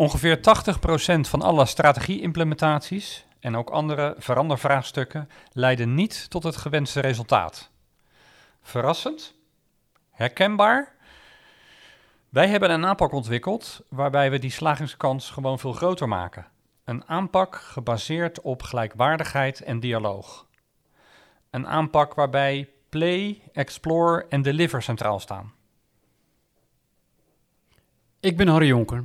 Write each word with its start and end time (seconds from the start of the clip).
Ongeveer 0.00 0.38
80% 0.38 0.40
van 1.20 1.42
alle 1.42 1.66
strategie-implementaties 1.66 3.26
en 3.40 3.56
ook 3.56 3.70
andere 3.70 4.14
verandervraagstukken 4.18 5.28
leiden 5.52 5.94
niet 5.94 6.30
tot 6.30 6.42
het 6.42 6.56
gewenste 6.56 7.00
resultaat. 7.00 7.70
Verrassend? 8.62 9.34
Herkenbaar? 10.10 10.94
Wij 12.28 12.48
hebben 12.48 12.70
een 12.70 12.86
aanpak 12.86 13.12
ontwikkeld 13.12 13.80
waarbij 13.88 14.30
we 14.30 14.38
die 14.38 14.50
slagingskans 14.50 15.30
gewoon 15.30 15.58
veel 15.58 15.72
groter 15.72 16.08
maken. 16.08 16.46
Een 16.84 17.08
aanpak 17.08 17.56
gebaseerd 17.56 18.40
op 18.40 18.62
gelijkwaardigheid 18.62 19.60
en 19.60 19.80
dialoog. 19.80 20.46
Een 21.50 21.66
aanpak 21.66 22.14
waarbij 22.14 22.68
play, 22.88 23.42
explore 23.52 24.26
en 24.28 24.42
deliver 24.42 24.82
centraal 24.82 25.20
staan. 25.20 25.52
Ik 28.20 28.36
ben 28.36 28.48
Harry 28.48 28.66
Jonker. 28.66 29.04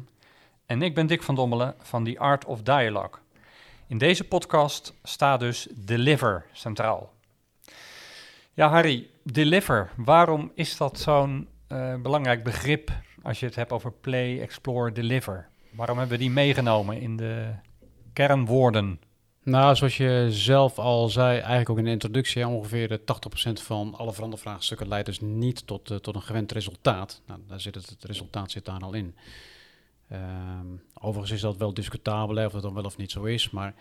En 0.66 0.82
ik 0.82 0.96
ben 0.96 1.08
Dick 1.08 1.24
van 1.24 1.36
Dommelen 1.36 1.76
van 1.80 2.04
The 2.04 2.20
Art 2.20 2.46
of 2.46 2.62
Dialogue. 2.62 3.20
In 3.88 3.98
deze 3.98 4.24
podcast 4.24 4.94
staat 5.04 5.40
dus 5.40 5.68
deliver 5.72 6.46
centraal. 6.52 7.14
Ja, 8.54 8.70
Harry, 8.70 9.08
deliver. 9.24 9.92
Waarom 9.96 10.52
is 10.56 10.78
dat 10.78 11.00
zo'n 11.00 11.48
uh, 11.72 11.96
belangrijk 11.96 12.44
begrip 12.44 12.92
als 13.22 13.40
je 13.40 13.46
het 13.46 13.56
hebt 13.56 13.72
over 13.72 13.92
play, 13.92 14.42
explore, 14.42 14.92
deliver? 14.92 15.48
Waarom 15.72 15.98
hebben 15.98 16.18
we 16.18 16.24
die 16.24 16.34
meegenomen 16.34 17.00
in 17.00 17.18
de 17.18 17.52
kernwoorden? 18.14 19.00
Nou, 19.44 19.76
zoals 19.76 19.98
je 19.98 20.28
zelf 20.30 20.80
al 20.80 21.10
zei, 21.10 21.38
eigenlijk 21.38 21.70
ook 21.70 21.78
in 21.78 21.84
de 21.84 21.90
introductie, 21.90 22.48
ongeveer 22.48 22.88
de 22.88 23.00
80% 23.00 23.04
van 23.64 23.96
alle 23.98 24.14
verandervraagstukken 24.14 24.88
leidt 24.88 25.06
dus 25.06 25.20
niet 25.20 25.68
tot, 25.68 25.92
uh, 25.92 25.98
tot 25.98 26.16
een 26.16 26.22
gewend 26.22 26.52
resultaat. 26.52 27.22
Nou, 27.28 27.40
daar 27.48 27.60
zit 27.60 27.76
het, 27.76 27.90
het 27.90 28.04
resultaat 28.04 28.52
zit 28.52 28.66
daar 28.66 28.80
al 28.80 28.94
in. 28.94 29.16
Um, 30.12 30.82
overigens 31.02 31.32
is 31.32 31.42
dat 31.42 31.58
wel 31.58 31.74
discutabel 31.74 32.46
of 32.46 32.52
dat 32.52 32.62
dan 32.62 32.74
wel 32.74 32.84
of 32.84 32.98
niet 32.98 33.12
zo 33.12 33.24
is, 33.24 33.50
maar 33.50 33.76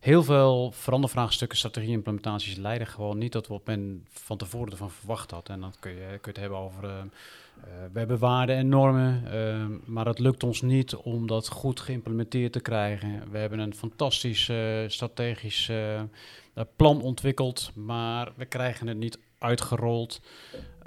heel 0.00 0.22
veel 0.22 0.72
verandervraagstukken, 0.72 1.58
strategie-implementaties 1.58 2.56
leiden 2.56 2.86
gewoon 2.86 3.18
niet 3.18 3.32
tot 3.32 3.46
wat 3.46 3.66
men 3.66 4.06
van 4.10 4.36
tevoren 4.36 4.70
ervan 4.70 4.90
verwacht 4.90 5.30
had. 5.30 5.48
En 5.48 5.60
dan 5.60 5.74
kun 5.80 5.94
je, 5.94 6.18
het 6.22 6.36
hebben 6.36 6.58
over, 6.58 6.84
uh, 6.84 6.90
we 7.92 7.98
hebben 7.98 8.18
waarden 8.18 8.56
en 8.56 8.68
normen, 8.68 9.22
uh, 9.34 9.66
maar 9.84 10.06
het 10.06 10.18
lukt 10.18 10.42
ons 10.42 10.62
niet 10.62 10.96
om 10.96 11.26
dat 11.26 11.48
goed 11.48 11.80
geïmplementeerd 11.80 12.52
te 12.52 12.60
krijgen. 12.60 13.30
We 13.30 13.38
hebben 13.38 13.58
een 13.58 13.74
fantastisch 13.74 14.48
uh, 14.48 14.88
strategisch 14.88 15.72
plan 16.76 17.02
ontwikkeld, 17.02 17.70
maar 17.74 18.32
we 18.36 18.44
krijgen 18.44 18.86
het 18.86 18.96
niet 18.96 19.18
uitgerold. 19.38 20.20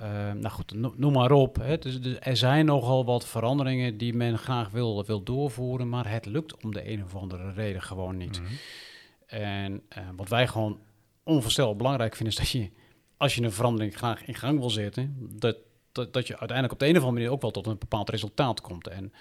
Uh, 0.03 0.31
nou 0.31 0.49
goed, 0.49 0.97
noem 0.97 1.13
maar 1.13 1.31
op. 1.31 1.55
Hè. 1.55 1.77
Dus, 1.77 2.01
dus, 2.01 2.17
er 2.19 2.37
zijn 2.37 2.65
nogal 2.65 3.05
wat 3.05 3.27
veranderingen 3.27 3.97
die 3.97 4.13
men 4.13 4.37
graag 4.37 4.69
wil, 4.69 5.05
wil 5.05 5.23
doorvoeren, 5.23 5.89
maar 5.89 6.09
het 6.09 6.25
lukt 6.25 6.63
om 6.63 6.73
de 6.73 6.91
een 6.91 7.03
of 7.03 7.15
andere 7.15 7.51
reden 7.51 7.81
gewoon 7.81 8.17
niet. 8.17 8.39
Mm 8.39 8.45
-hmm. 8.45 8.57
En 9.25 9.73
uh, 9.97 10.03
wat 10.15 10.29
wij 10.29 10.47
gewoon 10.47 10.79
onvoorstelbaar 11.23 11.75
belangrijk 11.75 12.15
vinden, 12.15 12.33
is 12.33 12.39
dat 12.39 12.49
je, 12.49 12.69
als 13.17 13.35
je 13.35 13.41
een 13.41 13.51
verandering 13.51 13.97
graag 13.97 14.25
in 14.25 14.35
gang 14.35 14.59
wil 14.59 14.69
zetten, 14.69 15.15
dat, 15.39 15.57
dat, 15.91 16.13
dat 16.13 16.27
je 16.27 16.37
uiteindelijk 16.39 16.73
op 16.73 16.79
de 16.79 16.85
een 16.85 16.97
of 16.97 16.97
andere 16.97 17.15
manier 17.15 17.31
ook 17.31 17.41
wel 17.41 17.51
tot 17.51 17.67
een 17.67 17.77
bepaald 17.77 18.09
resultaat 18.09 18.61
komt. 18.61 18.87
En 18.87 19.13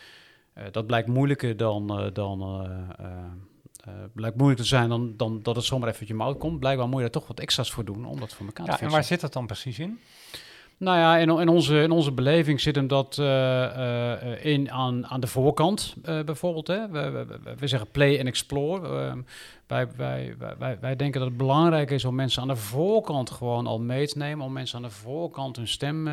uh, 0.58 0.64
dat 0.70 0.86
blijkt 0.86 1.08
moeilijker 1.08 1.56
dan, 1.56 2.10
dan 2.12 2.66
uh, 3.00 3.92
blijkt 4.12 4.36
moeilijk 4.36 4.60
te 4.60 4.66
zijn 4.66 4.88
dan, 4.88 5.16
dan 5.16 5.42
dat 5.42 5.56
het 5.56 5.64
zomaar 5.64 5.88
even 5.88 6.00
uit 6.00 6.08
je 6.08 6.14
mouw 6.14 6.34
komt. 6.34 6.60
Blijkbaar 6.60 6.88
moet 6.88 6.98
je 6.98 7.04
er 7.06 7.12
toch 7.12 7.26
wat 7.26 7.40
extra's 7.40 7.70
voor 7.70 7.84
doen 7.84 8.04
om 8.04 8.20
dat 8.20 8.34
voor 8.34 8.46
elkaar 8.46 8.66
ja, 8.66 8.72
te 8.72 8.78
vissen. 8.78 8.86
En 8.86 8.92
waar 8.92 9.04
zit 9.04 9.20
dat 9.20 9.32
dan 9.32 9.46
precies 9.46 9.78
in? 9.78 9.98
Nou 10.82 10.98
ja, 10.98 11.16
in, 11.16 11.38
in, 11.38 11.48
onze, 11.48 11.82
in 11.82 11.90
onze 11.90 12.12
beleving 12.12 12.60
zit 12.60 12.74
hem 12.74 12.86
dat 12.86 13.16
uh, 13.20 13.26
uh, 13.26 14.44
in 14.44 14.70
aan, 14.70 15.06
aan 15.06 15.20
de 15.20 15.26
voorkant 15.26 15.94
bijvoorbeeld. 16.02 16.66
Hè. 16.66 16.88
We, 16.88 17.10
we, 17.10 17.54
we, 17.58 17.66
zeggen 17.66 17.90
play 17.90 18.18
en 18.18 18.26
explore. 18.26 19.14
Wij, 19.66 19.88
wij, 19.96 20.34
wij, 20.58 20.78
wij 20.80 20.96
denken 20.96 21.20
dat 21.20 21.28
het 21.28 21.38
belangrijk 21.38 21.90
is 21.90 22.04
om 22.04 22.14
mensen 22.14 22.42
aan 22.42 22.48
de 22.48 22.56
voorkant 22.56 23.30
gewoon 23.30 23.66
al 23.66 23.80
mee 23.80 24.06
te 24.06 24.18
nemen. 24.18 24.46
Om 24.46 24.52
mensen 24.52 24.76
aan 24.76 24.82
de 24.82 24.90
voorkant 24.90 25.56
hun 25.56 25.68
stem 25.68 26.04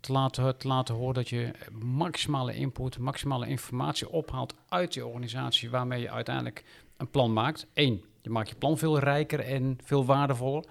te, 0.00 0.12
laten, 0.12 0.56
te 0.56 0.68
laten 0.68 0.94
horen. 0.94 1.14
Dat 1.14 1.28
je 1.28 1.50
maximale 1.82 2.54
input, 2.54 2.98
maximale 2.98 3.46
informatie 3.46 4.10
ophaalt 4.10 4.54
uit 4.68 4.94
je 4.94 5.06
organisatie. 5.06 5.70
Waarmee 5.70 6.00
je 6.00 6.10
uiteindelijk 6.10 6.64
een 6.96 7.10
plan 7.10 7.32
maakt. 7.32 7.66
Eén, 7.74 8.04
je 8.22 8.30
maakt 8.30 8.48
je 8.48 8.54
plan 8.54 8.78
veel 8.78 8.98
rijker 8.98 9.40
en 9.40 9.78
veel 9.84 10.04
waardevoller. 10.04 10.64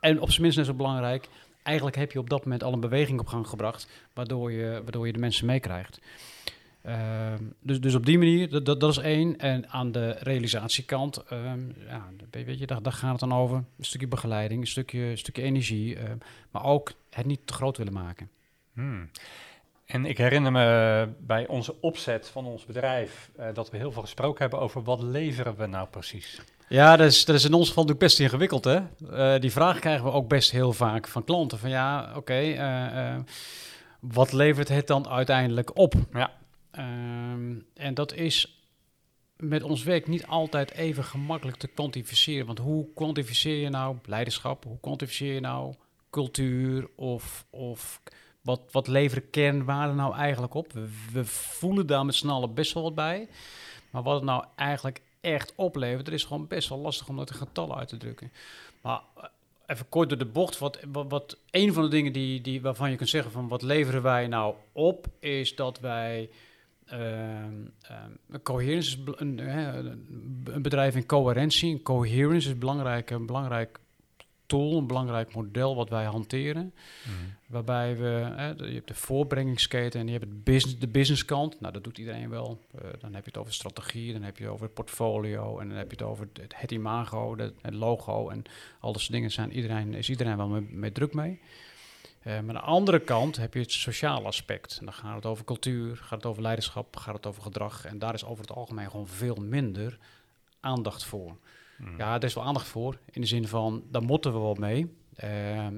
En 0.00 0.20
op 0.20 0.30
zijn 0.30 0.42
minst 0.42 0.56
net 0.56 0.66
zo 0.66 0.74
belangrijk, 0.74 1.28
eigenlijk 1.66 1.96
heb 1.96 2.12
je 2.12 2.18
op 2.18 2.30
dat 2.30 2.44
moment 2.44 2.62
al 2.62 2.72
een 2.72 2.80
beweging 2.80 3.20
op 3.20 3.26
gang 3.26 3.46
gebracht, 3.46 3.88
waardoor 4.12 4.52
je, 4.52 4.80
waardoor 4.82 5.06
je 5.06 5.12
de 5.12 5.18
mensen 5.18 5.46
meekrijgt. 5.46 6.00
Uh, 6.86 7.32
dus, 7.60 7.80
dus 7.80 7.94
op 7.94 8.06
die 8.06 8.18
manier, 8.18 8.50
dat, 8.50 8.64
dat, 8.64 8.80
dat, 8.80 8.90
is 8.90 8.98
één. 8.98 9.38
En 9.38 9.68
aan 9.68 9.92
de 9.92 10.10
realisatiekant, 10.10 11.24
um, 11.32 11.74
ja, 11.88 12.08
weet 12.30 12.58
je, 12.58 12.66
daar, 12.66 12.82
daar, 12.82 12.92
gaat 12.92 13.10
het 13.10 13.30
dan 13.30 13.38
over. 13.38 13.56
Een 13.56 13.84
stukje 13.84 14.08
begeleiding, 14.08 14.60
een 14.60 14.66
stukje, 14.66 15.16
stukje 15.16 15.42
energie, 15.42 15.96
uh, 15.96 16.02
maar 16.50 16.64
ook 16.64 16.92
het 17.10 17.26
niet 17.26 17.40
te 17.44 17.52
groot 17.52 17.76
willen 17.76 17.92
maken. 17.92 18.30
Hmm. 18.72 19.10
En 19.86 20.04
ik 20.04 20.18
herinner 20.18 20.52
me 20.52 21.08
bij 21.18 21.46
onze 21.46 21.74
opzet 21.80 22.28
van 22.28 22.46
ons 22.46 22.64
bedrijf 22.64 23.30
uh, 23.38 23.46
dat 23.54 23.70
we 23.70 23.76
heel 23.76 23.92
veel 23.92 24.02
gesproken 24.02 24.40
hebben 24.40 24.60
over 24.60 24.82
wat 24.82 25.02
leveren 25.02 25.56
we 25.56 25.66
nou 25.66 25.88
precies. 25.88 26.40
Ja, 26.68 26.96
dat 26.96 27.06
is, 27.06 27.24
dat 27.24 27.36
is 27.36 27.44
in 27.44 27.54
ons 27.54 27.68
geval 27.68 27.84
natuurlijk 27.84 28.08
best 28.08 28.20
ingewikkeld. 28.20 28.64
Hè? 28.64 28.78
Uh, 29.10 29.40
die 29.40 29.52
vraag 29.52 29.78
krijgen 29.78 30.04
we 30.04 30.10
ook 30.10 30.28
best 30.28 30.50
heel 30.50 30.72
vaak 30.72 31.08
van 31.08 31.24
klanten. 31.24 31.58
Van 31.58 31.70
ja, 31.70 32.08
oké, 32.08 32.18
okay, 32.18 32.52
uh, 32.52 33.14
uh, 33.14 33.22
wat 34.00 34.32
levert 34.32 34.68
het 34.68 34.86
dan 34.86 35.08
uiteindelijk 35.08 35.78
op? 35.78 35.94
Ja. 36.12 36.32
Ehm, 36.70 37.54
en 37.74 37.94
dat 37.94 38.14
is 38.14 38.60
met 39.36 39.62
ons 39.62 39.82
werk 39.82 40.06
niet 40.06 40.26
altijd 40.26 40.70
even 40.70 41.04
gemakkelijk 41.04 41.56
te 41.56 41.66
kwantificeren. 41.66 42.46
Want 42.46 42.58
hoe 42.58 42.86
kwantificeer 42.94 43.56
je 43.56 43.68
nou 43.68 43.96
leiderschap? 44.04 44.64
Hoe 44.64 44.80
kwantificeer 44.80 45.34
je 45.34 45.40
nou 45.40 45.74
cultuur? 46.10 46.88
Of, 46.96 47.46
of 47.50 48.02
wat, 48.40 48.60
wat 48.70 48.88
leveren 48.88 49.30
kernwaarden 49.30 49.96
nou 49.96 50.14
eigenlijk 50.14 50.54
op? 50.54 50.72
We, 50.72 50.88
we 51.12 51.24
voelen 51.24 51.86
daar 51.86 52.04
met 52.04 52.14
z'n 52.14 52.28
allen 52.28 52.54
best 52.54 52.72
wel 52.72 52.82
wat 52.82 52.94
bij. 52.94 53.28
Maar 53.90 54.02
wat 54.02 54.14
het 54.14 54.24
nou 54.24 54.44
eigenlijk 54.56 55.02
echt 55.32 55.52
oplevert, 55.56 56.06
er 56.06 56.12
is 56.12 56.24
gewoon 56.24 56.46
best 56.46 56.68
wel 56.68 56.78
lastig 56.78 57.08
om 57.08 57.16
dat 57.16 57.30
in 57.30 57.36
getallen 57.36 57.76
uit 57.76 57.88
te 57.88 57.96
drukken. 57.96 58.32
Maar 58.80 59.00
even 59.66 59.88
kort 59.88 60.08
door 60.08 60.18
de 60.18 60.24
bocht, 60.24 60.58
wat, 60.58 60.78
wat, 61.08 61.38
een 61.50 61.72
van 61.72 61.82
de 61.82 61.88
dingen 61.88 62.12
die, 62.12 62.40
die, 62.40 62.60
waarvan 62.62 62.90
je 62.90 62.96
kunt 62.96 63.08
zeggen 63.08 63.32
van 63.32 63.48
wat 63.48 63.62
leveren 63.62 64.02
wij 64.02 64.26
nou 64.26 64.54
op, 64.72 65.06
is 65.18 65.54
dat 65.54 65.80
wij 65.80 66.30
uh, 66.92 66.98
uh, 67.00 68.36
coherence 68.42 68.90
is 68.90 68.98
een, 69.16 69.38
een, 70.52 70.62
bedrijf 70.62 70.94
in 70.94 71.06
coherentie. 71.06 71.72
En 71.72 71.82
coherence 71.82 72.48
is 72.48 72.58
belangrijk, 72.58 73.10
een 73.10 73.26
belangrijk 73.26 73.78
tool, 74.46 74.76
een 74.76 74.86
belangrijk 74.86 75.34
model 75.34 75.76
wat 75.76 75.88
wij 75.88 76.04
hanteren. 76.04 76.74
Mm. 77.06 77.12
Waarbij 77.46 77.96
we, 77.96 78.32
hè, 78.36 78.48
je 78.48 78.74
hebt 78.74 78.88
de 78.88 78.94
voorbrengingsketen 78.94 80.00
en 80.00 80.06
je 80.06 80.12
hebt 80.12 80.24
het 80.24 80.44
business, 80.44 80.78
de 80.78 80.88
business 80.88 81.24
kant. 81.24 81.60
Nou, 81.60 81.72
dat 81.72 81.84
doet 81.84 81.98
iedereen 81.98 82.30
wel. 82.30 82.60
Uh, 82.74 82.80
dan 83.00 83.14
heb 83.14 83.24
je 83.24 83.30
het 83.30 83.38
over 83.38 83.52
strategie, 83.52 84.12
dan 84.12 84.22
heb 84.22 84.36
je 84.36 84.44
het 84.44 84.52
over 84.52 84.64
het 84.64 84.74
portfolio 84.74 85.58
en 85.58 85.68
dan 85.68 85.76
heb 85.76 85.90
je 85.90 85.96
het 85.96 86.06
over 86.06 86.28
het, 86.32 86.54
het 86.56 86.70
imago, 86.70 87.36
het, 87.36 87.54
het, 87.62 87.74
logo 87.74 88.28
en 88.28 88.42
al 88.80 88.92
dat 88.92 89.00
soort 89.00 89.12
dingen. 89.12 89.30
Zijn 89.30 89.52
iedereen, 89.52 89.94
is 89.94 90.10
iedereen 90.10 90.36
wel 90.36 90.48
mee, 90.48 90.66
mee 90.70 90.92
druk 90.92 91.14
mee. 91.14 91.40
Uh, 92.26 92.32
maar 92.32 92.40
aan 92.40 92.46
de 92.46 92.60
andere 92.60 93.00
kant 93.00 93.36
heb 93.36 93.54
je 93.54 93.60
het 93.60 93.72
sociale 93.72 94.26
aspect. 94.26 94.76
En 94.78 94.84
dan 94.84 94.94
gaat 94.94 95.14
het 95.14 95.26
over 95.26 95.44
cultuur, 95.44 95.96
gaat 95.96 96.18
het 96.18 96.26
over 96.26 96.42
leiderschap, 96.42 96.96
gaat 96.96 97.14
het 97.14 97.26
over 97.26 97.42
gedrag. 97.42 97.84
En 97.84 97.98
daar 97.98 98.14
is 98.14 98.24
over 98.24 98.40
het 98.40 98.56
algemeen 98.56 98.90
gewoon 98.90 99.08
veel 99.08 99.36
minder 99.36 99.98
aandacht 100.60 101.04
voor. 101.04 101.36
Mm. 101.78 101.98
Ja, 101.98 102.14
er 102.14 102.24
is 102.24 102.34
wel 102.34 102.44
aandacht 102.44 102.68
voor. 102.68 102.98
In 103.10 103.20
de 103.20 103.26
zin 103.26 103.48
van, 103.48 103.82
daar 103.90 104.02
moeten 104.02 104.32
we 104.32 104.38
wel 104.38 104.54
mee. 104.54 104.96
Uh, 105.24 105.56
uh, 105.56 105.68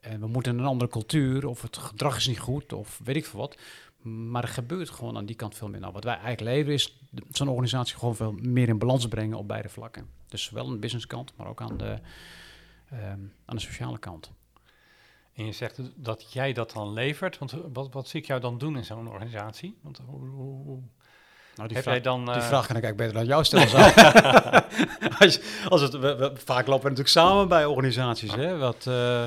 en 0.00 0.20
we 0.20 0.26
moeten 0.26 0.58
een 0.58 0.64
andere 0.64 0.90
cultuur, 0.90 1.46
of 1.46 1.62
het 1.62 1.76
gedrag 1.76 2.16
is 2.16 2.26
niet 2.26 2.38
goed, 2.38 2.72
of 2.72 3.00
weet 3.04 3.16
ik 3.16 3.26
veel 3.26 3.40
wat. 3.40 3.58
Maar 4.02 4.42
er 4.42 4.48
gebeurt 4.48 4.90
gewoon 4.90 5.16
aan 5.16 5.26
die 5.26 5.36
kant 5.36 5.54
veel 5.54 5.68
meer. 5.68 5.80
Nou, 5.80 5.92
wat 5.92 6.04
wij 6.04 6.14
eigenlijk 6.14 6.56
leveren 6.56 6.74
is 6.74 6.98
zo'n 7.30 7.48
organisatie 7.48 7.96
gewoon 7.96 8.16
veel 8.16 8.32
meer 8.32 8.68
in 8.68 8.78
balans 8.78 9.08
brengen 9.08 9.38
op 9.38 9.48
beide 9.48 9.68
vlakken. 9.68 10.08
Dus 10.28 10.42
zowel 10.42 10.66
aan 10.66 10.72
de 10.72 10.78
businesskant, 10.78 11.32
maar 11.36 11.46
ook 11.46 11.60
aan 11.60 11.76
de, 11.76 11.98
um, 12.92 13.32
aan 13.44 13.56
de 13.56 13.62
sociale 13.62 13.98
kant. 13.98 14.32
En 15.32 15.44
je 15.44 15.52
zegt 15.52 15.80
dat 15.94 16.32
jij 16.32 16.52
dat 16.52 16.72
dan 16.72 16.92
levert. 16.92 17.38
Want 17.38 17.54
wat, 17.72 17.92
wat 17.92 18.08
zie 18.08 18.20
ik 18.20 18.26
jou 18.26 18.40
dan 18.40 18.58
doen 18.58 18.76
in 18.76 18.84
zo'n 18.84 19.08
organisatie? 19.08 19.76
Want 19.80 20.00
hoe, 20.06 20.28
hoe, 20.28 20.64
hoe 20.64 20.82
nou, 21.54 21.68
die, 21.68 21.76
Heb 21.76 21.84
vraag, 21.84 21.94
jij 21.94 22.02
dan, 22.02 22.24
die 22.24 22.34
uh... 22.34 22.46
vraag 22.48 22.66
kan 22.66 22.76
ik 22.76 22.82
eigenlijk 22.82 22.96
beter 22.96 23.18
aan 23.18 23.26
jou 23.26 23.44
stellen. 23.44 23.94
als, 25.18 25.40
als 25.68 25.80
het, 25.80 25.92
we, 25.92 26.16
we, 26.16 26.32
vaak 26.44 26.66
lopen 26.66 26.82
we 26.82 26.90
natuurlijk 26.90 27.08
samen 27.08 27.48
bij 27.48 27.64
organisaties. 27.64 28.34
Hè? 28.34 28.58
Wat, 28.58 28.84
uh, 28.88 29.24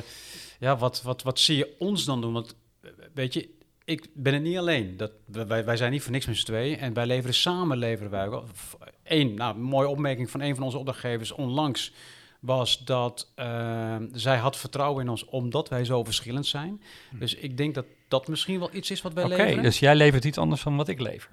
ja, 0.60 0.78
wat, 0.78 1.02
wat, 1.02 1.24
wat 1.24 1.40
zie 1.40 1.58
je 1.58 1.76
ons 1.80 2.06
dan 2.06 2.22
doen? 2.22 2.34
Want 2.34 2.56
weet 3.14 3.34
je, 3.34 3.50
ik 3.86 4.08
ben 4.14 4.34
het 4.34 4.44
niet 4.44 4.58
alleen. 4.58 4.98
Dat, 4.98 5.12
wij, 5.26 5.66
wij 5.66 5.78
zijn 5.78 5.92
niet 5.92 6.02
voor 6.02 6.12
niks 6.12 6.26
met 6.26 6.38
z'n 6.38 6.46
tweeën. 6.46 6.78
En 6.78 6.94
wij 6.94 7.06
leveren 7.06 7.36
samen, 7.36 7.78
leveren 7.78 8.12
wij 8.12 8.28
ook. 8.28 8.46
Eén, 9.04 9.34
nou, 9.34 9.56
een 9.56 9.62
mooie 9.62 9.88
opmerking 9.88 10.30
van 10.32 10.42
een 10.42 10.56
van 10.56 10.64
onze 10.64 10.78
opdrachtgevers 10.78 11.32
onlangs 11.32 11.94
was 12.40 12.86
dat 12.86 13.32
uh, 13.40 13.96
zij 14.12 14.38
had 14.38 14.58
vertrouwen 14.58 15.04
in 15.04 15.10
ons 15.10 15.26
omdat 15.26 15.70
wij 15.70 15.86
zo 15.86 16.04
verschillend 16.04 16.46
zijn. 16.46 16.82
Hm. 17.10 17.20
Dus 17.20 17.36
ik 17.36 17.58
denk 17.58 17.76
dat 17.76 17.86
dat 18.08 18.28
misschien 18.28 18.60
wel 18.60 18.70
iets 18.72 18.92
is 18.92 19.02
wat 19.02 19.14
wij 19.14 19.24
Oké, 19.24 19.36
leveren. 19.36 19.64
dus 19.64 19.80
jij 19.80 19.96
levert 19.96 20.26
iets 20.26 20.38
anders 20.38 20.64
dan 20.64 20.78
wat 20.78 20.88
ik 20.88 21.00
lever. 21.00 21.30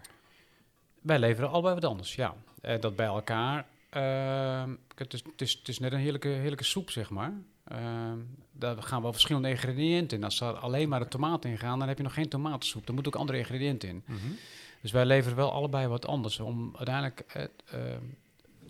Wij 1.03 1.19
leveren 1.19 1.51
allebei 1.51 1.75
wat 1.75 1.85
anders, 1.85 2.15
ja. 2.15 2.35
Eh, 2.61 2.81
dat 2.81 2.97
bij 2.97 3.07
elkaar. 3.07 3.67
ehm, 3.91 4.75
het, 4.97 5.15
is, 5.15 5.23
het, 5.23 5.41
is, 5.41 5.53
het 5.53 5.69
is 5.69 5.79
net 5.79 5.93
een 5.93 5.99
heerlijke, 5.99 6.29
heerlijke 6.29 6.65
soep, 6.65 6.91
zeg 6.91 7.11
maar. 7.11 7.33
Ehm, 7.65 8.19
daar 8.53 8.83
gaan 8.83 9.03
wel 9.03 9.13
verschillende 9.13 9.49
ingrediënten 9.49 10.19
in. 10.19 10.25
Als 10.25 10.41
er 10.41 10.53
alleen 10.57 10.89
maar 10.89 11.01
de 11.01 11.09
tomaten 11.09 11.51
in 11.51 11.59
gaan, 11.59 11.79
dan 11.79 11.89
heb 11.89 11.97
je 11.97 12.03
nog 12.03 12.15
geen 12.15 12.29
tomatensoep. 12.29 12.89
Er 12.89 12.95
moeten 12.95 13.13
ook 13.13 13.21
andere 13.21 13.39
ingrediënten 13.39 13.89
in. 13.89 14.05
Dus 14.81 14.91
wij 14.91 15.07
leveren 15.07 15.37
wel 15.37 15.53
allebei 15.53 15.87
wat 15.87 16.07
anders 16.07 16.41
om 16.41 16.73
uiteindelijk 16.77 17.21
eh, 17.21 17.43
eh, 17.45 17.99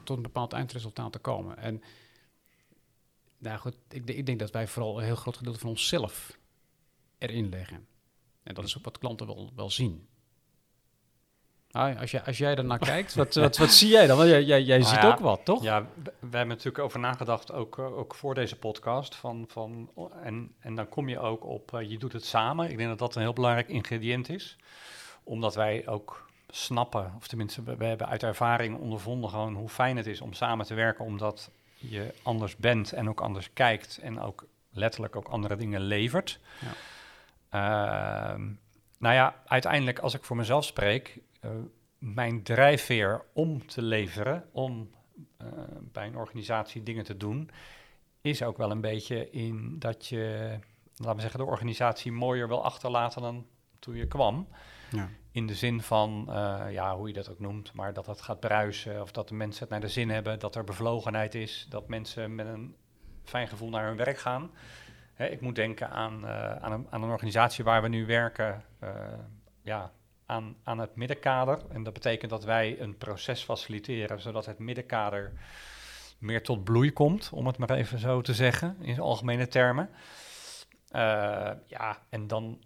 tot 0.04 0.16
een 0.16 0.22
bepaald 0.22 0.52
eindresultaat 0.52 1.12
te 1.12 1.18
komen. 1.18 1.56
En 1.56 1.82
nou 3.38 3.58
goed, 3.58 3.76
ik, 3.88 4.10
ik 4.10 4.26
denk 4.26 4.38
dat 4.38 4.50
wij 4.50 4.68
vooral 4.68 4.98
een 4.98 5.04
heel 5.04 5.16
groot 5.16 5.36
gedeelte 5.36 5.58
van 5.58 5.68
onszelf 5.68 6.38
erin 7.18 7.48
leggen. 7.48 7.86
En 8.42 8.54
dat 8.54 8.64
is 8.64 8.78
ook 8.78 8.84
wat 8.84 8.98
klanten 8.98 9.26
wel, 9.26 9.52
wel 9.56 9.70
zien. 9.70 10.06
Ah, 11.72 12.00
als, 12.00 12.10
jij, 12.10 12.22
als 12.22 12.38
jij 12.38 12.54
ernaar 12.54 12.78
kijkt, 12.92 13.14
wat, 13.14 13.34
wat, 13.34 13.56
wat 13.56 13.72
zie 13.72 13.88
jij 13.88 14.06
dan? 14.06 14.16
Want 14.16 14.28
jij, 14.28 14.42
jij, 14.42 14.62
jij 14.62 14.78
Nou 14.78 14.90
ziet 14.90 15.02
ja, 15.02 15.08
ook 15.08 15.18
wat, 15.18 15.44
toch? 15.44 15.62
Ja, 15.62 15.82
we, 15.82 16.12
we 16.18 16.36
hebben 16.36 16.48
natuurlijk 16.48 16.84
over 16.84 17.00
nagedacht, 17.00 17.52
ook, 17.52 17.78
eh, 17.78 17.98
ook 17.98 18.14
voor 18.14 18.34
deze 18.34 18.56
podcast. 18.56 19.14
Van, 19.14 19.44
van, 19.48 19.90
en, 20.22 20.54
en 20.58 20.74
dan 20.74 20.88
kom 20.88 21.08
je 21.08 21.18
ook 21.18 21.44
op, 21.44 21.74
eh, 21.74 21.90
je 21.90 21.98
doet 21.98 22.12
het 22.12 22.24
samen. 22.24 22.70
Ik 22.70 22.76
denk 22.76 22.88
dat 22.88 22.98
dat 22.98 23.14
een 23.14 23.22
heel 23.22 23.32
belangrijk 23.32 23.68
ingrediënt 23.68 24.28
is. 24.28 24.56
Omdat 25.24 25.54
wij 25.54 25.86
ook 25.86 26.30
snappen, 26.48 27.12
of 27.16 27.26
tenminste, 27.26 27.62
we, 27.62 27.76
we 27.76 27.84
hebben 27.84 28.08
uit 28.08 28.22
ervaring 28.22 28.78
ondervonden 28.78 29.30
gewoon 29.30 29.54
hoe 29.54 29.68
fijn 29.68 29.96
het 29.96 30.06
is 30.06 30.20
om 30.20 30.32
samen 30.32 30.66
te 30.66 30.74
werken. 30.74 31.04
Omdat 31.04 31.50
je 31.78 32.14
anders 32.22 32.56
bent 32.56 32.92
en 32.92 33.08
ook 33.08 33.20
anders 33.20 33.52
kijkt 33.52 33.98
en 34.02 34.20
ook 34.20 34.46
letterlijk 34.70 35.16
ook 35.16 35.28
andere 35.28 35.56
dingen 35.56 35.80
levert. 35.80 36.38
Ja. 36.60 36.74
Ehm, 37.48 38.42
nou 38.98 39.14
ja, 39.14 39.34
uiteindelijk 39.46 39.98
als 39.98 40.14
ik 40.14 40.24
voor 40.24 40.36
mezelf 40.36 40.64
spreek, 40.64 41.20
eh, 41.42 41.50
mijn 41.98 42.42
drijfveer 42.42 43.24
om 43.32 43.66
te 43.66 43.82
leveren, 43.82 44.48
om 44.52 44.90
eh, 45.36 45.46
bij 45.80 46.06
een 46.06 46.16
organisatie 46.16 46.82
dingen 46.82 47.04
te 47.04 47.16
doen, 47.16 47.50
is 48.20 48.42
ook 48.42 48.56
wel 48.56 48.70
een 48.70 48.80
beetje 48.80 49.30
in 49.30 49.78
dat 49.78 50.06
je, 50.06 50.58
laten 50.96 51.14
we 51.14 51.20
zeggen, 51.20 51.40
de 51.40 51.46
organisatie 51.46 52.12
mooier 52.12 52.48
wil 52.48 52.64
achterlaten 52.64 53.22
dan 53.22 53.46
toen 53.78 53.94
je 53.94 54.06
kwam. 54.06 54.48
Ja. 54.90 55.08
In 55.30 55.46
de 55.46 55.54
zin 55.54 55.80
van, 55.80 56.26
eh, 56.28 56.64
ja, 56.70 56.96
hoe 56.96 57.08
je 57.08 57.14
dat 57.14 57.30
ook 57.30 57.38
noemt, 57.38 57.72
maar 57.72 57.92
dat 57.92 58.06
het 58.06 58.20
gaat 58.20 58.40
bruisen 58.40 59.00
of 59.00 59.12
dat 59.12 59.28
de 59.28 59.34
mensen 59.34 59.60
het 59.60 59.70
naar 59.70 59.80
de 59.80 59.88
zin 59.88 60.10
hebben, 60.10 60.38
dat 60.38 60.54
er 60.54 60.64
bevlogenheid 60.64 61.34
is, 61.34 61.66
dat 61.68 61.88
mensen 61.88 62.34
met 62.34 62.46
een 62.46 62.76
fijn 63.24 63.48
gevoel 63.48 63.68
naar 63.68 63.86
hun 63.86 63.96
werk 63.96 64.18
gaan. 64.18 64.50
Hè, 65.14 65.26
ik 65.26 65.40
moet 65.40 65.54
denken 65.54 65.90
aan, 65.90 66.26
aan, 66.26 66.72
een, 66.72 66.86
aan 66.90 67.02
een 67.02 67.10
organisatie 67.10 67.64
waar 67.64 67.82
we 67.82 67.88
nu 67.88 68.06
werken, 68.06 68.64
ja, 69.62 69.92
aan, 70.32 70.56
aan 70.64 70.78
het 70.78 70.96
middenkader. 70.96 71.58
En 71.68 71.82
dat 71.82 71.92
betekent 71.92 72.30
dat 72.30 72.44
wij 72.44 72.80
een 72.80 72.96
proces 72.96 73.42
faciliteren, 73.42 74.20
zodat 74.20 74.46
het 74.46 74.58
middenkader 74.58 75.32
meer 76.18 76.42
tot 76.42 76.64
bloei 76.64 76.92
komt, 76.92 77.30
om 77.32 77.46
het 77.46 77.58
maar 77.58 77.70
even 77.70 77.98
zo 77.98 78.20
te 78.20 78.34
zeggen, 78.34 78.76
in 78.80 79.00
algemene 79.00 79.48
termen. 79.48 79.88
Eh, 80.88 81.50
ja, 81.66 81.98
en 82.08 82.26
dan, 82.26 82.62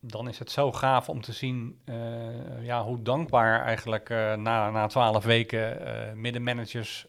dan 0.00 0.28
is 0.28 0.38
het 0.38 0.50
zo 0.50 0.72
gaaf 0.72 1.08
om 1.08 1.20
te 1.20 1.32
zien 1.32 1.80
eh, 1.84 2.64
ja, 2.64 2.82
hoe 2.82 3.02
dankbaar 3.02 3.64
eigenlijk 3.64 4.10
eh, 4.10 4.34
na, 4.34 4.70
na 4.70 4.86
twaalf 4.86 5.24
weken 5.24 6.20
middenmanagers 6.20 7.06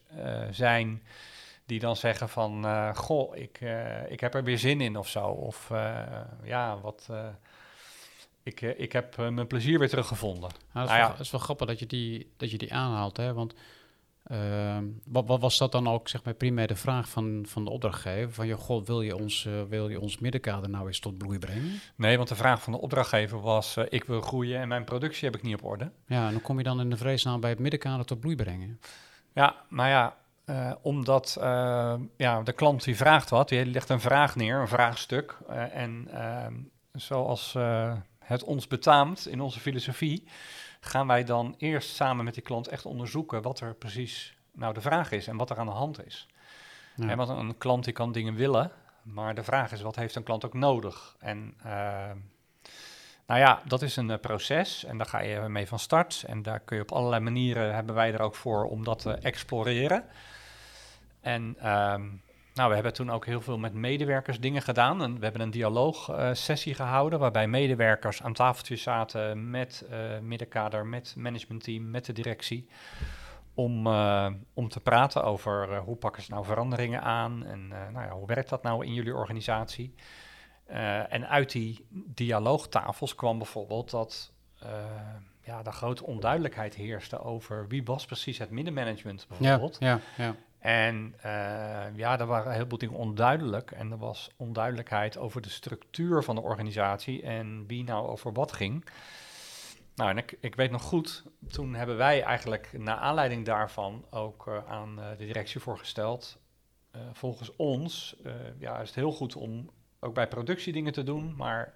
zijn 0.50 1.02
die 1.66 1.80
dan 1.80 1.96
zeggen 1.96 2.28
van, 2.28 2.64
goh, 2.94 3.36
ik, 3.36 3.60
ik 4.08 4.20
heb 4.20 4.34
er 4.34 4.44
weer 4.44 4.58
zin 4.58 4.80
in 4.80 4.96
of 4.96 5.08
zo. 5.08 5.26
Of 5.26 5.70
ja, 6.42 6.78
wat, 6.80 7.10
ik, 8.46 8.62
eh, 8.62 8.80
ik 8.80 8.92
heb 8.92 9.18
eh, 9.18 9.28
mijn 9.28 9.46
plezier 9.46 9.78
weer 9.78 9.88
teruggevonden. 9.88 10.50
Nou, 10.50 10.52
dat, 10.72 10.82
is 10.84 10.90
Nou 10.90 11.00
wel, 11.00 11.08
ja. 11.08 11.20
is 11.20 11.30
wel 11.30 11.40
grappig 11.40 11.66
dat 11.66 11.78
je 11.78 11.86
die, 11.86 12.32
dat 12.36 12.50
je 12.50 12.58
die 12.58 12.74
aanhaalt, 12.74 13.16
hè? 13.16 13.32
Want 13.32 13.54
ehm, 14.24 14.84
wat, 15.04 15.26
wat 15.26 15.40
was 15.40 15.58
dat 15.58 15.72
dan 15.72 15.88
ook, 15.88 16.08
zeg 16.08 16.24
maar, 16.24 16.34
primair 16.34 16.66
de 16.66 16.76
vraag 16.76 17.08
van, 17.08 17.44
van 17.48 17.64
de 17.64 17.70
opdrachtgever? 17.70 18.32
Van, 18.32 18.46
je, 18.46 18.56
god, 18.56 18.86
wil 18.86 19.02
je, 19.02 19.16
ons, 19.16 19.46
eh, 19.46 19.52
wil 19.68 19.88
je 19.88 20.00
ons 20.00 20.18
middenkader 20.18 20.70
nou 20.70 20.86
eens 20.86 20.98
tot 20.98 21.18
bloei 21.18 21.38
brengen? 21.38 21.80
Nee, 21.96 22.16
want 22.16 22.28
de 22.28 22.34
vraag 22.34 22.62
van 22.62 22.72
de 22.72 22.80
opdrachtgever 22.80 23.40
was, 23.40 23.76
ik 23.88 24.04
wil 24.04 24.20
groeien 24.20 24.60
en 24.60 24.68
mijn 24.68 24.84
productie 24.84 25.24
heb 25.24 25.36
ik 25.36 25.42
niet 25.42 25.54
op 25.54 25.64
orde. 25.64 25.90
Ja, 26.06 26.26
en 26.26 26.32
dan 26.32 26.42
kom 26.42 26.58
je 26.58 26.64
dan 26.64 26.80
in 26.80 26.90
de 26.90 26.96
vreesnaam 26.96 27.40
bij 27.40 27.50
het 27.50 27.58
middenkader 27.58 28.06
tot 28.06 28.20
bloei 28.20 28.36
brengen. 28.36 28.80
Ja, 29.32 29.54
maar 29.68 29.88
ja, 29.88 30.16
omdat 30.82 31.36
ja, 32.16 32.42
de 32.42 32.52
klant 32.52 32.84
die 32.84 32.96
vraagt 32.96 33.30
wat, 33.30 33.48
die 33.48 33.66
legt 33.66 33.88
een 33.88 34.00
vraag 34.00 34.36
neer, 34.36 34.60
een 34.60 34.68
vraagstuk. 34.68 35.38
en 35.72 36.08
ehm, 36.12 36.54
zoals 36.92 37.56
het 38.26 38.44
ons 38.44 38.66
betaamt 38.66 39.28
in 39.28 39.40
onze 39.40 39.60
filosofie, 39.60 40.24
gaan 40.80 41.06
wij 41.06 41.24
dan 41.24 41.54
eerst 41.58 41.94
samen 41.94 42.24
met 42.24 42.34
die 42.34 42.42
klant 42.42 42.68
echt 42.68 42.86
onderzoeken 42.86 43.42
wat 43.42 43.60
er 43.60 43.74
precies 43.74 44.36
nou 44.52 44.74
de 44.74 44.80
vraag 44.80 45.10
is 45.10 45.26
en 45.26 45.36
wat 45.36 45.50
er 45.50 45.58
aan 45.58 45.66
de 45.66 45.72
hand 45.72 46.06
is. 46.06 46.26
Ja. 46.96 47.08
En 47.08 47.16
want 47.16 47.28
een 47.28 47.58
klant 47.58 47.84
die 47.84 47.92
kan 47.92 48.12
dingen 48.12 48.34
willen, 48.34 48.72
maar 49.02 49.34
de 49.34 49.44
vraag 49.44 49.72
is 49.72 49.82
wat 49.82 49.96
heeft 49.96 50.14
een 50.14 50.22
klant 50.22 50.44
ook 50.44 50.54
nodig? 50.54 51.16
En 51.18 51.54
eh, 51.62 52.10
nou 53.26 53.40
ja, 53.40 53.62
dat 53.64 53.82
is 53.82 53.96
een 53.96 54.10
eh, 54.10 54.18
proces 54.18 54.84
en 54.84 54.98
daar 54.98 55.06
ga 55.06 55.20
je 55.20 55.40
mee 55.40 55.66
van 55.66 55.78
start. 55.78 56.24
En 56.26 56.42
daar 56.42 56.60
kun 56.60 56.76
je 56.76 56.82
op 56.82 56.92
allerlei 56.92 57.22
manieren, 57.22 57.74
hebben 57.74 57.94
wij 57.94 58.12
er 58.12 58.20
ook 58.20 58.34
voor 58.34 58.64
om 58.64 58.84
dat 58.84 58.98
te 58.98 59.12
exploreren. 59.12 60.04
En 61.20 61.56
ehm, 61.58 62.08
nou, 62.56 62.68
we 62.68 62.74
hebben 62.74 62.92
toen 62.92 63.10
ook 63.10 63.26
heel 63.26 63.40
veel 63.40 63.58
met 63.58 63.72
medewerkers 63.72 64.40
dingen 64.40 64.62
gedaan. 64.62 65.02
En 65.02 65.18
we 65.18 65.22
hebben 65.24 65.40
een 65.42 65.50
dialoogsessie 65.50 66.74
gehouden 66.74 67.18
waarbij 67.18 67.48
medewerkers 67.48 68.22
aan 68.22 68.32
tafeltjes 68.32 68.82
zaten 68.82 69.50
met 69.50 69.86
eh, 69.90 70.18
middenkader, 70.18 70.86
met 70.86 71.14
managementteam, 71.16 71.90
met 71.90 72.04
de 72.04 72.12
directie. 72.12 72.68
Om, 73.54 73.86
eh, 73.86 74.26
om 74.54 74.68
te 74.68 74.80
praten 74.80 75.24
over 75.24 75.72
eh, 75.72 75.78
hoe 75.78 75.96
pakken 75.96 76.22
ze 76.22 76.30
nou 76.30 76.44
veranderingen 76.44 77.02
aan 77.02 77.44
en 77.46 77.72
eh, 77.72 77.92
nou 77.92 78.06
ja, 78.06 78.12
hoe 78.12 78.26
werkt 78.26 78.48
dat 78.48 78.62
nou 78.62 78.84
in 78.86 78.94
jullie 78.94 79.14
organisatie. 79.14 79.94
Eh, 80.66 81.12
en 81.12 81.28
uit 81.28 81.52
die 81.52 81.86
dialoogtafels 81.90 83.14
kwam 83.14 83.38
bijvoorbeeld 83.38 83.90
dat 83.90 84.32
eh 84.58 84.68
ja, 85.46 85.64
er 85.64 85.72
grote 85.72 86.04
onduidelijkheid 86.06 86.74
heerste 86.74 87.20
over 87.20 87.68
wie 87.68 87.84
was 87.84 88.06
precies 88.06 88.38
het 88.38 88.50
middenmanagement 88.50 89.26
Ja, 89.28 89.36
bijvoorbeeld. 89.38 89.76
ja, 89.80 90.00
ja. 90.16 90.34
En 90.58 91.14
eh, 91.20 91.96
ja, 91.96 92.18
er 92.18 92.26
waren 92.26 92.46
een 92.46 92.52
heleboel 92.52 92.78
dingen 92.78 92.96
onduidelijk. 92.96 93.70
En 93.70 93.90
er 93.90 93.98
was 93.98 94.30
onduidelijkheid 94.36 95.18
over 95.18 95.42
de 95.42 95.48
structuur 95.48 96.22
van 96.22 96.34
de 96.34 96.40
organisatie 96.40 97.22
en 97.22 97.66
wie 97.66 97.84
nou 97.84 98.08
over 98.08 98.32
wat 98.32 98.52
ging. 98.52 98.84
Nou, 99.94 100.10
en 100.10 100.18
ik, 100.18 100.36
ik 100.40 100.54
weet 100.54 100.70
nog 100.70 100.82
goed, 100.82 101.24
toen 101.48 101.74
hebben 101.74 101.96
wij 101.96 102.22
eigenlijk 102.22 102.72
naar 102.78 102.96
aanleiding 102.96 103.44
daarvan 103.44 104.06
ook 104.10 104.46
eh, 104.46 104.66
aan 104.66 105.00
eh, 105.00 105.08
de 105.18 105.26
directie 105.26 105.60
voorgesteld. 105.60 106.38
volgens 107.12 107.56
ons 107.56 108.16
ja, 108.58 108.80
is 108.80 108.88
het 108.88 108.96
heel 108.96 109.12
goed 109.12 109.36
om 109.36 109.70
ook 110.00 110.14
bij 110.14 110.28
productie 110.28 110.72
dingen 110.72 110.92
te 110.92 111.02
doen, 111.02 111.34
maar 111.36 111.74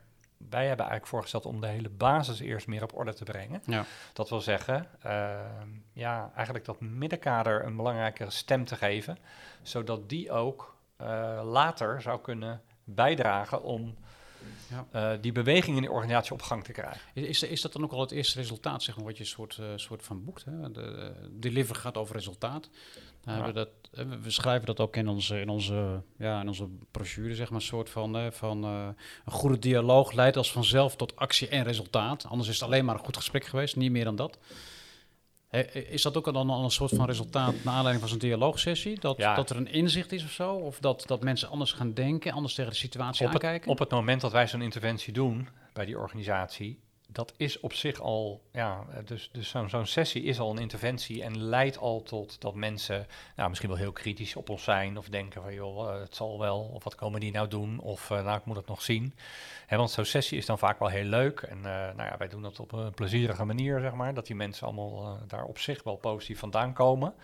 wij 0.48 0.66
hebben 0.66 0.86
eigenlijk 0.86 1.06
voorgesteld 1.06 1.46
om 1.46 1.60
de 1.60 1.66
hele 1.66 1.88
basis 1.88 2.40
eerst 2.40 2.66
meer 2.66 2.82
op 2.82 2.96
orde 2.96 3.14
te 3.14 3.24
brengen. 3.24 3.62
Ja. 3.66 3.84
Dat 4.12 4.28
wil 4.28 4.40
zeggen, 4.40 4.86
ehm, 5.02 5.68
ja, 5.92 6.30
eigenlijk 6.34 6.64
dat 6.64 6.80
middenkader 6.80 7.64
een 7.64 7.76
belangrijkere 7.76 8.30
stem 8.30 8.64
te 8.64 8.76
geven, 8.76 9.18
zodat 9.62 10.08
die 10.08 10.32
ook 10.32 10.78
eh, 10.96 11.40
later 11.44 12.02
zou 12.02 12.20
kunnen 12.20 12.62
bijdragen 12.84 13.62
om 13.62 13.96
Ja. 14.70 14.86
eh, 15.12 15.18
die 15.20 15.32
beweging 15.32 15.76
in 15.76 15.82
de 15.82 15.90
organisatie 15.90 16.32
op 16.32 16.42
gang 16.42 16.64
te 16.64 16.72
krijgen. 16.72 17.00
Is, 17.14 17.42
is, 17.42 17.60
dat 17.60 17.72
dan 17.72 17.82
ook 17.84 17.92
al 17.92 18.00
het 18.00 18.10
eerste 18.10 18.38
resultaat, 18.38 18.82
zeg 18.82 18.96
maar, 18.96 19.04
wat 19.04 19.18
je 19.18 19.24
soort, 19.24 19.56
eh, 19.60 19.66
soort 19.76 20.02
van 20.02 20.24
boekt? 20.24 20.44
Hè? 20.44 20.60
De, 20.60 20.70
de 20.72 21.12
deliver 21.38 21.74
gaat 21.74 21.96
over 21.96 22.14
resultaat. 22.14 22.68
Ja. 23.24 23.44
we, 23.46 23.52
dat, 23.52 23.68
eh, 23.92 24.04
we- 24.22 24.30
schrijven 24.30 24.66
dat 24.66 24.80
ook 24.80 24.96
in 24.96 25.08
onze, 25.08 25.40
in 25.40 25.48
onze, 25.48 26.02
ja, 26.18 26.40
in 26.40 26.48
onze 26.48 26.68
brochure, 26.90 27.34
zeg 27.34 27.50
maar, 27.50 27.60
een 27.60 27.66
soort 27.66 27.90
van, 27.90 28.16
eh, 28.16 28.26
van 28.30 28.64
eh, 28.64 28.88
een 29.24 29.32
goede 29.32 29.58
dialoog 29.58 30.12
leidt 30.12 30.36
als 30.36 30.52
vanzelf 30.52 30.96
tot 30.96 31.16
actie 31.16 31.48
en 31.48 31.64
resultaat. 31.64 32.24
Anders 32.26 32.48
is 32.48 32.54
het 32.54 32.64
alleen 32.68 32.84
maar 32.84 32.94
een 32.94 33.04
goed 33.04 33.16
gesprek 33.16 33.44
geweest, 33.44 33.76
niet 33.76 33.90
meer 33.90 34.04
dan 34.04 34.16
dat. 34.16 34.38
Is 35.72 36.02
dat 36.02 36.16
ook 36.16 36.32
dan 36.32 36.50
al 36.50 36.64
een 36.64 36.70
soort 36.70 36.92
van 36.94 37.06
resultaat 37.06 37.54
naar 37.64 37.74
aanleiding 37.74 38.00
van 38.00 38.08
zo'n 38.08 38.18
dialoogsessie? 38.18 39.00
Dat, 39.00 39.16
Ja. 39.16 39.34
dat 39.34 39.50
er 39.50 39.56
een 39.56 39.72
inzicht 39.72 40.12
is 40.12 40.24
of 40.24 40.30
zo? 40.30 40.54
Of 40.54 40.78
dat, 40.78 41.02
dat 41.06 41.22
mensen 41.22 41.48
anders 41.48 41.72
gaan 41.72 41.92
denken, 41.92 42.32
anders 42.32 42.54
tegen 42.54 42.70
de 42.70 42.76
situatie 42.76 43.26
Op 43.26 43.32
het, 43.32 43.42
aankijken? 43.44 43.70
op 43.70 43.78
het 43.78 43.90
moment 43.90 44.20
dat 44.20 44.32
wij 44.32 44.46
zo'n 44.46 44.62
interventie 44.62 45.12
doen 45.12 45.48
bij 45.72 45.84
die 45.84 45.98
organisatie, 45.98 46.78
dat 47.12 47.34
is 47.36 47.60
op 47.60 47.72
zich 47.72 48.00
al, 48.00 48.42
ja, 48.52 48.84
dus, 49.04 49.30
dus 49.32 49.54
zo'n 49.66 49.86
sessie 49.86 50.22
is 50.22 50.38
al 50.38 50.50
een 50.50 50.58
interventie 50.58 51.22
en 51.22 51.42
leidt 51.42 51.78
al 51.78 52.02
tot 52.02 52.40
dat 52.40 52.54
mensen 52.54 53.06
nou, 53.36 53.48
misschien 53.48 53.70
wel 53.70 53.78
heel 53.78 53.92
kritisch 53.92 54.36
op 54.36 54.48
ons 54.48 54.64
zijn 54.64 54.98
of 54.98 55.08
denken 55.08 55.42
van 55.42 55.54
joh, 55.54 55.92
eh, 55.94 56.00
het 56.00 56.16
zal 56.16 56.38
wel, 56.38 56.60
of 56.60 56.84
wat 56.84 56.94
komen 56.94 57.20
die 57.20 57.32
nou 57.32 57.48
doen, 57.48 57.80
of 57.80 58.10
eh, 58.10 58.24
nou, 58.24 58.38
ik 58.38 58.44
moet 58.44 58.56
het 58.56 58.66
nog 58.66 58.82
zien. 58.82 59.14
Want 59.68 59.90
zo'n 59.90 60.04
sessie 60.04 60.38
is 60.38 60.46
dan 60.46 60.58
vaak 60.58 60.78
wel 60.78 60.88
heel 60.88 61.04
leuk 61.04 61.40
en 61.40 61.56
eh, 61.56 61.64
nou 61.72 62.02
ja, 62.02 62.16
wij 62.18 62.28
doen 62.28 62.42
dat 62.42 62.60
op 62.60 62.72
een 62.72 62.94
plezierige 62.94 63.44
manier, 63.44 63.80
zeg 63.80 63.94
maar, 63.94 64.14
dat 64.14 64.26
die 64.26 64.36
mensen 64.36 64.66
allemaal 64.66 65.18
daar 65.26 65.44
op 65.44 65.58
zich 65.58 65.82
wel 65.82 65.96
positief 65.96 66.38
vandaan 66.38 66.72
komen. 66.72 67.14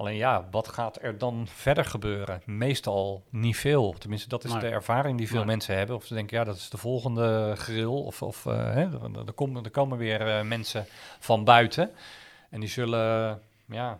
Alleen 0.00 0.16
ja, 0.16 0.48
wat 0.50 0.68
gaat 0.68 1.02
er 1.02 1.18
dan 1.18 1.46
verder 1.48 1.84
gebeuren? 1.84 2.42
Meestal 2.44 3.24
niet 3.30 3.56
veel. 3.56 3.94
Tenminste, 3.98 4.28
dat 4.28 4.44
is 4.44 4.52
de 4.52 4.68
ervaring 4.68 5.18
die 5.18 5.28
veel 5.28 5.44
mensen 5.44 5.76
hebben. 5.76 5.96
Of 5.96 6.04
ze 6.04 6.14
denken, 6.14 6.38
ja, 6.38 6.44
dat 6.44 6.56
is 6.56 6.70
de 6.70 6.76
volgende 6.76 7.52
grill. 7.56 7.84
Of, 7.84 8.22
of 8.22 8.46
eh, 8.46 8.72
hè, 8.72 8.88
er, 9.26 9.32
komen, 9.34 9.64
er 9.64 9.70
komen 9.70 9.98
weer 9.98 10.20
eh, 10.20 10.42
mensen 10.42 10.86
van 11.18 11.44
buiten. 11.44 11.90
En 12.50 12.60
die 12.60 12.68
zullen 12.68 13.40
ja, 13.66 13.98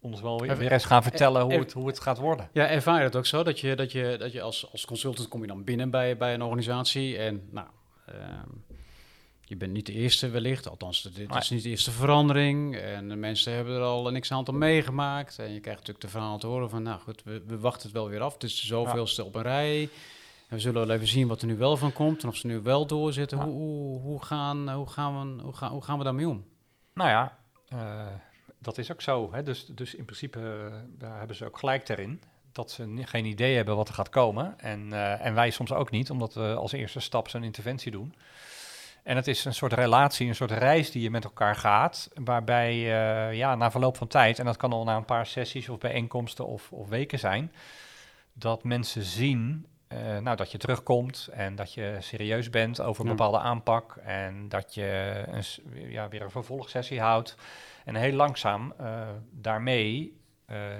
ons 0.00 0.20
wel 0.20 0.40
weer, 0.40 0.56
weer 0.56 0.72
eens 0.72 0.84
gaan 0.84 1.02
vertellen 1.02 1.42
hoe 1.42 1.52
het, 1.52 1.72
hoe 1.72 1.86
het 1.86 2.00
gaat 2.00 2.18
worden. 2.18 2.48
Ja, 2.52 2.66
ervaar 2.68 2.98
je 2.98 3.04
het 3.04 3.16
ook 3.16 3.26
zo 3.26 3.42
dat 3.42 3.60
je, 3.60 3.76
dat 3.76 3.92
je, 3.92 4.16
dat 4.18 4.32
je 4.32 4.40
als, 4.40 4.72
als 4.72 4.84
consultant 4.84 5.28
kom 5.28 5.40
je 5.40 5.46
dan 5.46 5.64
binnen 5.64 5.90
bij, 5.90 6.16
bij 6.16 6.34
een 6.34 6.42
organisatie 6.42 7.18
en 7.18 7.48
nou, 7.50 7.66
ehm, 8.06 8.48
je 9.48 9.56
bent 9.56 9.72
niet 9.72 9.86
de 9.86 9.92
eerste 9.92 10.28
wellicht, 10.28 10.68
althans 10.68 11.02
dit 11.02 11.34
is 11.34 11.50
niet 11.50 11.62
de 11.62 11.68
eerste 11.68 11.90
verandering 11.90 12.76
en 12.76 13.08
de 13.08 13.16
mensen 13.16 13.52
hebben 13.52 13.74
er 13.74 13.82
al 13.82 14.10
niks 14.10 14.32
aantal 14.32 14.54
meegemaakt 14.54 15.38
en 15.38 15.52
je 15.52 15.60
krijgt 15.60 15.78
natuurlijk 15.80 16.04
de 16.04 16.10
verhaal 16.10 16.38
te 16.38 16.46
horen 16.46 16.70
van 16.70 16.82
nou 16.82 17.00
goed, 17.00 17.22
we, 17.24 17.42
we 17.46 17.58
wachten 17.58 17.82
het 17.82 17.92
wel 17.92 18.08
weer 18.08 18.20
af, 18.20 18.32
het 18.32 18.42
is 18.42 18.60
de 18.60 18.66
zoveelste 18.66 19.24
op 19.24 19.34
een 19.34 19.42
rij 19.42 19.88
en 20.48 20.56
we 20.56 20.58
zullen 20.58 20.86
wel 20.86 20.96
even 20.96 21.08
zien 21.08 21.28
wat 21.28 21.40
er 21.40 21.46
nu 21.46 21.56
wel 21.56 21.76
van 21.76 21.92
komt 21.92 22.22
en 22.22 22.28
of 22.28 22.36
ze 22.36 22.46
nu 22.46 22.60
wel 22.60 22.86
doorzitten. 22.86 23.38
Ja. 23.38 23.44
Hoe, 23.44 23.54
hoe, 23.54 24.00
hoe, 24.00 24.24
gaan, 24.24 24.70
hoe, 24.70 24.88
gaan 24.88 25.36
we, 25.36 25.42
hoe, 25.42 25.56
gaan, 25.56 25.70
hoe 25.70 25.82
gaan 25.82 25.98
we 25.98 26.04
daarmee 26.04 26.28
om? 26.28 26.44
Nou 26.94 27.10
ja, 27.10 27.38
eh, 27.68 28.06
dat 28.58 28.78
is 28.78 28.92
ook 28.92 29.00
zo. 29.00 29.32
Hè? 29.32 29.42
Dus, 29.42 29.66
dus 29.66 29.94
in 29.94 30.04
principe 30.04 30.38
eh, 30.38 30.76
daar 30.98 31.18
hebben 31.18 31.36
ze 31.36 31.44
ook 31.44 31.58
gelijk 31.58 31.88
erin. 31.88 32.22
Dat 32.52 32.70
ze 32.70 33.02
geen 33.04 33.24
idee 33.24 33.56
hebben 33.56 33.76
wat 33.76 33.88
er 33.88 33.94
gaat 33.94 34.08
komen. 34.08 34.58
En, 34.58 34.92
eh, 34.92 35.26
en 35.26 35.34
wij 35.34 35.50
soms 35.50 35.72
ook 35.72 35.90
niet, 35.90 36.10
omdat 36.10 36.34
we 36.34 36.54
als 36.54 36.72
eerste 36.72 37.00
stap 37.00 37.28
zo'n 37.28 37.44
interventie 37.44 37.90
doen. 37.90 38.14
En 39.08 39.16
het 39.16 39.26
is 39.26 39.44
een 39.44 39.54
soort 39.54 39.72
relatie, 39.72 40.28
een 40.28 40.34
soort 40.34 40.50
reis 40.50 40.90
die 40.90 41.02
je 41.02 41.10
met 41.10 41.24
elkaar 41.24 41.56
gaat. 41.56 42.10
Waarbij 42.14 42.72
eh, 42.72 43.36
ja, 43.36 43.54
na 43.54 43.70
verloop 43.70 43.96
van 43.96 44.06
tijd, 44.06 44.38
en 44.38 44.44
dat 44.44 44.56
kan 44.56 44.72
al 44.72 44.84
na 44.84 44.96
een 44.96 45.04
paar 45.04 45.26
sessies 45.26 45.68
of 45.68 45.78
bijeenkomsten 45.78 46.46
of, 46.46 46.72
of 46.72 46.88
weken 46.88 47.18
zijn, 47.18 47.52
dat 48.32 48.64
mensen 48.64 49.02
zien 49.02 49.66
eh, 49.86 50.18
nou, 50.18 50.36
dat 50.36 50.52
je 50.52 50.58
terugkomt 50.58 51.28
en 51.32 51.54
dat 51.54 51.74
je 51.74 51.96
serieus 52.00 52.50
bent 52.50 52.80
over 52.80 53.02
een 53.02 53.10
Ja. 53.10 53.16
bepaalde 53.16 53.38
aanpak. 53.38 53.96
En 53.96 54.48
dat 54.48 54.74
je 54.74 55.22
een, 55.26 55.44
ja, 55.90 56.08
weer 56.08 56.22
een 56.22 56.30
vervolgsessie 56.30 57.00
houdt. 57.00 57.36
En 57.84 57.94
heel 57.94 58.12
langzaam 58.12 58.74
eh, 58.78 59.08
daarmee 59.30 60.16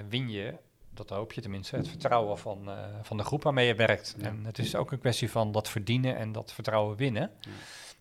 win 0.09 0.29
je, 0.29 0.53
dat 0.93 1.09
hoop 1.09 1.33
je 1.33 1.41
tenminste, 1.41 1.75
het 1.75 1.87
vertrouwen 1.87 2.37
van, 2.37 2.69
van 3.01 3.17
de 3.17 3.23
groep 3.23 3.43
waarmee 3.43 3.67
je 3.67 3.75
werkt. 3.75 4.15
Ja. 4.17 4.25
En 4.27 4.45
het 4.45 4.59
is 4.59 4.75
ook 4.75 4.91
een 4.91 4.99
kwestie 4.99 5.31
van 5.31 5.51
dat 5.51 5.69
verdienen 5.69 6.15
en 6.15 6.31
dat 6.31 6.53
vertrouwen 6.53 6.97
winnen. 6.97 7.31
Ja. 7.39 7.51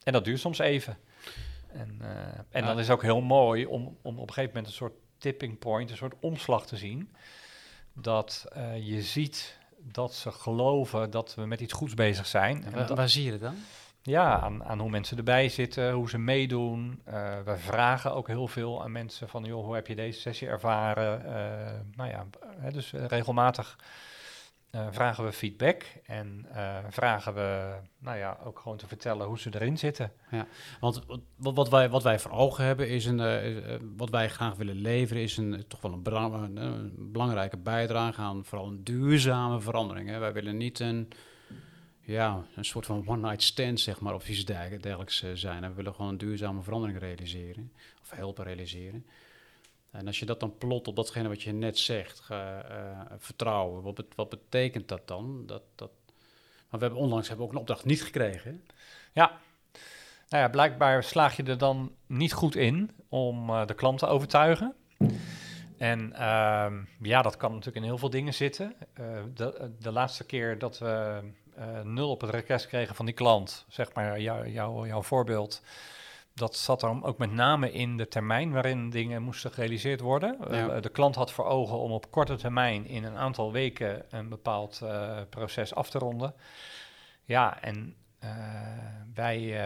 En 0.02 0.12
dat 0.12 0.24
duurt 0.24 0.40
soms 0.40 0.58
even. 0.58 0.98
En, 1.72 1.96
eh, 2.00 2.08
en 2.50 2.64
dan 2.64 2.78
is 2.78 2.86
het 2.86 2.96
ook 2.96 3.02
heel 3.02 3.20
mooi 3.20 3.66
om, 3.66 3.96
om 4.02 4.18
op 4.18 4.28
een 4.28 4.34
gegeven 4.34 4.48
moment 4.48 4.66
een 4.66 4.72
soort 4.72 4.94
tipping 5.18 5.58
point, 5.58 5.90
een 5.90 5.96
soort 5.96 6.14
omslag 6.20 6.66
te 6.66 6.76
zien. 6.76 7.14
Dat 7.92 8.46
eh, 8.52 8.86
je 8.86 9.02
ziet 9.02 9.58
dat 9.78 10.14
ze 10.14 10.32
geloven 10.32 11.10
dat 11.10 11.34
we 11.34 11.46
met 11.46 11.60
iets 11.60 11.72
goeds 11.72 11.94
bezig 11.94 12.26
zijn. 12.26 12.64
En 12.64 12.94
Waar, 12.96 13.08
zie 13.08 13.24
je 13.24 13.32
het 13.32 13.40
dan? 13.40 13.54
ja, 14.02 14.40
aan, 14.40 14.64
aan 14.64 14.78
hoe 14.78 14.90
mensen 14.90 15.16
erbij 15.16 15.48
zitten, 15.48 15.92
hoe 15.92 16.08
ze 16.08 16.18
meedoen. 16.18 17.00
Eh 17.04 17.40
we 17.44 17.56
vragen 17.56 18.14
ook 18.14 18.26
heel 18.26 18.48
veel 18.48 18.82
aan 18.82 18.92
mensen 18.92 19.28
van, 19.28 19.44
joh, 19.44 19.64
hoe 19.64 19.74
heb 19.74 19.86
je 19.86 19.94
deze 19.94 20.20
sessie 20.20 20.48
ervaren? 20.48 21.22
Nou 21.96 22.10
ja, 22.10 22.26
hè, 22.58 22.70
dus 22.70 22.92
regelmatig 22.92 23.76
eh, 24.70 24.86
vragen 24.90 25.24
we 25.24 25.32
feedback 25.32 25.82
en 26.06 26.46
eh, 26.52 26.76
vragen 26.90 27.34
we, 27.34 27.74
nou 27.98 28.18
ja, 28.18 28.38
ook 28.44 28.58
gewoon 28.58 28.76
te 28.76 28.86
vertellen 28.86 29.26
hoe 29.26 29.38
ze 29.38 29.50
erin 29.54 29.78
zitten. 29.78 30.12
Want 30.80 31.04
wat, 31.36 31.54
wat, 31.54 31.68
wij, 31.68 31.88
wat 31.88 32.02
wij 32.02 32.18
voor 32.18 32.30
ogen 32.30 32.64
hebben 32.64 32.88
is 32.88 33.04
een, 33.06 33.20
eh, 33.20 33.76
wat 33.96 34.10
wij 34.10 34.28
graag 34.28 34.54
willen 34.54 34.74
leveren, 34.80 35.22
is 35.22 35.36
een, 35.36 35.64
toch 35.68 35.80
wel 35.80 35.92
een, 35.92 36.02
belang- 36.02 36.34
een, 36.34 36.56
een 36.56 37.12
belangrijke 37.12 37.56
bijdrage 37.56 38.20
aan 38.20 38.44
vooral 38.44 38.66
een 38.66 38.84
duurzame 38.84 39.60
verandering. 39.60 40.18
Wij 40.18 40.32
willen 40.32 40.56
niet 40.56 40.80
een, 40.80 41.08
ja, 42.00 42.44
een 42.54 42.64
soort 42.64 42.86
van 42.86 43.02
one-night 43.06 43.42
stand, 43.42 43.80
zeg 43.80 44.00
maar, 44.00 44.14
of 44.14 44.28
iets 44.28 44.44
derg- 44.44 44.80
dergelijks 44.80 45.24
zijn. 45.34 45.60
We 45.62 45.72
willen 45.72 45.94
gewoon 45.94 46.10
een 46.10 46.18
duurzame 46.18 46.62
verandering 46.62 46.98
realiseren, 46.98 47.72
of 48.02 48.10
helpen 48.10 48.44
realiseren. 48.44 49.06
En 49.90 50.06
als 50.06 50.18
je 50.18 50.26
dat 50.26 50.40
dan 50.40 50.58
plot 50.58 50.88
op 50.88 50.96
datgene 50.96 51.28
wat 51.28 51.42
je 51.42 51.52
net 51.52 51.78
zegt, 51.78 52.22
eh, 52.28 52.58
vertrouwen, 53.18 53.82
wat, 53.82 54.04
wat 54.14 54.28
betekent 54.28 54.88
dat 54.88 55.08
dan? 55.08 55.42
Dat, 55.46 55.62
dat, 55.74 55.90
maar 56.70 56.80
we 56.80 56.86
hebben 56.86 57.02
onlangs 57.02 57.28
hebben 57.28 57.46
we 57.46 57.50
ook 57.50 57.56
een 57.56 57.62
opdracht 57.62 57.84
niet 57.84 58.02
gekregen. 58.02 58.64
Ja, 59.12 59.38
nou 60.28 60.42
ja, 60.42 60.48
blijkbaar 60.48 61.04
slaag 61.04 61.36
je 61.36 61.42
er 61.42 61.58
dan 61.58 61.92
niet 62.06 62.32
goed 62.32 62.56
in 62.56 62.90
om 63.08 63.50
eh, 63.50 63.66
de 63.66 63.74
klant 63.74 63.98
te 63.98 64.06
overtuigen. 64.06 64.74
En 65.76 66.12
ehm, 66.12 66.82
ja, 67.02 67.22
dat 67.22 67.36
kan 67.36 67.50
natuurlijk 67.50 67.76
in 67.76 67.82
heel 67.82 67.98
veel 67.98 68.10
dingen 68.10 68.34
zitten. 68.34 68.74
Eh, 68.92 69.04
de, 69.34 69.70
de 69.78 69.92
laatste 69.92 70.24
keer 70.24 70.58
dat 70.58 70.78
we 70.78 71.20
nul 71.82 72.10
op 72.10 72.20
het 72.20 72.30
request 72.30 72.66
kregen 72.66 72.94
van 72.94 73.04
die 73.04 73.14
klant, 73.14 73.64
zeg 73.68 73.92
maar 73.94 74.20
jou, 74.20 74.48
jou, 74.48 74.86
jouw 74.86 75.02
voorbeeld, 75.02 75.62
dat 76.38 76.56
zat 76.56 76.82
er 76.82 77.04
ook 77.04 77.18
met 77.18 77.32
name 77.32 77.72
in 77.72 77.96
de 77.96 78.08
termijn 78.08 78.52
waarin 78.52 78.90
dingen 78.90 79.22
moesten 79.22 79.50
gerealiseerd 79.50 80.00
worden. 80.00 80.50
Eh, 80.50 80.80
de 80.80 80.88
klant 80.88 81.14
had 81.14 81.32
voor 81.32 81.44
ogen 81.44 81.78
om 81.78 81.92
op 81.92 82.10
korte 82.10 82.36
termijn 82.36 82.86
in 82.86 83.04
een 83.04 83.16
aantal 83.16 83.52
weken 83.52 84.04
een 84.10 84.28
bepaald 84.28 84.80
eh, 84.82 85.20
proces 85.28 85.74
af 85.74 85.90
te 85.90 85.98
ronden. 85.98 86.34
Ja, 87.24 87.62
en 87.62 87.94
eh, 88.18 88.30
wij, 89.14 89.60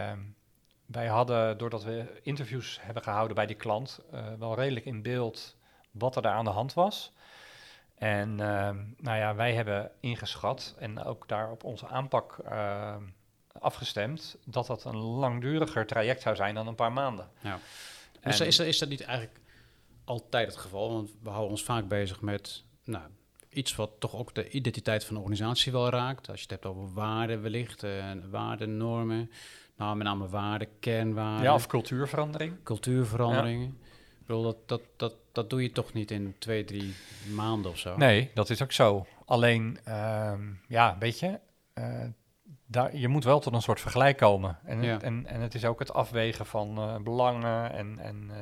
wij 0.86 1.06
hadden, 1.06 1.58
doordat 1.58 1.84
we 1.84 2.20
interviews 2.22 2.78
hebben 2.82 3.02
gehouden 3.02 3.34
bij 3.36 3.46
die 3.46 3.56
klant, 3.56 4.00
wel 4.38 4.54
redelijk 4.54 4.84
in 4.84 5.02
beeld 5.02 5.56
wat 5.90 6.16
er 6.16 6.22
daar 6.22 6.34
aan 6.34 6.44
de 6.44 6.50
hand 6.50 6.74
was. 6.74 7.12
En 7.94 8.34
nou 8.96 9.18
ja, 9.18 9.34
wij 9.34 9.54
hebben 9.54 9.90
ingeschat 10.00 10.74
en 10.78 11.04
ook 11.04 11.28
daar 11.28 11.50
op 11.50 11.64
onze 11.64 11.86
aanpak 11.86 12.38
afgestemd 13.58 14.36
dat 14.44 14.66
dat 14.66 14.84
een 14.84 14.96
langduriger 14.96 15.86
traject 15.86 16.22
zou 16.22 16.36
zijn 16.36 16.54
dan 16.54 16.66
een 16.66 16.74
paar 16.74 16.92
maanden. 16.92 17.28
Ja. 17.40 17.58
En- 18.20 18.30
Is, 18.30 18.38
dat- 18.56 18.66
is, 18.66 18.78
dat- 18.78 18.88
niet 18.88 19.00
eigenlijk 19.02 19.40
altijd 20.04 20.46
het 20.46 20.56
geval? 20.56 20.92
Want 20.92 21.10
we 21.22 21.28
houden 21.28 21.50
ons 21.50 21.62
vaak 21.64 21.88
bezig 21.88 22.20
met 22.20 22.64
nou, 22.84 23.04
iets 23.48 23.74
wat 23.76 23.90
toch 23.98 24.14
ook 24.16 24.34
de 24.34 24.48
identiteit 24.50 25.04
van 25.04 25.14
de 25.14 25.20
organisatie 25.20 25.72
wel 25.72 25.88
raakt. 25.88 26.28
Als 26.28 26.36
je 26.36 26.42
het 26.42 26.50
hebt 26.50 26.66
over 26.76 26.92
waarden 26.92 27.42
wellicht, 27.42 27.82
eh, 27.82 28.04
waarden, 28.30 28.76
normen. 28.76 29.30
Nou, 29.76 29.96
met 29.96 30.06
name 30.06 30.28
waarden, 30.28 30.68
kernwaarden, 30.80 31.42
ja, 31.42 31.54
of 31.54 31.66
cultuurverandering. 31.66 32.62
cultuurveranderingen. 32.62 33.68
Ik 34.20 34.26
bedoel, 34.26 34.42
dat, 34.42 34.56
dat, 34.68 34.80
dat, 34.96 35.14
dat 35.32 35.50
doe 35.50 35.62
je 35.62 35.72
toch 35.72 35.92
niet 35.92 36.10
in 36.10 36.34
twee, 36.38 36.64
drie 36.64 36.94
maanden 37.34 37.70
of 37.70 37.78
zo? 37.78 37.96
Nee, 37.96 38.30
dat 38.34 38.50
is 38.50 38.62
ook 38.62 38.72
zo. 38.72 39.06
Alleen, 39.24 39.78
ehm, 39.84 40.40
ja, 40.68 40.96
weet 40.98 41.18
je, 41.18 41.38
eh, 41.72 42.04
daar, 42.72 42.96
je 42.96 43.08
moet 43.08 43.24
wel 43.24 43.40
tot 43.40 43.52
een 43.54 43.62
soort 43.62 43.80
vergelijk 43.80 44.16
komen. 44.16 44.58
En, 44.64 44.82
Ja. 44.82 45.00
en, 45.00 45.26
en 45.26 45.40
het 45.40 45.54
is 45.54 45.64
ook 45.64 45.78
het 45.78 45.92
afwegen 45.92 46.46
van 46.46 46.76
eh, 46.78 46.96
belangen 46.96 47.72
en, 47.72 47.98
en 47.98 48.30
eh, 48.30 48.36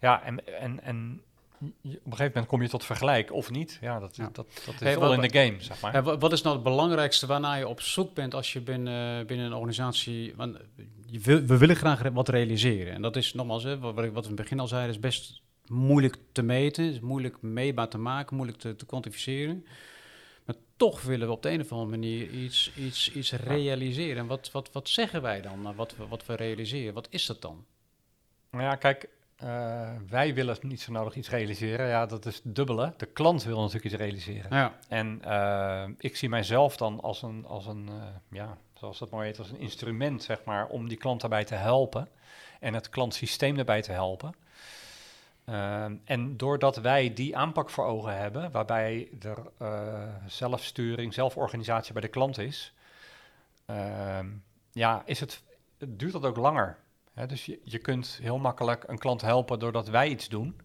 ja, 0.00 0.22
en, 0.22 0.60
en, 0.60 0.82
en 0.82 1.22
op 1.60 1.70
een 1.84 1.90
gegeven 2.02 2.26
moment 2.26 2.46
kom 2.46 2.62
je 2.62 2.68
tot 2.68 2.84
vergelijk 2.84 3.32
of 3.32 3.50
niet. 3.50 3.78
Ja, 3.80 3.98
dat, 3.98 4.16
Ja. 4.16 4.24
dat, 4.32 4.46
dat 4.66 4.74
is 4.74 4.80
Hey, 4.80 4.98
wat- 4.98 5.22
in 5.22 5.28
the 5.28 5.38
game, 5.38 5.54
zeg 5.62 5.80
maar. 5.80 6.18
Wat 6.18 6.32
is 6.32 6.42
nou 6.42 6.54
het 6.54 6.64
belangrijkste 6.64 7.26
waarnaar 7.26 7.58
je 7.58 7.68
op 7.68 7.80
zoek 7.80 8.14
bent 8.14 8.34
als 8.34 8.52
je 8.52 8.60
binnen, 8.60 9.26
binnen 9.26 9.46
een 9.46 9.52
organisatie... 9.54 10.34
Want 10.36 10.56
eh, 10.56 10.62
je 11.06 11.18
wil, 11.20 11.40
we 11.42 11.58
willen 11.58 11.76
graag 11.76 12.02
wat 12.12 12.28
realiseren. 12.28 12.94
En 12.94 13.02
dat 13.02 13.16
is 13.16 13.34
nogmaals, 13.34 13.62
hè, 13.62 13.78
wat, 13.78 13.94
wat 13.94 14.04
we 14.04 14.10
in 14.10 14.22
het 14.26 14.34
begin 14.34 14.60
al 14.60 14.66
zeiden, 14.68 14.90
is 14.90 15.00
best 15.00 15.42
moeilijk 15.66 16.16
te 16.32 16.42
meten. 16.42 16.84
is 16.84 17.00
moeilijk 17.00 17.42
meetbaar 17.42 17.88
te 17.88 17.98
maken, 17.98 18.36
moeilijk 18.36 18.58
te, 18.58 18.76
te 18.76 18.86
kwantificeren. 18.86 19.64
Maar 20.48 20.56
toch 20.76 21.02
willen 21.02 21.26
we 21.26 21.32
op 21.32 21.42
de 21.42 21.50
een 21.50 21.60
of 21.60 21.72
andere 21.72 21.90
manier 21.90 22.28
iets, 22.30 22.72
iets, 22.76 23.12
iets 23.12 23.32
realiseren. 23.32 24.16
En 24.16 24.26
wat, 24.26 24.50
wat, 24.50 24.72
wat 24.72 24.88
zeggen 24.88 25.22
wij 25.22 25.40
dan, 25.40 25.62
naar 25.62 25.74
wat 25.74 25.96
we, 25.96 26.06
wat 26.06 26.26
we 26.26 26.34
realiseren? 26.34 26.94
Wat 26.94 27.06
is 27.10 27.26
dat 27.26 27.42
dan? 27.42 27.64
Nou 28.50 28.64
ja, 28.64 28.74
kijk, 28.74 29.08
eh, 29.36 29.90
wij 30.08 30.34
willen 30.34 30.56
niet 30.60 30.80
zo 30.80 30.92
nodig 30.92 31.14
iets 31.14 31.30
realiseren. 31.30 31.88
Ja, 31.88 32.06
dat 32.06 32.26
is 32.26 32.40
dubbele. 32.44 32.94
De 32.96 33.06
klant 33.06 33.44
wil 33.44 33.58
natuurlijk 33.58 33.84
iets 33.84 33.94
realiseren. 33.94 34.56
Ja, 34.56 34.78
En 34.88 35.22
eh, 35.22 35.88
ik 35.98 36.16
zie 36.16 36.28
mijzelf 36.28 36.76
dan 36.76 37.00
als 37.00 37.22
een, 37.22 37.46
als 37.46 37.66
een 37.66 37.88
eh, 37.88 38.04
ja, 38.30 38.58
zoals 38.74 38.98
dat 38.98 39.10
mooi 39.10 39.26
heet, 39.26 39.38
als 39.38 39.50
een 39.50 39.60
instrument, 39.60 40.22
zeg 40.22 40.44
maar, 40.44 40.66
om 40.66 40.88
die 40.88 40.98
klant 40.98 41.20
daarbij 41.20 41.44
te 41.44 41.54
helpen 41.54 42.08
en 42.60 42.74
het 42.74 42.88
klantsysteem 42.88 43.56
daarbij 43.56 43.82
te 43.82 43.92
helpen. 43.92 44.34
Ehm, 45.48 45.96
en 46.04 46.36
doordat 46.36 46.76
wij 46.76 47.14
die 47.14 47.36
aanpak 47.36 47.70
voor 47.70 47.84
ogen 47.84 48.18
hebben, 48.18 48.50
waarbij 48.50 49.08
er 49.20 49.38
eh, 49.58 50.14
zelfsturing, 50.26 51.14
zelforganisatie 51.14 51.92
bij 51.92 52.02
de 52.02 52.08
klant 52.08 52.38
is, 52.38 52.74
ehm, 53.66 54.26
ja, 54.72 55.02
is 55.04 55.20
het, 55.20 55.42
het 55.78 55.98
duurt 55.98 56.12
dat 56.12 56.24
ook 56.24 56.36
langer. 56.36 56.78
Hè, 57.14 57.26
dus 57.26 57.46
je, 57.46 57.60
je 57.64 57.78
kunt 57.78 58.18
heel 58.22 58.38
makkelijk 58.38 58.84
een 58.86 58.98
klant 58.98 59.20
helpen 59.20 59.58
doordat 59.58 59.88
wij 59.88 60.08
iets 60.08 60.28
doen. 60.28 60.60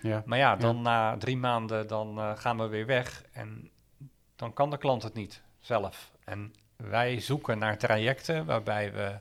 ja. 0.00 0.22
Maar 0.26 0.38
ja, 0.38 0.56
dan 0.56 0.82
na 0.82 1.16
drie 1.16 1.36
maanden 1.36 1.86
dan 1.86 2.18
eh, 2.18 2.36
gaan 2.36 2.58
we 2.58 2.66
weer 2.66 2.86
weg 2.86 3.24
en 3.32 3.70
dan 4.36 4.52
kan 4.52 4.70
de 4.70 4.78
klant 4.78 5.02
het 5.02 5.14
niet 5.14 5.42
zelf. 5.60 6.10
En 6.24 6.54
wij 6.76 7.20
zoeken 7.20 7.58
naar 7.58 7.78
trajecten 7.78 8.44
waarbij 8.46 8.92
we 8.92 9.18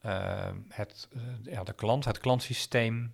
eh, 0.00 0.50
het, 0.68 1.08
eh, 1.12 1.52
ja, 1.52 1.62
de 1.62 1.72
klant, 1.72 2.04
het 2.04 2.18
klantsysteem 2.18 3.12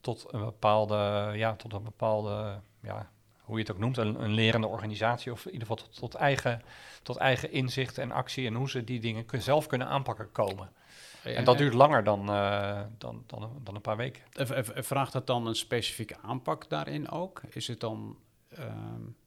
tot 0.00 0.26
een 0.30 0.44
bepaalde, 0.44 1.32
ja, 1.34 1.54
tot 1.54 1.72
een 1.72 1.82
bepaalde, 1.82 2.60
ja, 2.82 3.10
hoe 3.40 3.56
je 3.56 3.62
het 3.62 3.72
ook 3.72 3.78
noemt, 3.78 3.96
een, 3.96 4.22
een 4.22 4.32
lerende 4.32 4.66
organisatie. 4.66 5.32
Of 5.32 5.46
in 5.46 5.52
ieder 5.52 5.66
geval 5.68 5.84
tot, 5.84 5.96
tot, 5.98 6.14
eigen, 6.14 6.62
tot 7.02 7.16
eigen 7.16 7.52
inzicht 7.52 7.98
en 7.98 8.12
actie 8.12 8.46
en 8.46 8.54
hoe 8.54 8.70
ze 8.70 8.84
die 8.84 9.00
dingen 9.00 9.26
kun, 9.26 9.42
zelf 9.42 9.66
kunnen 9.66 9.86
aanpakken 9.86 10.32
komen. 10.32 10.72
En 11.22 11.44
dat 11.44 11.58
duurt 11.58 11.74
langer 11.74 12.04
dan, 12.04 12.30
uh, 12.30 12.80
dan, 12.98 13.22
dan, 13.26 13.60
dan 13.62 13.74
een 13.74 13.80
paar 13.80 13.96
weken. 13.96 14.22
Vraagt 14.74 15.12
dat 15.12 15.26
dan 15.26 15.46
een 15.46 15.54
specifieke 15.54 16.16
aanpak 16.22 16.68
daarin 16.68 17.10
ook? 17.10 17.40
Is 17.48 17.68
het 17.68 17.80
dan... 17.80 18.16
Uh, 18.58 18.64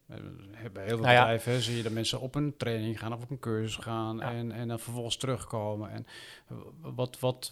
bij 0.05 0.85
heel 0.85 0.97
veel 0.97 1.05
nou 1.05 1.17
bedrijven 1.17 1.61
zie 1.61 1.77
je 1.77 1.83
dat 1.83 1.91
mensen 1.91 2.19
op 2.19 2.35
een 2.35 2.57
training 2.57 2.99
gaan 2.99 3.13
of 3.13 3.23
op 3.23 3.29
een 3.29 3.39
cursus 3.39 3.75
gaan 3.75 4.21
en, 4.21 4.51
en 4.51 4.67
dan 4.67 4.79
vervolgens 4.79 5.17
terugkomen. 5.17 5.91
En 5.91 6.07
wat, 6.81 7.19
wat, 7.19 7.51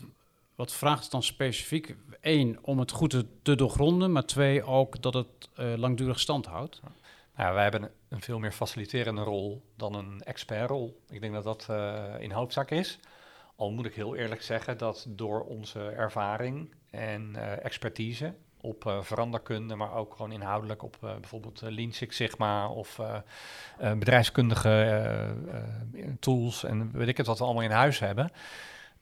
wat 0.57 0.73
vraagt 0.73 1.01
het 1.01 1.11
dan 1.11 1.23
specifiek? 1.23 1.95
Eén, 2.21 2.59
om 2.61 2.79
het 2.79 2.91
goed 2.91 3.23
te, 3.41 3.55
doorgronden, 3.55 4.11
maar 4.11 4.25
twee, 4.25 4.63
ook 4.63 5.01
dat 5.01 5.13
het 5.13 5.49
uh, 5.59 5.73
langdurig 5.75 6.19
stand 6.19 6.45
houdt. 6.45 6.81
Nou, 7.35 7.53
wij 7.53 7.63
hebben 7.63 7.91
een 8.09 8.21
veel 8.21 8.39
meer 8.39 8.51
faciliterende 8.51 9.21
rol 9.21 9.61
dan 9.75 9.95
een 9.95 10.21
expertrol. 10.23 11.01
Ik 11.09 11.21
denk 11.21 11.33
dat 11.33 11.43
dat 11.43 11.67
uh, 11.69 12.03
in 12.19 12.31
hoofdzaak 12.31 12.71
is. 12.71 12.99
Al 13.55 13.71
moet 13.71 13.85
ik 13.85 13.95
heel 13.95 14.15
eerlijk 14.15 14.41
zeggen 14.41 14.77
dat 14.77 15.05
door 15.09 15.41
onze 15.41 15.89
ervaring 15.89 16.73
en 16.89 17.33
uh, 17.35 17.65
expertise 17.65 18.33
op 18.61 18.99
veranderkunde, 19.01 19.75
maar 19.75 19.93
ook 19.93 20.15
gewoon 20.15 20.31
inhoudelijk 20.31 20.83
op 20.83 20.97
bijvoorbeeld 20.99 21.61
Lean 21.61 21.91
Six 21.91 22.15
Sigma 22.15 22.69
of 22.69 22.99
bedrijfskundige 23.77 25.35
tools 26.19 26.63
en 26.63 26.91
weet 26.91 27.07
ik 27.07 27.17
het 27.17 27.27
wat 27.27 27.37
we 27.37 27.43
allemaal 27.43 27.63
in 27.63 27.71
huis 27.71 27.99
hebben, 27.99 28.31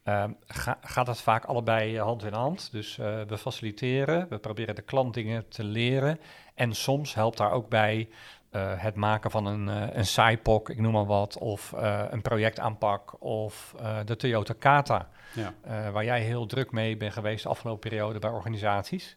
ehm, 0.06 0.32
ga, 0.46 0.78
gaat 0.80 1.06
dat 1.06 1.20
vaak 1.20 1.44
allebei 1.44 1.98
hand 1.98 2.24
in 2.24 2.32
hand. 2.32 2.68
Dus 2.72 2.96
we 2.96 3.38
faciliteren, 3.38 4.28
we 4.28 4.38
proberen 4.38 4.74
de 4.74 4.82
klant 4.82 5.14
dingen 5.14 5.48
te 5.48 5.64
leren 5.64 6.20
en 6.54 6.74
soms 6.74 7.14
helpt 7.14 7.38
daar 7.38 7.50
ook 7.50 7.68
bij 7.68 8.08
uh, 8.56 8.72
het 8.76 8.94
maken 8.94 9.30
van 9.30 9.46
een, 9.46 9.68
uh, 9.68 9.96
een 9.96 10.06
SciPoc, 10.06 10.70
ik 10.70 10.78
noem 10.78 10.92
maar 10.92 11.06
wat, 11.06 11.38
of 11.38 11.72
uh, 11.74 12.02
een 12.10 12.22
projectaanpak, 12.22 13.22
of 13.22 13.74
de 14.04 14.16
Toyota 14.16 14.54
Kata, 14.58 15.08
ja. 15.34 15.54
waar 15.90 16.04
jij 16.04 16.20
heel 16.20 16.46
druk 16.46 16.72
mee 16.72 16.96
bent 16.96 17.12
geweest 17.12 17.42
de 17.42 17.48
afgelopen 17.48 17.90
periode 17.90 18.18
bij 18.18 18.30
organisaties. 18.30 19.16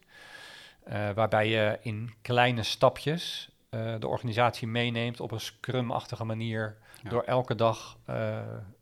waarbij 1.14 1.48
je 1.48 1.78
in 1.82 2.14
kleine 2.22 2.62
stapjes 2.62 3.50
de 3.98 4.08
organisatie 4.08 4.68
meeneemt 4.68 5.20
op 5.20 5.30
een 5.30 5.40
scrum-achtige 5.40 6.24
manier, 6.24 6.76
ja. 7.02 7.10
door 7.10 7.22
elke 7.22 7.54
dag 7.54 7.98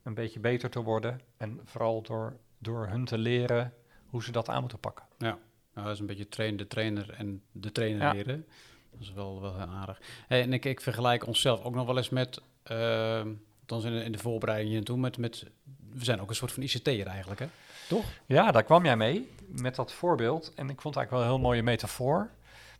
een 0.03 0.13
beetje 0.13 0.39
beter 0.39 0.69
te 0.69 0.81
worden 0.81 1.21
en 1.37 1.59
vooral 1.65 2.01
door, 2.01 2.37
door 2.57 2.87
hun 2.87 3.05
te 3.05 3.17
leren 3.17 3.73
hoe 4.05 4.23
ze 4.23 4.31
dat 4.31 4.49
aan 4.49 4.61
moeten 4.61 4.79
pakken. 4.79 5.05
Ja, 5.17 5.37
nou, 5.73 5.85
dat 5.85 5.93
is 5.93 5.99
een 5.99 6.05
beetje 6.05 6.29
train, 6.29 6.57
de 6.57 6.67
trainer 6.67 7.13
en 7.13 7.41
de 7.51 7.71
trainer 7.71 8.01
ja. 8.01 8.11
leren. 8.11 8.45
Dat 8.91 9.01
is 9.01 9.13
wel, 9.13 9.41
wel 9.41 9.57
heel 9.57 9.67
aardig. 9.67 10.01
Hey, 10.27 10.41
en 10.41 10.53
ik, 10.53 10.65
ik 10.65 10.81
vergelijk 10.81 11.27
onszelf 11.27 11.63
ook 11.63 11.75
nog 11.75 11.85
wel 11.85 11.97
eens 11.97 12.09
met, 12.09 12.41
uh, 12.71 13.21
althans 13.59 13.83
in 13.83 13.91
de, 13.91 14.03
in 14.03 14.11
de 14.11 14.17
voorbereiding 14.17 14.69
hier 14.69 14.77
naartoe, 14.77 14.97
met, 14.97 15.17
met, 15.17 15.45
we 15.93 16.03
zijn 16.03 16.21
ook 16.21 16.29
een 16.29 16.35
soort 16.35 16.51
van 16.51 16.63
ICT'er 16.63 17.07
eigenlijk, 17.07 17.39
hè? 17.39 17.47
Toch? 17.87 18.05
Ja, 18.25 18.51
daar 18.51 18.63
kwam 18.63 18.85
jij 18.85 18.97
mee 18.97 19.29
met 19.47 19.75
dat 19.75 19.93
voorbeeld. 19.93 20.53
En 20.55 20.69
ik 20.69 20.81
vond 20.81 20.95
het 20.95 20.95
eigenlijk 20.95 21.11
wel 21.11 21.21
een 21.21 21.27
heel 21.27 21.49
mooie 21.49 21.63
metafoor. 21.63 22.29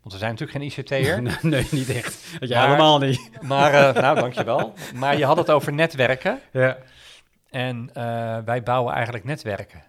Want 0.02 0.14
we 0.14 0.18
zijn 0.18 0.32
natuurlijk 0.32 0.58
geen 0.58 0.86
ICT'er. 1.02 1.22
nee, 1.22 1.36
nee, 1.42 1.68
niet 1.72 1.90
echt. 1.90 2.38
Ja, 2.40 2.66
helemaal 2.66 3.00
niet. 3.00 3.30
Maar, 3.42 3.74
uh, 3.74 4.02
nou, 4.02 4.20
dankjewel. 4.20 4.74
Maar 4.96 5.18
je 5.18 5.26
had 5.26 5.38
het 5.38 5.52
over 5.52 5.74
netwerken. 5.74 6.40
Ja. 6.52 6.78
En 7.50 7.90
uh, 7.98 8.38
wij 8.46 8.64
bouwen 8.64 8.94
eigenlijk 8.94 9.24
netwerken. 9.24 9.84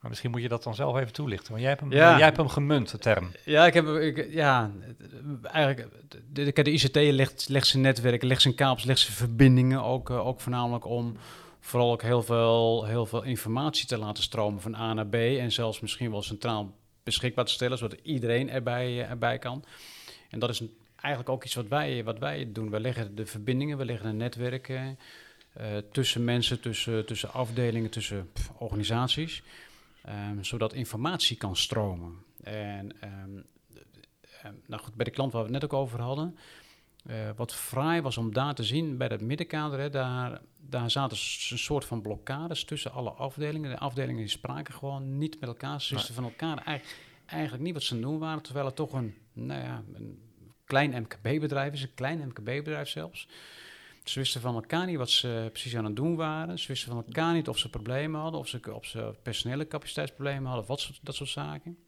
Maar 0.00 0.10
misschien 0.10 0.30
moet 0.30 0.42
je 0.42 0.48
dat 0.48 0.62
dan 0.62 0.74
zelf 0.74 0.96
even 0.96 1.12
toelichten. 1.12 1.48
Want 1.48 1.60
jij 1.60 1.70
hebt 1.70 1.80
hem, 1.80 1.92
ja. 1.92 2.16
jij 2.16 2.24
hebt 2.24 2.36
hem 2.36 2.48
gemunt, 2.48 2.90
de 2.90 2.98
term. 2.98 3.32
Ja, 3.44 3.66
ik 3.66 3.74
heb, 3.74 3.86
ik, 3.86 4.26
ja 4.30 4.70
eigenlijk, 5.42 5.88
de, 6.08 6.52
de, 6.52 6.62
de 6.62 6.70
ICT 6.70 6.96
legt, 6.96 7.48
legt 7.48 7.66
zijn 7.66 7.82
netwerken, 7.82 8.28
legt 8.28 8.42
zijn 8.42 8.54
kabels, 8.54 8.84
legt 8.84 9.00
zijn 9.00 9.16
verbindingen 9.16 9.82
ook, 9.82 10.10
uh, 10.10 10.26
ook 10.26 10.40
voornamelijk 10.40 10.86
om 10.86 11.16
vooral 11.60 11.92
ook 11.92 12.02
heel 12.02 12.22
veel, 12.22 12.84
heel 12.84 13.06
veel 13.06 13.22
informatie 13.22 13.86
te 13.86 13.98
laten 13.98 14.22
stromen 14.22 14.60
van 14.60 14.74
A 14.74 14.92
naar 14.92 15.06
B. 15.06 15.14
En 15.14 15.52
zelfs 15.52 15.80
misschien 15.80 16.10
wel 16.10 16.22
centraal 16.22 16.72
beschikbaar 17.02 17.44
te 17.44 17.52
stellen, 17.52 17.78
zodat 17.78 17.98
iedereen 18.02 18.50
erbij, 18.50 18.92
uh, 18.92 19.10
erbij 19.10 19.38
kan. 19.38 19.64
En 20.30 20.38
dat 20.38 20.50
is 20.50 20.62
eigenlijk 20.96 21.28
ook 21.28 21.44
iets 21.44 21.54
wat 21.54 21.68
wij, 21.68 22.04
wat 22.04 22.18
wij 22.18 22.52
doen. 22.52 22.70
We 22.70 22.80
leggen 22.80 23.14
de 23.14 23.26
verbindingen, 23.26 23.78
we 23.78 23.84
leggen 23.84 24.08
een 24.08 24.16
netwerk 24.16 24.68
uh, 24.68 25.76
tussen 25.92 26.24
mensen, 26.24 26.60
tussen, 26.60 27.06
tussen 27.06 27.32
afdelingen, 27.32 27.90
tussen 27.90 28.30
organisaties. 28.58 29.42
Um, 30.08 30.44
zodat 30.44 30.72
informatie 30.72 31.36
kan 31.36 31.56
stromen. 31.56 32.24
En 32.42 32.92
um, 33.04 33.44
nou 34.66 34.82
goed, 34.82 34.94
bij 34.94 35.04
de 35.04 35.10
klant 35.10 35.32
waar 35.32 35.42
we 35.42 35.52
het 35.52 35.62
net 35.62 35.70
ook 35.70 35.80
over 35.80 36.00
hadden, 36.00 36.36
wat 37.36 37.54
fraai 37.54 38.00
was 38.00 38.16
om 38.16 38.32
daar 38.32 38.54
te 38.54 38.64
zien 38.64 38.96
bij 38.96 39.08
dat 39.08 39.20
middenkader, 39.20 39.78
hè, 39.78 39.90
daar, 39.90 40.40
daar 40.72 40.90
zaten 40.90 41.16
een 41.50 41.58
soort 41.58 41.84
van 41.84 42.02
blokkades 42.02 42.64
tussen 42.64 42.92
alle 42.92 43.10
afdelingen. 43.10 43.70
De 43.70 43.78
afdelingen 43.78 44.28
spraken 44.28 44.74
gewoon 44.74 45.18
niet 45.18 45.40
met 45.40 45.48
elkaar, 45.48 45.80
ze 45.80 45.94
wisten 45.94 46.14
van 46.14 46.24
elkaar 46.24 46.56
eigenlijk, 46.56 46.98
eigenlijk 47.26 47.62
niet 47.62 47.74
wat 47.74 47.82
ze 47.82 48.00
doen 48.00 48.18
waren, 48.18 48.42
terwijl 48.42 48.66
het 48.66 48.76
toch 48.76 48.92
een, 48.92 49.14
nou 49.32 49.62
ja, 49.62 49.82
een 49.94 50.18
klein 50.64 51.02
MKB-bedrijf 51.02 51.72
is, 51.72 51.82
een 51.82 51.94
klein 51.94 52.18
MKB-bedrijf 52.18 52.88
zelfs. 52.88 53.28
Ze 54.04 54.18
wisten 54.18 54.40
van 54.40 54.54
elkaar 54.54 54.86
niet 54.86 54.96
wat 54.96 55.10
ze 55.10 55.48
precies 55.52 55.76
aan 55.76 55.84
het 55.84 55.96
doen 55.96 56.16
waren. 56.16 56.58
Ze 56.58 56.68
wisten 56.68 56.88
van 56.88 57.04
elkaar 57.06 57.34
niet 57.34 57.48
of 57.48 57.58
ze 57.58 57.70
problemen 57.70 58.20
hadden, 58.20 58.40
of 58.40 58.48
ze, 58.48 58.74
of 58.74 58.86
ze 58.86 59.14
personele 59.22 59.66
capaciteitsproblemen 59.66 60.46
hadden, 60.46 60.66
wat 60.66 60.80
soort, 60.80 60.98
dat 61.02 61.14
soort 61.14 61.30
zaken. 61.30 61.78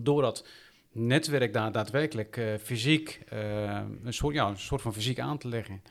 Door 0.00 0.22
dat 0.22 0.46
netwerk 0.92 1.52
daar 1.52 1.72
daadwerkelijk 1.72 2.36
uh, 2.36 2.54
fysiek, 2.56 3.24
uh, 3.32 3.80
een, 4.04 4.12
soort, 4.12 4.34
ja, 4.34 4.48
een 4.48 4.58
soort 4.58 4.82
van 4.82 4.92
fysiek 4.92 5.18
aan 5.18 5.38
te 5.38 5.48
leggen, 5.48 5.82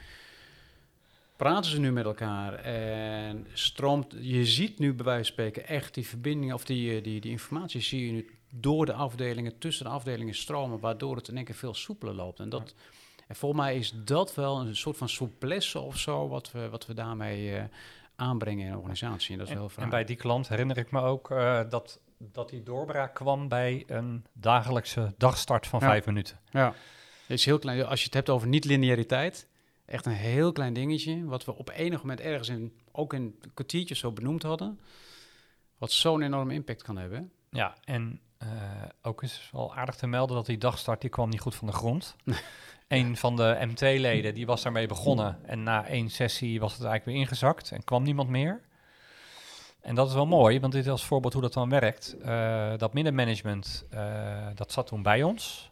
praten 1.38 1.72
ze 1.72 1.80
nu 1.80 1.92
met 1.92 2.06
elkaar 2.06 2.54
en 2.54 3.48
stroomt, 3.54 4.16
je 4.20 4.46
ziet 4.46 4.80
nu 4.80 4.94
bij 4.94 5.06
wijze 5.06 5.24
van 5.24 5.34
spreken 5.34 5.68
echt 5.68 5.94
die 5.94 6.08
verbinding 6.08 6.54
of 6.54 6.66
die, 6.66 6.96
eh, 6.96 7.04
die, 7.04 7.22
die 7.22 7.32
informatie 7.32 7.82
zie 7.82 8.06
je 8.06 8.12
nu 8.12 8.30
door 8.50 8.86
de 8.86 8.94
afdelingen, 8.94 9.58
tussen 9.58 9.86
de 9.86 9.92
afdelingen 9.92 10.36
stromen, 10.36 10.80
waardoor 10.80 11.16
het 11.16 11.28
in 11.28 11.36
één 11.36 11.46
keer 11.46 11.56
veel 11.56 11.74
soepeler 11.74 12.14
loopt. 12.14 12.40
En 12.40 12.50
dat... 12.50 12.74
En 13.28 13.36
volgens 13.36 13.62
mij 13.62 13.76
is 13.76 13.94
dat 14.04 14.36
wel 14.36 14.60
een 14.60 14.76
soort 14.76 14.98
van 14.98 15.10
souplesse 15.10 15.80
of 15.80 15.98
zo, 15.98 16.28
wat 16.28 16.52
we, 16.52 16.70
wat 16.70 16.86
we 16.86 16.94
daarmee 16.94 17.52
uh, 17.52 17.64
aanbrengen 18.16 18.66
in 18.66 18.72
een 18.72 18.78
organisatie. 18.78 19.32
En, 19.32 19.38
dat 19.38 19.48
is 19.48 19.54
en, 19.54 19.60
heel 19.60 19.72
en 19.78 19.90
bij 19.90 20.04
die 20.04 20.16
klant 20.16 20.48
herinner 20.48 20.78
ik 20.78 20.92
me 20.92 21.02
ook 21.02 21.32
uh, 21.32 21.60
dat, 21.70 22.00
dat 22.18 22.50
die 22.50 22.64
doorbraak 22.64 23.16
kwam 23.16 23.48
bij 23.48 23.84
een 23.88 24.26
dagelijkse 24.34 25.14
dagstart 25.18 25.68
van 25.68 25.80
ja. 25.80 25.86
vijf 25.86 26.06
minuten. 26.06 26.40
Ja, 26.50 26.68
het 27.28 27.38
is 27.38 27.46
heel 27.46 27.60
klein. 27.60 27.86
Als 27.86 28.00
je 28.00 28.06
het 28.06 28.14
hebt 28.14 28.30
over 28.30 28.48
niet-lineariteit, 28.48 29.48
echt 29.88 30.06
een 30.06 30.12
heel 30.12 30.52
klein 30.52 30.74
dingetje, 30.74 31.26
wat 31.26 31.46
we 31.46 31.56
op 31.56 31.70
enig 31.70 32.02
moment 32.02 32.20
ergens 32.20 32.50
in, 32.50 32.74
ook 32.92 33.14
in 33.14 33.22
een 33.22 33.52
kwartiertje 33.54 33.96
zo 33.96 34.12
benoemd 34.12 34.44
hadden, 34.44 34.80
wat 35.78 35.92
zo'n 35.92 36.22
enorme 36.22 36.54
impact 36.54 36.84
kan 36.84 36.98
hebben. 36.98 37.32
Ja, 37.50 37.76
en 37.84 38.22
uh, 38.44 38.50
ook 39.02 39.24
is 39.24 39.50
wel 39.52 39.76
aardig 39.76 39.96
te 39.96 40.08
melden 40.08 40.36
dat 40.36 40.46
die 40.46 40.58
dagstart, 40.58 41.02
die 41.02 41.10
kwam 41.10 41.30
niet 41.30 41.40
goed 41.40 41.56
van 41.56 41.68
de 41.68 41.74
grond. 41.74 42.16
een 42.88 43.18
van 43.18 43.36
de 43.36 43.58
MT-leden 43.62 44.34
die 44.34 44.46
was 44.46 44.64
daarmee 44.64 44.88
begonnen. 44.88 45.46
En 45.46 45.64
na 45.64 45.86
één 45.86 46.10
sessie 46.10 46.60
was 46.60 46.74
het 46.74 46.84
eigenlijk 46.84 47.18
weer 47.18 47.28
ingezakt 47.28 47.72
en 47.72 47.84
kwam 47.84 48.04
niemand 48.04 48.30
meer. 48.30 48.62
En 49.82 49.96
dat 49.96 50.08
is 50.08 50.14
wel 50.14 50.26
mooi, 50.26 50.60
want 50.60 50.74
dit 50.74 50.86
is 50.86 50.92
als 50.92 51.06
voorbeeld 51.06 51.34
hoe 51.34 51.42
dat 51.42 51.54
dan 51.54 51.70
werkt. 51.70 52.16
Uh, 52.26 52.78
dat 52.78 52.94
middenmanagement, 52.94 53.86
uh, 53.94 54.48
dat 54.56 54.72
zat 54.72 54.88
toen 54.88 55.02
bij 55.02 55.24
ons. 55.24 55.72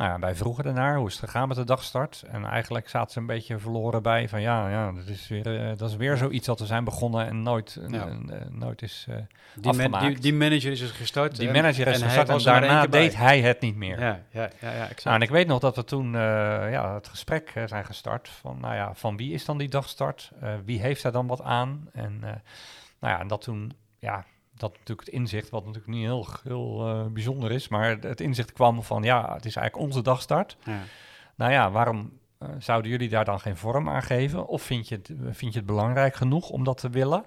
Nou 0.00 0.12
ja, 0.12 0.18
wij 0.18 0.34
vroegen 0.34 0.64
ernaar, 0.64 0.96
hoe 0.96 1.06
is 1.06 1.12
het 1.12 1.24
gegaan 1.24 1.48
met 1.48 1.56
de 1.56 1.64
dagstart? 1.64 2.24
En 2.30 2.44
eigenlijk 2.44 2.88
zaten 2.88 3.12
ze 3.12 3.18
een 3.18 3.26
beetje 3.26 3.58
verloren 3.58 4.02
bij 4.02 4.28
van 4.28 4.40
ja, 4.40 4.68
ja 4.68 4.92
dat, 4.92 5.06
is 5.06 5.28
weer, 5.28 5.70
uh, 5.70 5.76
dat 5.76 5.90
is 5.90 5.96
weer 5.96 6.16
zoiets 6.16 6.46
dat 6.46 6.58
we 6.60 6.66
zijn 6.66 6.84
begonnen 6.84 7.26
en 7.26 7.42
nooit, 7.42 7.80
ja. 7.88 8.08
nooit 8.50 8.82
is 8.82 9.06
uh, 9.08 9.16
die, 9.54 9.88
man, 9.88 10.00
die, 10.00 10.20
die, 10.20 10.34
manager 10.34 10.72
is 10.72 10.82
gestart. 10.82 11.36
Die 11.36 11.50
manager 11.50 11.86
is 11.86 12.02
gestart 12.02 12.28
en, 12.28 12.38
daarna 12.38 12.86
deed 12.86 13.16
hij 13.16 13.40
het 13.40 13.60
niet 13.60 13.76
meer. 13.76 14.00
Ja, 14.00 14.20
ja, 14.30 14.50
ja, 14.60 14.72
ja 14.72 14.82
exact. 14.82 15.04
Nou, 15.04 15.16
en 15.16 15.22
ik 15.22 15.30
weet 15.30 15.46
nog 15.46 15.60
dat 15.60 15.76
we 15.76 15.84
toen 15.84 16.12
ja, 16.12 16.94
het 16.94 17.08
gesprek 17.08 17.52
zijn 17.66 17.84
gestart 17.84 18.28
van, 18.28 18.60
nou 18.60 18.74
ja, 18.74 18.94
van 18.94 19.16
wie 19.16 19.32
is 19.32 19.44
dan 19.44 19.58
die 19.58 19.68
dagstart? 19.68 20.30
wie 20.64 20.80
heeft 20.80 21.02
daar 21.02 21.12
dan 21.12 21.26
wat 21.26 21.42
aan? 21.42 21.88
En 21.92 22.18
nou 23.00 23.14
ja, 23.14 23.20
en 23.20 23.28
dat 23.28 23.42
toen, 23.42 23.72
ja, 23.98 24.24
dat 24.60 24.72
natuurlijk 24.72 25.06
het 25.06 25.16
inzicht, 25.16 25.50
wat 25.50 25.64
natuurlijk 25.64 25.92
niet 25.92 26.04
heel, 26.04 26.26
heel 26.42 26.88
uh, 26.88 27.06
bijzonder 27.06 27.50
is, 27.50 27.68
maar 27.68 27.98
het 28.00 28.20
inzicht 28.20 28.52
kwam 28.52 28.82
van 28.82 29.02
ja, 29.02 29.34
het 29.34 29.44
is 29.44 29.56
eigenlijk 29.56 29.86
onze 29.86 30.02
dagstart. 30.02 30.56
Ja. 30.64 30.78
Nou 31.34 31.52
ja, 31.52 31.70
waarom 31.70 32.18
uh, 32.38 32.48
zouden 32.58 32.90
jullie 32.90 33.08
daar 33.08 33.24
dan 33.24 33.40
geen 33.40 33.56
vorm 33.56 33.88
aan 33.88 34.02
geven? 34.02 34.46
Of 34.46 34.62
vind 34.62 34.88
je 34.88 34.94
het, 34.94 35.12
vind 35.30 35.52
je 35.52 35.58
het 35.58 35.66
belangrijk 35.66 36.14
genoeg 36.14 36.50
om 36.50 36.64
dat 36.64 36.78
te 36.78 36.90
willen? 36.90 37.24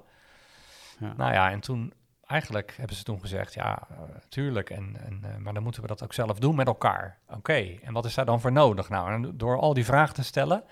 Ja. 0.99 1.13
Nou 1.17 1.33
ja, 1.33 1.51
en 1.51 1.59
toen 1.59 1.93
eigenlijk 2.25 2.73
hebben 2.77 2.95
ze 2.95 3.03
toen 3.03 3.19
gezegd, 3.19 3.53
ja, 3.53 3.87
uh, 3.91 3.97
tuurlijk, 4.29 4.69
en, 4.69 4.97
en, 5.05 5.41
maar 5.41 5.53
dan 5.53 5.63
moeten 5.63 5.81
we 5.81 5.87
dat 5.87 6.03
ook 6.03 6.13
zelf 6.13 6.39
doen 6.39 6.55
met 6.55 6.67
elkaar. 6.67 7.17
Oké, 7.27 7.37
okay. 7.37 7.79
en 7.83 7.93
wat 7.93 8.05
is 8.05 8.13
daar 8.13 8.25
dan 8.25 8.41
voor 8.41 8.51
nodig? 8.51 8.89
Nou, 8.89 9.11
en 9.11 9.37
door 9.37 9.59
al 9.59 9.73
die 9.73 9.85
vragen 9.85 10.13
te 10.13 10.23
stellen, 10.23 10.63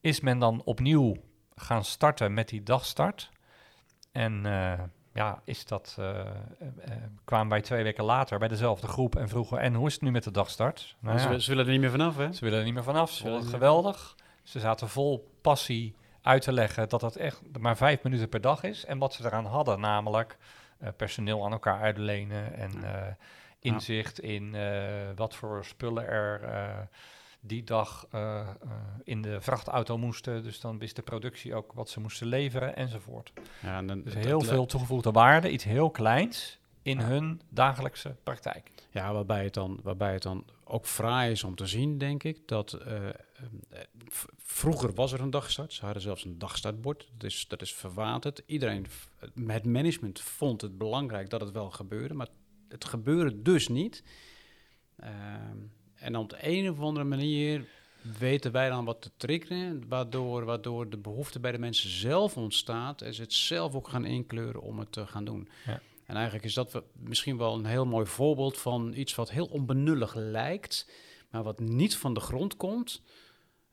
is 0.00 0.20
men 0.20 0.38
dan 0.38 0.62
opnieuw 0.64 1.16
gaan 1.54 1.84
starten 1.84 2.34
met 2.34 2.48
die 2.48 2.62
dagstart. 2.62 3.30
En 4.12 4.44
ja, 5.18 5.40
is 5.44 5.64
dat, 5.64 5.96
eh, 5.98 6.20
eh, 6.20 6.26
eh, 6.80 6.92
kwamen 7.24 7.48
wij 7.48 7.60
twee 7.60 7.82
weken 7.82 8.04
later 8.04 8.38
bij 8.38 8.48
dezelfde 8.48 8.86
groep 8.86 9.16
en 9.16 9.28
vroegen, 9.28 9.58
en 9.58 9.74
hoe 9.74 9.86
is 9.86 9.92
het 9.92 10.02
nu 10.02 10.10
met 10.10 10.24
de 10.24 10.30
dagstart? 10.30 10.96
Nou 10.98 11.18
ze, 11.18 11.28
ja, 11.28 11.38
ze 11.38 11.48
willen 11.50 11.64
er 11.64 11.70
niet 11.70 11.80
meer 11.80 11.90
vanaf, 11.90 12.16
hè? 12.16 12.32
ze 12.32 12.44
willen 12.44 12.58
er 12.58 12.64
niet 12.64 12.74
meer 12.74 12.82
vanaf, 12.82 13.10
ze 13.10 13.22
vonden 13.22 13.40
het 13.40 13.50
geweldig. 13.50 14.16
Ze 14.42 14.60
zaten 14.60 14.88
vol 14.88 15.34
passie 15.40 15.94
uit 16.22 16.42
te 16.42 16.52
leggen 16.52 16.88
dat 16.88 17.00
dat 17.00 17.16
echt 17.16 17.58
maar 17.58 17.76
vijf 17.76 18.02
minuten 18.02 18.28
per 18.28 18.40
dag 18.40 18.62
is. 18.62 18.84
En 18.84 18.98
wat 18.98 19.14
ze 19.14 19.24
eraan 19.24 19.46
hadden, 19.46 19.80
namelijk 19.80 20.36
personeel 20.96 21.44
aan 21.44 21.52
elkaar 21.52 21.80
uitlenen 21.80 22.54
en 22.54 22.72
inzicht 23.60 24.20
in 24.20 24.56
wat 25.16 25.34
voor 25.34 25.64
spullen 25.64 26.06
er 26.06 26.40
die 27.40 27.64
dag 27.64 28.06
eh, 28.10 28.40
eh, 28.40 28.48
in 29.04 29.22
de 29.22 29.40
vrachtauto 29.40 29.98
moesten. 29.98 30.42
Dus 30.42 30.60
dan 30.60 30.78
wist 30.78 30.96
de 30.96 31.02
productie 31.02 31.54
ook 31.54 31.72
wat 31.72 31.90
ze 31.90 32.00
moesten 32.00 32.26
leveren 32.26 32.76
enzovoort. 32.76 33.32
Ja, 33.62 33.78
en 33.78 33.86
dan, 33.86 34.02
Dus 34.02 34.14
heel 34.14 34.40
veel 34.40 34.66
toegevoegde 34.66 35.10
waarde, 35.10 35.50
iets 35.50 35.64
heel 35.64 35.90
kleins 35.90 36.58
in 36.82 36.98
hun 36.98 37.40
dagelijkse 37.48 38.16
praktijk. 38.22 38.70
Ja, 38.90 39.12
waarbij 39.12 39.44
het, 39.44 39.54
dan, 39.54 39.80
waarbij 39.82 40.12
het 40.12 40.22
dan 40.22 40.44
ook 40.64 40.86
fraai 40.86 41.30
is 41.30 41.44
om 41.44 41.54
te 41.54 41.66
zien, 41.66 41.98
denk 41.98 42.22
ik, 42.22 42.48
dat 42.48 42.72
eh, 42.72 43.08
vroeger 44.36 44.94
was 44.94 45.12
er 45.12 45.20
een 45.20 45.30
dagstart. 45.30 45.72
Ze 45.72 45.84
hadden 45.84 46.02
zelfs 46.02 46.24
een 46.24 46.38
dagstartbord. 46.38 47.08
Dat 47.16 47.30
is, 47.30 47.48
dat 47.48 47.62
is 47.62 47.74
verwaterd. 47.74 48.42
Iedereen, 48.46 48.86
het 49.46 49.66
management 49.66 50.20
vond 50.20 50.60
het 50.60 50.78
belangrijk 50.78 51.30
dat 51.30 51.40
het 51.40 51.50
wel 51.50 51.70
gebeurde, 51.70 52.14
maar 52.14 52.28
het 52.68 52.84
gebeurde 52.84 53.42
dus 53.42 53.68
niet. 53.68 54.02
Ehm, 54.96 55.56
en 56.00 56.16
op 56.16 56.30
de 56.30 56.36
een 56.40 56.70
of 56.70 56.80
andere 56.80 57.04
manier 57.06 57.64
weten 58.18 58.52
wij 58.52 58.68
dan 58.68 58.84
wat 58.84 59.02
te 59.02 59.10
triggeren, 59.16 59.88
waardoor, 59.88 60.44
waardoor 60.44 60.90
de 60.90 60.96
behoefte 60.96 61.40
bij 61.40 61.52
de 61.52 61.58
mensen 61.58 61.90
zelf 61.90 62.36
ontstaat 62.36 63.02
en 63.02 63.14
ze 63.14 63.22
het 63.22 63.32
zelf 63.32 63.74
ook 63.74 63.88
gaan 63.88 64.04
inkleuren 64.04 64.60
om 64.60 64.78
het 64.78 64.92
te 64.92 65.06
gaan 65.06 65.24
doen. 65.24 65.48
Ja. 65.66 65.80
En 66.06 66.14
eigenlijk 66.14 66.44
is 66.44 66.54
dat 66.54 66.82
misschien 66.92 67.36
wel 67.36 67.54
een 67.54 67.64
heel 67.64 67.86
mooi 67.86 68.06
voorbeeld 68.06 68.58
van 68.58 68.92
iets 68.94 69.14
wat 69.14 69.30
heel 69.30 69.46
onbenullig 69.46 70.14
lijkt, 70.14 70.90
maar 71.30 71.42
wat 71.42 71.60
niet 71.60 71.96
van 71.96 72.14
de 72.14 72.20
grond 72.20 72.56
komt. 72.56 73.02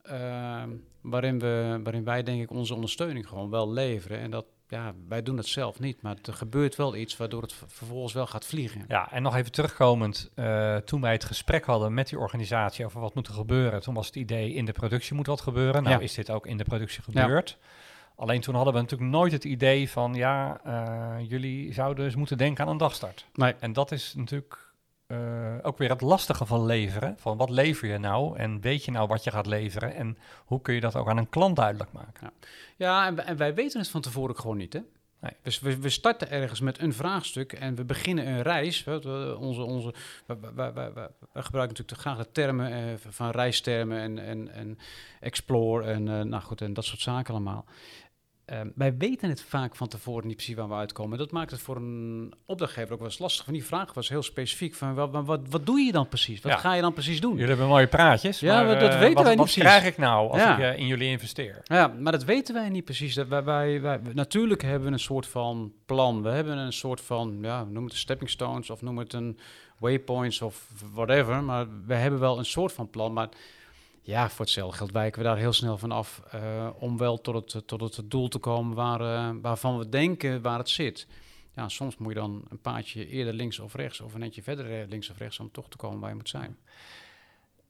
ehm, 0.01 0.69
waarin, 1.01 1.39
we, 1.39 1.79
waarin 1.83 2.03
wij 2.03 2.23
denk 2.23 2.41
ik 2.41 2.49
onze 2.51 2.73
ondersteuning 2.73 3.27
gewoon 3.27 3.49
wel 3.49 3.71
leveren. 3.71 4.19
En 4.19 4.31
dat, 4.31 4.45
ja, 4.67 4.93
wij 5.07 5.23
doen 5.23 5.37
het 5.37 5.47
zelf 5.47 5.79
niet, 5.79 6.01
maar 6.01 6.15
er 6.23 6.33
gebeurt 6.33 6.75
wel 6.75 6.95
iets 6.95 7.17
waardoor 7.17 7.41
het 7.41 7.53
vervolgens 7.67 8.13
wel 8.13 8.27
gaat 8.27 8.45
vliegen. 8.45 8.85
Ja, 8.87 9.11
en 9.11 9.21
nog 9.21 9.35
even 9.35 9.51
terugkomend, 9.51 10.31
eh, 10.35 10.75
toen 10.75 11.01
wij 11.01 11.11
het 11.11 11.23
gesprek 11.23 11.65
hadden 11.65 11.93
met 11.93 12.07
die 12.09 12.19
organisatie 12.19 12.85
over 12.85 12.99
wat 13.01 13.15
moet 13.15 13.27
er 13.27 13.33
gebeuren, 13.33 13.81
toen 13.81 13.93
was 13.93 14.05
het 14.05 14.15
idee 14.15 14.53
in 14.53 14.65
de 14.65 14.71
productie 14.71 15.15
moet 15.15 15.27
wat 15.27 15.41
gebeuren. 15.41 15.83
Nou 15.83 15.95
Ja. 15.95 16.01
is 16.01 16.13
dit 16.13 16.29
ook 16.29 16.47
in 16.47 16.57
de 16.57 16.63
productie 16.63 17.03
Ja. 17.07 17.21
gebeurd. 17.21 17.57
Alleen 18.15 18.41
toen 18.41 18.55
hadden 18.55 18.73
we 18.73 18.79
natuurlijk 18.79 19.11
nooit 19.11 19.31
het 19.31 19.43
idee 19.43 19.89
van, 19.89 20.13
ja, 20.13 20.59
eh, 20.63 21.29
jullie 21.29 21.73
zouden 21.73 22.05
eens 22.05 22.15
moeten 22.15 22.37
denken 22.37 22.65
aan 22.65 22.71
een 22.71 22.77
dagstart. 22.77 23.25
Nee. 23.33 23.55
En 23.59 23.73
dat 23.73 23.91
is 23.91 24.13
natuurlijk 24.17 24.64
eh, 25.07 25.55
ook 25.61 25.77
weer 25.77 25.89
het 25.89 26.01
lastige 26.01 26.45
van 26.45 26.65
leveren. 26.65 27.15
Van 27.17 27.37
wat 27.37 27.49
lever 27.49 27.87
je 27.87 27.97
nou 27.97 28.37
en 28.37 28.61
weet 28.61 28.85
je 28.85 28.91
nou 28.91 29.07
wat 29.07 29.23
je 29.23 29.31
gaat 29.31 29.45
leveren 29.45 29.95
en 29.95 30.17
hoe 30.45 30.61
kun 30.61 30.73
je 30.73 30.79
dat 30.81 30.95
ook 30.95 31.09
aan 31.09 31.17
een 31.17 31.29
klant 31.29 31.55
duidelijk 31.55 31.91
maken? 31.91 32.31
Ja, 32.75 33.05
en, 33.07 33.15
wij- 33.15 33.25
en 33.25 33.37
wij 33.37 33.53
weten 33.53 33.79
het 33.79 33.89
van 33.89 34.01
tevoren 34.01 34.29
ook 34.29 34.39
gewoon 34.39 34.57
niet, 34.57 34.73
hè? 34.73 34.79
Nee. 35.21 35.33
Dus 35.41 35.59
we, 35.59 35.77
we 35.79 35.89
starten 35.89 36.29
ergens 36.31 36.59
met 36.59 36.79
een 36.79 36.93
vraagstuk 36.93 37.53
en 37.53 37.75
we 37.75 37.83
beginnen 37.85 38.27
een 38.27 38.41
reis. 38.41 38.83
we- 38.83 39.35
Onze, 39.39 39.61
onze, 39.63 39.93
we, 40.25 40.37
we, 40.39 40.71
we, 40.73 41.09
gebruiken 41.41 41.77
natuurlijk 41.77 41.99
graag 41.99 42.17
de 42.17 42.31
termen 42.31 42.71
eh, 42.73 42.79
van 43.09 43.29
reistermen 43.29 43.99
en, 43.99 44.19
en, 44.19 44.51
en 44.53 44.77
explore 45.19 45.83
en, 45.91 46.07
eh, 46.07 46.21
nou 46.21 46.43
goed, 46.43 46.61
en 46.61 46.73
dat 46.73 46.85
soort 46.85 46.99
zaken 47.01 47.33
allemaal. 47.33 47.65
Ehm, 48.45 48.67
wij 48.75 48.97
weten 48.97 49.29
het 49.29 49.41
vaak 49.43 49.75
van 49.75 49.87
tevoren 49.87 50.27
niet 50.27 50.35
precies 50.35 50.55
waar 50.55 50.67
we 50.67 50.73
uitkomen. 50.73 51.17
Dat 51.17 51.31
maakt 51.31 51.51
het 51.51 51.59
voor 51.61 51.75
een 51.75 52.33
opdrachtgever 52.45 52.91
ook 52.93 52.99
wel 52.99 53.07
eens 53.07 53.19
lastig. 53.19 53.43
Van 53.45 53.53
die 53.53 53.65
vraag 53.65 53.93
was 53.93 54.09
heel 54.09 54.23
specifiek 54.23 54.73
van 54.75 54.93
wat, 54.93 55.09
wat, 55.25 55.39
wat 55.49 55.65
doe 55.65 55.79
je 55.79 55.91
dan 55.91 56.07
precies? 56.07 56.41
Wat 56.41 56.51
Ja. 56.51 56.57
ga 56.57 56.73
je 56.73 56.81
dan 56.81 56.93
precies 56.93 57.21
doen? 57.21 57.31
Jullie 57.33 57.47
hebben 57.47 57.67
mooie 57.67 57.87
praatjes, 57.87 58.39
Ja, 58.39 58.63
maar 58.63 58.79
dat 58.79 58.93
eh, 58.93 58.99
weten 58.99 59.13
wat, 59.13 59.23
wij 59.23 59.35
niet 59.35 59.39
wat 59.43 59.51
precies. 59.53 59.63
krijg 59.63 59.85
ik 59.85 59.97
nou 59.97 60.29
als 60.31 60.41
Ja. 60.41 60.57
ik 60.57 60.63
eh, 60.73 60.79
in 60.79 60.87
jullie 60.87 61.09
investeer? 61.09 61.61
Ja, 61.63 61.87
maar 61.87 62.11
dat 62.11 62.23
weten 62.23 62.53
wij 62.53 62.69
niet 62.69 62.85
precies. 62.85 63.13
Dat 63.13 63.27
wij, 63.27 63.43
wij, 63.43 63.81
wij- 63.81 63.99
natuurlijk 64.13 64.61
hebben 64.61 64.87
we 64.87 64.93
een 64.93 64.99
soort 64.99 65.27
van 65.27 65.73
plan. 65.85 66.21
We 66.23 66.29
hebben 66.29 66.57
een 66.57 66.73
soort 66.73 67.01
van, 67.01 67.37
ja, 67.41 67.63
noem 67.63 67.83
het 67.83 67.93
stepping 67.95 68.29
stones 68.29 68.69
of 68.69 68.81
noem 68.81 68.97
het 68.97 69.13
een 69.13 69.39
waypoints 69.79 70.41
of 70.41 70.67
whatever. 70.93 71.43
Maar 71.43 71.65
we 71.85 71.93
hebben 71.93 72.19
wel 72.19 72.37
een 72.37 72.45
soort 72.45 72.73
van 72.73 72.89
plan. 72.89 73.13
Maar 73.13 73.29
ja, 74.05 74.29
voor 74.29 74.45
hetzelfde 74.45 74.77
geld 74.77 74.91
wijken 74.91 75.21
we 75.21 75.27
daar 75.27 75.37
heel 75.37 75.53
snel 75.53 75.77
van 75.77 75.91
af 75.91 76.21
eh, 76.31 76.69
om 76.79 76.97
wel 76.97 77.21
tot 77.21 77.53
het, 77.53 77.67
tot 77.67 77.95
het 77.95 78.11
doel 78.11 78.27
te 78.27 78.37
komen 78.37 78.75
waar, 78.75 79.01
eh, 79.01 79.35
waarvan 79.41 79.77
we 79.77 79.89
denken 79.89 80.41
waar 80.41 80.57
het 80.57 80.69
zit. 80.69 81.07
Ja, 81.55 81.69
soms 81.69 81.97
moet 81.97 82.13
je 82.13 82.19
dan 82.19 82.45
een 82.49 82.61
paadje 82.61 83.07
eerder 83.07 83.33
links 83.33 83.59
of 83.59 83.73
rechts 83.75 84.01
of 84.01 84.13
een 84.13 84.23
eentje 84.23 84.43
verder 84.43 84.81
eh, 84.81 84.87
links 84.87 85.09
of 85.09 85.17
rechts 85.17 85.39
om 85.39 85.51
toch 85.51 85.69
te 85.69 85.77
komen 85.77 85.99
waar 85.99 86.09
je 86.09 86.15
moet 86.15 86.29
zijn. 86.29 86.57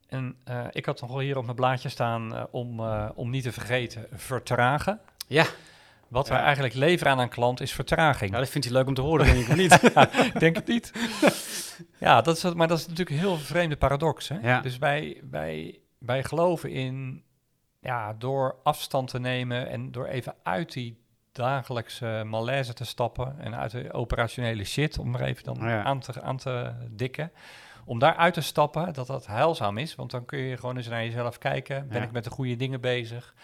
En 0.08 0.36
ik 0.72 0.86
had 0.86 1.02
nog 1.02 1.10
wel 1.10 1.20
hier 1.20 1.38
op 1.38 1.44
mijn 1.44 1.56
blaadje 1.56 1.90
staan 1.90 2.48
om, 2.52 2.80
om 3.16 3.30
niet 3.30 3.44
te 3.44 3.52
vergeten, 3.52 4.08
vertragen. 4.12 5.00
Ja. 5.28 5.46
Wat 6.08 6.28
Ja. 6.28 6.34
wij 6.34 6.42
eigenlijk 6.44 6.74
leveren 6.74 7.12
aan 7.14 7.20
een 7.20 7.30
klant 7.30 7.62
is 7.62 7.72
vertraging. 7.72 8.32
Ja, 8.32 8.38
dat 8.40 8.50
vindt 8.50 8.68
hij 8.68 8.76
leuk 8.76 8.88
om 8.88 8.94
te 8.94 9.02
horen, 9.02 9.26
denk 9.26 9.48
ik, 9.48 9.56
niet? 9.56 9.74
Ik 10.34 10.40
denk 10.40 10.56
het 10.56 10.68
niet. 10.68 10.92
ja, 12.00 12.22
dat 12.22 12.38
is, 12.38 12.54
maar 12.54 12.68
dat 12.68 12.78
is 12.78 12.84
natuurlijk 12.88 13.10
een 13.10 13.22
heel 13.22 13.38
vreemde 13.38 13.76
paradox. 13.78 14.28
Hè? 14.28 14.40
Ja. 14.42 14.62
Dus 14.62 14.78
wij, 14.78 15.22
wij, 15.30 15.80
wij 16.06 16.24
geloven 16.24 16.70
in, 16.72 17.24
ja, 17.80 18.14
door 18.14 18.56
afstand 18.64 19.10
te 19.10 19.20
nemen 19.20 19.68
en 19.70 19.92
door 19.92 20.06
even 20.06 20.36
uit 20.44 20.74
die 20.74 21.04
dagelijkse 21.32 22.24
malaise 22.26 22.74
te 22.74 22.86
stappen 22.86 23.40
en 23.40 23.56
uit 23.56 23.72
de 23.72 23.94
operationele 23.94 24.64
shit, 24.64 24.98
om 24.98 25.16
er 25.16 25.22
even 25.22 25.44
dan 25.44 25.58
Ja. 25.68 25.84
aan, 25.84 26.00
te, 26.00 26.22
aan 26.22 26.38
te 26.38 26.72
dikken. 26.92 27.32
Om 27.86 28.00
daaruit 28.00 28.34
te 28.34 28.42
stappen, 28.42 28.94
dat 28.94 29.08
dat 29.08 29.26
heilzaam 29.28 29.78
is. 29.78 29.96
Want 29.96 30.12
dan 30.12 30.26
kun 30.26 30.40
je 30.40 30.58
gewoon 30.58 30.78
eens 30.78 30.88
naar 30.88 31.04
jezelf 31.04 31.38
kijken. 31.38 31.88
Ben 31.88 31.98
Ja. 32.00 32.04
ik 32.06 32.12
met 32.12 32.24
de 32.24 32.30
goede 32.30 32.56
dingen 32.56 32.82
bezig? 32.82 33.36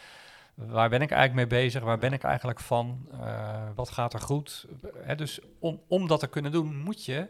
Waar 0.53 0.89
ben 0.89 1.01
ik 1.01 1.11
eigenlijk 1.11 1.49
mee 1.49 1.61
bezig? 1.61 1.83
Waar 1.83 1.97
ben 1.97 2.13
ik 2.13 2.23
eigenlijk 2.23 2.59
van? 2.59 3.07
Eh, 3.21 3.63
wat 3.75 3.89
gaat 3.89 4.13
er 4.13 4.19
goed? 4.19 4.67
Hè, 4.97 5.15
dus 5.15 5.39
om, 5.59 5.81
om 5.87 6.07
dat 6.07 6.19
te 6.19 6.27
kunnen 6.27 6.51
doen, 6.51 6.77
moet 6.77 7.05
je... 7.05 7.29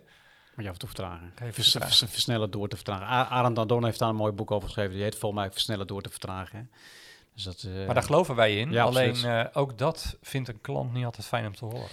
Je 0.62 0.67
af 0.67 0.74
en 0.74 0.80
toe 0.80 0.89
vertragen. 0.89 1.32
Vers- 1.52 1.71
vers- 1.71 2.04
versnellen 2.08 2.52
door 2.52 2.67
te 2.67 2.76
vertragen. 2.76 3.08
Arend 3.08 3.56
Dandon 3.56 3.86
heeft 3.86 4.00
daar 4.00 4.10
een 4.10 4.15
mooi 4.15 4.32
boek 4.32 4.52
over 4.52 4.67
geschreven. 4.67 4.93
Die 4.93 5.04
heet 5.04 5.15
volgens 5.15 5.41
mij 5.41 5.52
Versnellen 5.52 5.88
door 5.88 6.02
te 6.02 6.10
vertragen. 6.10 6.58
hè. 6.60 6.63
Dus 7.34 7.43
dat, 7.43 7.63
eh, 7.63 7.86
Maar 7.86 7.93
daar 7.93 8.04
geloven 8.04 8.36
wij 8.36 8.58
in. 8.58 8.71
Ja, 8.71 8.84
Alleen 8.84 9.15
eh, 9.15 9.45
ook 9.54 9.78
dat 9.78 10.17
vindt 10.21 10.50
een 10.50 10.62
klant 10.62 10.93
niet 10.93 11.06
altijd 11.06 11.26
fijn 11.28 11.45
om 11.45 11.56
te 11.56 11.65
horen. 11.65 11.88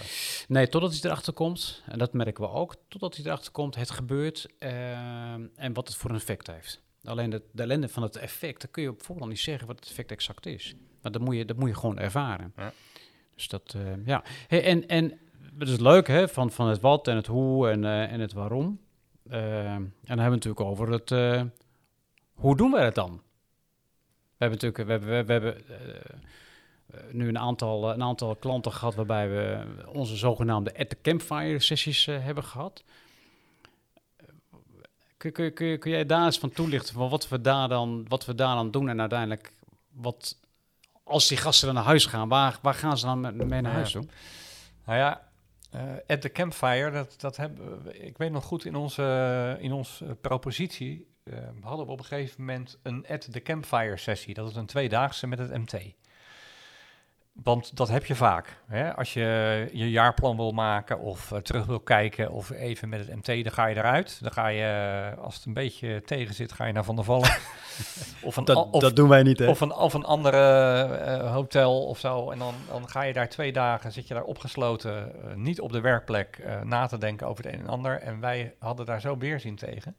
Nee, 0.48 0.68
totdat 0.68 0.92
hij 0.92 1.00
erachter 1.02 1.32
komt. 1.32 1.82
En 1.86 1.98
dat 1.98 2.12
merken 2.12 2.44
we 2.44 2.50
ook. 2.50 2.74
Totdat 2.88 3.16
hij 3.16 3.24
erachter 3.24 3.52
komt, 3.52 3.74
het 3.74 3.90
gebeurt. 3.90 4.46
ehm, 4.58 5.46
en 5.54 5.72
wat 5.72 5.88
het 5.88 5.96
voor 5.96 6.10
een 6.10 6.16
effect 6.16 6.46
heeft. 6.46 6.80
Alleen 7.04 7.30
de, 7.30 7.42
de 7.52 7.62
ellende 7.62 7.88
van 7.88 8.02
het 8.02 8.16
effect, 8.16 8.60
dan 8.60 8.70
kun 8.70 8.82
je 8.82 8.88
op 8.90 9.02
voorhand 9.02 9.30
niet 9.30 9.40
zeggen 9.40 9.66
wat 9.66 9.78
het 9.80 9.88
effect 9.88 10.10
exact 10.10 10.46
is. 10.46 10.74
Maar 11.02 11.12
dat 11.12 11.20
moet 11.22 11.36
je, 11.36 11.44
dat 11.44 11.56
moet 11.56 11.68
je 11.68 11.74
gewoon 11.74 11.98
ervaren. 11.98 12.52
Ja. 12.56 12.72
Dus 13.34 13.48
dat, 13.48 13.74
eh, 13.76 14.06
ja. 14.06 14.22
Hey, 14.48 14.64
en, 14.64 14.88
en 14.88 15.18
het 15.58 15.68
is 15.68 15.78
leuk, 15.78 16.06
hè, 16.06 16.28
van, 16.28 16.50
van 16.50 16.68
het 16.68 16.80
wat 16.80 17.08
en 17.08 17.16
het 17.16 17.26
hoe 17.26 17.70
en, 17.70 17.84
eh, 17.84 18.12
en 18.12 18.20
het 18.20 18.32
waarom. 18.32 18.80
Ehm, 19.30 19.42
en 19.42 19.92
dan 20.04 20.18
hebben 20.18 20.24
we 20.24 20.30
natuurlijk 20.46 20.60
over 20.60 20.90
het, 20.92 21.10
eh, 21.10 21.42
hoe 22.34 22.56
doen 22.56 22.70
we 22.70 22.78
het 22.80 22.94
dan? 22.94 23.10
We 24.36 24.44
hebben 24.44 24.58
natuurlijk, 24.60 24.84
we 24.88 24.92
hebben, 24.92 25.08
we, 25.08 25.24
we 25.24 25.32
hebben 25.32 25.68
eh, 25.68 25.96
eh, 27.00 27.12
nu 27.12 27.28
een 27.28 27.38
aantal, 27.38 27.90
een 27.92 28.02
aantal 28.02 28.36
klanten 28.36 28.72
gehad 28.72 28.94
waarbij 28.94 29.28
we 29.28 29.64
onze 29.92 30.16
zogenaamde 30.16 30.78
at 30.78 30.88
the 30.88 30.96
campfire 31.02 31.58
sessies 31.60 32.06
eh, 32.06 32.24
hebben 32.24 32.44
gehad. 32.44 32.82
Kun, 35.16 35.32
kun, 35.32 35.52
kun, 35.54 35.78
kun 35.78 35.90
jij 35.90 36.06
daar 36.06 36.24
eens 36.24 36.38
van 36.38 36.50
toelichten 36.50 36.94
van 36.94 37.08
wat 37.08 37.28
we 37.28 37.40
daar 37.40 37.68
dan, 37.68 38.04
wat 38.08 38.24
we 38.24 38.34
daar 38.34 38.54
dan 38.54 38.70
doen 38.70 38.88
en 38.88 39.00
uiteindelijk 39.00 39.52
wat 39.92 40.36
als 41.04 41.28
die 41.28 41.36
gasten 41.38 41.66
dan 41.66 41.74
naar 41.74 41.84
huis 41.84 42.06
gaan, 42.06 42.28
waar, 42.28 42.58
waar 42.62 42.74
gaan 42.74 42.98
ze 42.98 43.06
dan 43.06 43.20
met- 43.20 43.34
mee 43.48 43.60
naar 43.60 43.72
huis 43.72 43.90
toe? 43.90 44.04
Nou 44.86 44.98
ja, 44.98 45.27
eh, 45.70 45.80
at 46.06 46.20
the 46.20 46.32
campfire, 46.32 46.90
dat, 46.90 47.14
dat 47.20 47.36
hebben 47.36 48.04
ik 48.06 48.18
weet 48.18 48.30
nog 48.30 48.44
goed 48.44 48.64
in 48.64 48.74
onze, 48.74 49.56
in 49.60 49.72
onze 49.72 50.04
propositie, 50.20 51.06
eh, 51.22 51.34
hadden 51.60 51.86
we 51.86 51.92
op 51.92 51.98
een 51.98 52.04
gegeven 52.04 52.44
moment 52.44 52.78
een 52.82 53.06
at 53.08 53.32
the 53.32 53.42
campfire 53.42 53.96
sessie. 53.96 54.34
Dat 54.34 54.50
is 54.50 54.56
een 54.56 54.66
tweedaagse 54.66 55.26
met 55.26 55.38
het 55.38 55.50
MT. 55.50 55.74
Want 57.42 57.76
dat 57.76 57.88
heb 57.88 58.06
je 58.06 58.14
vaak. 58.14 58.56
Hè? 58.66 58.96
Als 58.96 59.12
je 59.12 59.68
je 59.72 59.90
jaarplan 59.90 60.36
wil 60.36 60.52
maken 60.52 60.98
of 60.98 61.32
eh, 61.32 61.38
terug 61.38 61.66
wil 61.66 61.80
kijken 61.80 62.30
of 62.30 62.50
even 62.50 62.88
met 62.88 63.06
het 63.06 63.16
MT, 63.16 63.44
dan 63.44 63.52
ga 63.52 63.66
je 63.66 63.76
eruit. 63.76 64.18
Dan 64.22 64.32
ga 64.32 64.46
je, 64.48 65.12
eh, 65.14 65.24
als 65.24 65.34
het 65.34 65.44
een 65.44 65.52
beetje 65.52 66.02
tegen 66.04 66.34
zit, 66.34 66.52
ga 66.52 66.66
je 66.66 66.72
naar 66.72 66.84
Van 66.84 66.96
der 66.96 67.04
Vallen. 67.04 67.30
of, 68.22 68.36
een, 68.36 68.44
al- 68.44 68.68
of, 68.70 68.92
doen 68.92 69.08
wij 69.08 69.22
niet, 69.22 69.46
of 69.46 69.60
een, 69.60 69.72
of 69.72 69.94
een 69.94 70.04
andere 70.04 70.38
eh, 70.82 71.32
hotel 71.32 71.86
of 71.86 71.98
zo. 71.98 72.30
En 72.30 72.38
dan, 72.38 72.54
dan 72.70 72.88
ga 72.88 73.02
je 73.02 73.12
daar 73.12 73.28
twee 73.28 73.52
dagen, 73.52 73.92
zit 73.92 74.08
je 74.08 74.14
daar 74.14 74.22
opgesloten, 74.22 75.12
niet 75.34 75.60
op 75.60 75.72
de 75.72 75.80
werkplek, 75.80 76.44
na 76.64 76.86
te 76.86 76.98
denken 76.98 77.26
over 77.26 77.44
het 77.44 77.54
een 77.54 77.60
en 77.60 77.68
ander. 77.68 78.00
En 78.00 78.20
wij 78.20 78.54
hadden 78.58 78.86
daar 78.86 79.00
zo 79.00 79.18
weerzin 79.18 79.56
tegen. 79.56 79.96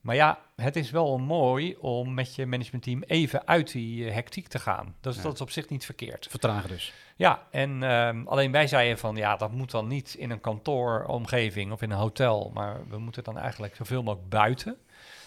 Maar 0.00 0.14
ja, 0.14 0.38
het 0.56 0.76
is 0.76 0.90
wel 0.90 1.18
mooi 1.18 1.76
om 1.76 2.14
met 2.14 2.34
je 2.34 2.46
managementteam 2.46 3.02
even 3.02 3.46
uit 3.46 3.72
die 3.72 4.04
uh, 4.04 4.12
hectiek 4.12 4.48
te 4.48 4.58
gaan. 4.58 4.94
Dus 5.00 5.16
Ja. 5.16 5.22
dat 5.22 5.34
is 5.34 5.40
op 5.40 5.50
zich 5.50 5.68
niet 5.68 5.84
verkeerd. 5.84 6.26
Vertragen 6.30 6.68
dus. 6.68 6.92
Ja, 7.16 7.42
en 7.50 7.82
ehm, 7.82 8.26
alleen 8.26 8.52
wij 8.52 8.66
zeiden 8.66 8.98
van 8.98 9.16
ja, 9.16 9.36
dat 9.36 9.52
moet 9.52 9.70
dan 9.70 9.86
niet 9.86 10.14
in 10.14 10.30
een 10.30 10.40
kantooromgeving 10.40 11.72
of 11.72 11.82
in 11.82 11.90
een 11.90 11.96
hotel, 11.98 12.50
maar 12.54 12.88
we 12.88 12.98
moeten 12.98 13.24
dan 13.24 13.38
eigenlijk 13.38 13.76
zoveel 13.76 14.02
mogelijk 14.02 14.28
buiten. 14.28 14.76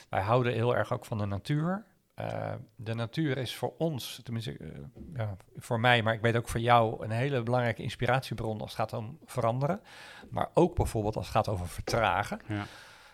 Wij 0.10 0.22
houden 0.22 0.54
heel 0.54 0.76
erg 0.76 0.94
ook 0.94 1.06
van 1.06 1.18
de 1.18 1.26
natuur. 1.26 1.86
Eh, 2.14 2.54
de 2.76 2.94
natuur 2.94 3.38
is 3.38 3.56
voor 3.56 3.74
ons, 3.78 4.20
tenminste 4.24 4.58
eh, 4.58 4.68
ja, 5.14 5.36
voor 5.58 5.80
mij, 5.80 6.02
maar 6.04 6.14
ik 6.14 6.22
weet 6.22 6.36
ook 6.36 6.48
voor 6.50 6.60
jou, 6.60 7.04
een 7.04 7.12
hele 7.12 7.44
belangrijke 7.44 7.82
inspiratiebron 7.82 8.62
als 8.62 8.70
het 8.70 8.80
gaat 8.80 8.94
om 8.94 9.18
veranderen. 9.26 9.82
Maar 10.30 10.50
ook 10.54 10.76
bijvoorbeeld 10.76 11.16
als 11.16 11.26
het 11.26 11.36
gaat 11.36 11.48
over 11.48 11.68
vertragen. 11.68 12.42
Ja. 12.48 12.66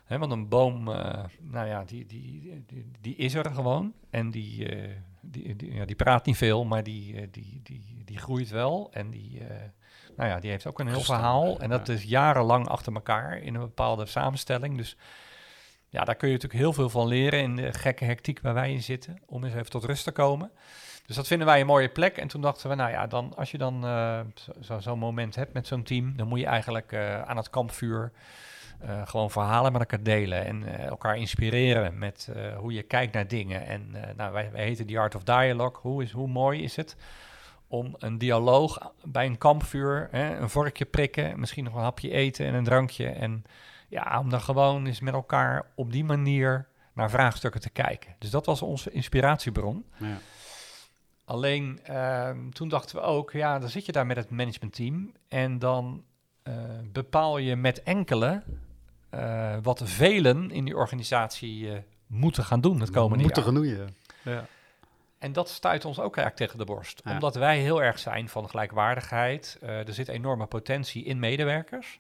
Want 0.08 0.32
een 0.32 0.48
boom, 0.48 0.92
eh, 0.92 1.24
nou 1.40 1.68
ja, 1.68 1.84
die, 1.84 2.06
die, 2.06 2.64
die, 2.68 2.92
die 3.02 3.16
is 3.16 3.34
er 3.34 3.52
gewoon. 3.54 3.94
En 4.10 4.32
die, 4.32 4.70
eh, 4.70 4.90
die, 5.22 5.56
die, 5.56 5.74
ja, 5.74 5.86
die 5.86 5.96
praat 5.96 6.26
niet 6.26 6.38
veel, 6.38 6.66
maar 6.66 6.84
die, 6.84 7.16
eh, 7.16 7.28
die, 7.32 7.60
die, 7.64 8.02
die 8.06 8.18
groeit 8.18 8.50
wel. 8.50 8.90
En 8.92 9.10
die, 9.10 9.42
nou 10.16 10.30
ja, 10.30 10.40
die 10.40 10.50
heeft 10.50 10.66
ook 10.68 10.80
een 10.80 10.88
heel 10.88 11.02
verhaal. 11.02 11.60
En 11.60 11.70
dat 11.70 11.88
ja. 11.88 11.94
is 11.94 12.04
jarenlang 12.04 12.68
achter 12.68 12.94
elkaar 12.94 13.38
in 13.38 13.56
een 13.56 13.62
bepaalde 13.62 14.06
samenstelling. 14.06 14.78
Dus 14.78 14.98
ja, 15.90 16.04
daar 16.04 16.16
kun 16.16 16.28
je 16.28 16.34
natuurlijk 16.34 16.62
heel 16.62 16.74
veel 16.74 16.90
van 16.90 17.08
leren 17.08 17.40
in 17.40 17.56
de 17.56 17.74
gekke 17.74 18.06
hectiek 18.06 18.42
waar 18.42 18.54
wij 18.54 18.72
in 18.72 18.84
zitten. 18.84 19.22
Om 19.26 19.44
eens 19.44 19.54
even 19.54 19.70
tot 19.70 19.84
rust 19.84 20.04
te 20.04 20.12
komen. 20.12 20.52
Dus 21.06 21.16
dat 21.16 21.28
vinden 21.28 21.48
wij 21.48 21.60
een 21.60 21.66
mooie 21.66 21.90
plek. 21.90 22.18
En 22.18 22.28
toen 22.28 22.42
dachten 22.42 22.70
we, 22.70 22.76
nou 22.76 22.92
ja, 22.92 23.08
dan, 23.08 23.34
als 23.36 23.52
je 23.52 23.58
dan 23.58 23.86
eh, 23.86 24.20
zo- 24.36 24.62
zo- 24.62 24.80
zo'n 24.80 25.00
moment 25.00 25.36
hebt 25.36 25.54
met 25.54 25.68
zo'n 25.68 25.84
team, 25.84 26.18
dan 26.18 26.28
moet 26.28 26.40
je 26.40 26.46
eigenlijk 26.46 26.94
aan 27.26 27.38
het 27.38 27.50
kampvuur 27.50 28.12
eh, 28.78 29.08
gewoon 29.08 29.32
verhalen 29.32 29.72
met 29.72 29.82
elkaar 29.82 30.04
delen 30.04 30.46
en 30.46 30.64
eh, 30.64 30.86
elkaar 30.86 31.18
inspireren 31.18 31.98
met 31.98 32.30
eh, 32.36 32.58
hoe 32.58 32.74
je 32.74 32.84
kijkt 32.84 33.14
naar 33.14 33.28
dingen. 33.28 33.66
En 33.66 33.96
nou, 34.16 34.34
wij, 34.34 34.52
wij 34.52 34.64
heten 34.64 34.86
The 34.86 35.00
Art 35.00 35.16
of 35.16 35.24
Dialogue. 35.24 35.82
Hoe, 35.82 36.04
is, 36.04 36.12
hoe 36.12 36.28
mooi 36.28 36.64
is 36.64 36.76
het 36.76 36.96
om 37.68 37.96
een 37.98 38.18
dialoog 38.18 38.94
bij 39.04 39.26
een 39.26 39.38
kampvuur, 39.38 40.08
hè, 40.12 40.38
een 40.38 40.50
vorkje 40.50 40.86
prikken, 40.86 41.40
misschien 41.40 41.64
nog 41.64 41.74
een 41.74 41.82
hapje 41.82 42.12
eten 42.12 42.46
en 42.46 42.54
een 42.54 42.64
drankje. 42.64 43.10
En 43.10 43.44
ja, 43.88 44.20
om 44.20 44.30
dan 44.30 44.42
gewoon 44.42 44.86
eens 44.86 45.00
met 45.00 45.14
elkaar 45.14 45.66
op 45.76 45.92
die 45.92 46.04
manier 46.04 46.68
naar 46.94 47.10
vraagstukken 47.10 47.62
te 47.62 47.70
kijken. 47.70 48.16
Dus 48.20 48.30
dat 48.30 48.46
was 48.46 48.62
onze 48.62 48.92
inspiratiebron. 48.92 49.86
Ja. 49.98 50.18
Alleen 51.26 51.80
ehm, 51.84 52.50
toen 52.50 52.70
dachten 52.70 52.96
we 52.96 53.02
ook, 53.02 53.32
ja, 53.32 53.60
dan 53.60 53.70
zit 53.70 53.86
je 53.86 53.92
daar 53.92 54.06
met 54.06 54.18
het 54.18 54.30
managementteam 54.30 55.12
en 55.28 55.60
dan 55.60 56.04
bepaal 56.92 57.38
je 57.38 57.56
met 57.56 57.84
enkele 57.84 58.44
eh, 59.10 59.56
wat 59.62 59.82
velen 59.84 60.52
in 60.52 60.66
die 60.66 60.78
organisatie 60.78 61.72
eh, 61.72 61.80
moeten 62.08 62.44
gaan 62.44 62.62
doen 62.62 62.80
het 62.80 62.90
komende 62.90 63.24
Moeten 63.24 63.44
jaar. 63.44 63.52
genoeien. 63.52 63.96
Ja. 64.22 64.46
En 65.20 65.34
dat 65.34 65.50
stuit 65.50 65.86
ons 65.86 66.00
ook 66.00 66.18
eigenlijk 66.18 66.36
tegen 66.36 66.66
de 66.66 66.74
borst. 66.74 67.02
Ja. 67.04 67.12
Omdat 67.12 67.36
wij 67.36 67.60
heel 67.60 67.84
erg 67.84 68.00
zijn 68.00 68.30
van 68.30 68.50
gelijkwaardigheid. 68.50 69.58
Eh, 69.62 69.88
er 69.88 69.94
zit 69.94 70.08
enorme 70.08 70.46
potentie 70.46 71.04
in 71.04 71.20
medewerkers. 71.20 72.00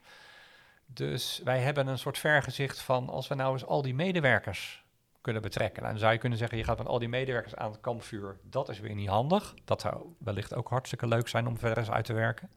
Dus 0.85 1.41
wij 1.43 1.59
hebben 1.59 1.87
een 1.87 1.97
soort 1.97 2.17
vergezicht 2.17 2.79
van 2.79 3.09
als 3.09 3.27
we 3.27 3.35
nou 3.35 3.53
eens 3.53 3.65
al 3.65 3.81
die 3.81 3.95
medewerkers 3.95 4.85
kunnen 5.21 5.41
betrekken. 5.41 5.81
Nou, 5.81 5.91
dan 5.91 6.01
zou 6.01 6.13
je 6.13 6.19
kunnen 6.19 6.37
zeggen, 6.37 6.57
je 6.57 6.63
gaat 6.63 6.77
met 6.77 6.87
al 6.87 6.99
die 6.99 7.09
medewerkers 7.09 7.55
aan 7.55 7.71
het 7.71 7.81
kampvuur. 7.81 8.37
Dat 8.43 8.69
is 8.69 8.79
weer 8.79 8.95
niet 8.95 9.09
handig. 9.09 9.53
Dat 9.65 9.81
zou 9.81 10.15
wellicht 10.17 10.53
ook 10.53 10.69
hartstikke 10.69 11.07
leuk 11.07 11.27
zijn 11.27 11.47
om 11.47 11.57
verder 11.57 11.77
eens 11.77 11.91
uit 11.91 12.05
te 12.05 12.13
werken. 12.13 12.49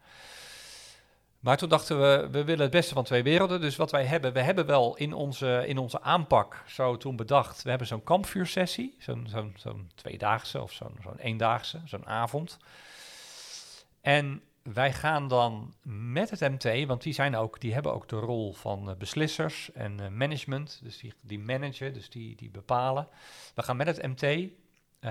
Maar 1.40 1.56
toen 1.56 1.68
dachten 1.68 2.00
we, 2.00 2.28
we 2.30 2.44
willen 2.44 2.62
het 2.62 2.70
beste 2.70 2.94
van 2.94 3.04
twee 3.04 3.22
werelden. 3.22 3.60
Dus 3.60 3.76
wat 3.76 3.90
wij 3.90 4.04
hebben, 4.04 4.32
we 4.32 4.40
hebben 4.40 4.66
wel 4.66 4.96
in 4.96 5.12
onze, 5.12 5.64
in 5.66 5.78
onze 5.78 6.00
aanpak 6.00 6.62
zo 6.66 6.96
toen 6.96 7.16
bedacht. 7.16 7.62
We 7.62 7.68
hebben 7.68 7.86
zo'n 7.86 8.04
kampvuursessie, 8.04 8.96
zo'n 8.98 9.26
zo'n 9.28 9.54
zo'n 9.56 9.90
tweedaagse 9.94 10.62
of 10.62 10.72
zo'n 10.72 10.96
zo'n 11.02 11.18
eendaagse, 11.18 11.80
zo'n 11.84 12.06
avond. 12.06 12.58
En 14.00 14.42
wij 14.62 14.92
gaan 14.92 15.28
dan 15.28 15.74
met 16.12 16.30
het 16.30 16.40
MT, 16.40 16.86
want 16.86 17.02
die, 17.02 17.12
zijn 17.12 17.36
ook, 17.36 17.60
die 17.60 17.74
hebben 17.74 17.92
ook 17.92 18.08
de 18.08 18.16
rol 18.16 18.52
van 18.52 18.90
eh, 18.90 18.96
beslissers 18.96 19.72
en 19.72 20.00
eh, 20.00 20.08
management. 20.08 20.80
Dus 20.82 20.98
die, 20.98 21.12
die 21.20 21.38
managen, 21.38 21.92
dus 21.92 22.10
die, 22.10 22.36
die 22.36 22.50
bepalen. 22.50 23.08
We 23.54 23.62
gaan 23.62 23.76
met 23.76 23.86
het 23.86 24.02
MT 24.02 24.22
eh, 24.22 25.10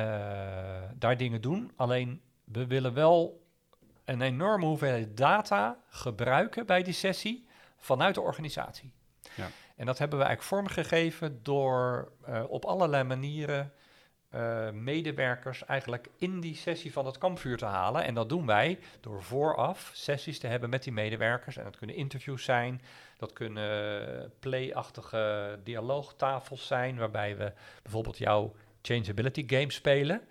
daar 0.95 1.17
dingen 1.17 1.41
doen. 1.41 1.71
Alleen 1.75 2.21
we 2.43 2.67
willen 2.67 2.93
wel 2.93 3.47
een 4.09 4.21
enorme 4.21 4.65
hoeveelheid 4.65 5.17
data 5.17 5.77
gebruiken 5.89 6.65
bij 6.65 6.83
die 6.83 6.93
sessie 6.93 7.47
vanuit 7.77 8.15
de 8.15 8.21
organisatie. 8.21 8.93
Ja. 9.35 9.47
En 9.75 9.85
dat 9.85 9.97
hebben 9.97 10.19
we 10.19 10.25
eigenlijk 10.25 10.55
vormgegeven 10.55 11.39
door 11.43 12.11
eh, 12.25 12.43
op 12.47 12.65
allerlei 12.65 13.03
manieren 13.03 13.73
eh, 14.29 14.69
medewerkers 14.69 15.65
eigenlijk 15.65 16.09
in 16.17 16.39
die 16.39 16.55
sessie 16.55 16.93
van 16.93 17.05
het 17.05 17.17
kampvuur 17.17 17.57
te 17.57 17.65
halen. 17.65 18.03
En 18.03 18.13
dat 18.13 18.29
doen 18.29 18.45
wij 18.45 18.79
door 18.99 19.23
vooraf 19.23 19.91
sessies 19.93 20.39
te 20.39 20.47
hebben 20.47 20.69
met 20.69 20.83
die 20.83 20.93
medewerkers. 20.93 21.57
En 21.57 21.63
dat 21.63 21.77
kunnen 21.77 21.95
interviews 21.95 22.43
zijn, 22.43 22.81
dat 23.17 23.33
kunnen 23.33 24.33
play-achtige 24.39 25.59
dialoogtafels 25.63 26.67
zijn, 26.67 26.97
waarbij 26.97 27.37
we 27.37 27.53
bijvoorbeeld 27.83 28.17
jouw 28.17 28.55
changeability 28.81 29.43
game 29.47 29.71
spelen. 29.71 30.21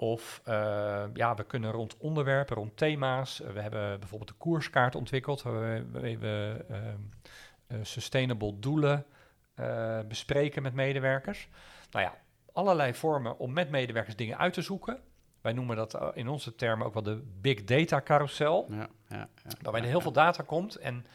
Of 0.00 0.40
eh, 0.44 1.04
ja, 1.14 1.34
we 1.34 1.44
kunnen 1.44 1.70
rond 1.70 1.96
onderwerpen, 1.96 2.56
rond 2.56 2.76
thema's. 2.76 3.40
eh, 3.40 3.50
we 3.50 3.60
hebben 3.60 3.98
bijvoorbeeld 3.98 4.30
de 4.30 4.36
koerskaart 4.36 4.94
ontwikkeld, 4.94 5.42
waarbij 5.42 6.18
we 6.18 6.64
eh, 6.68 7.76
sustainable 7.82 8.58
doelen 8.58 9.06
bespreken 10.08 10.62
met 10.62 10.74
medewerkers. 10.74 11.48
Nou 11.90 12.04
ja, 12.04 12.14
allerlei 12.52 12.94
vormen 12.94 13.38
om 13.38 13.52
met 13.52 13.70
medewerkers 13.70 14.16
dingen 14.16 14.38
uit 14.38 14.52
te 14.52 14.62
zoeken. 14.62 15.00
Wij 15.40 15.52
noemen 15.52 15.76
dat 15.76 15.98
in 16.14 16.28
onze 16.28 16.54
termen 16.54 16.86
ook 16.86 16.94
wel 16.94 17.02
de 17.02 17.22
big 17.40 17.64
data 17.64 18.00
carousel. 18.00 18.66
Ja, 18.70 18.88
ja, 19.08 19.16
ja. 19.16 19.28
Waarbij 19.62 19.80
er 19.80 19.88
heel 19.88 20.00
veel 20.00 20.12
data 20.12 20.42
komt. 20.42 20.76
En 20.76 21.06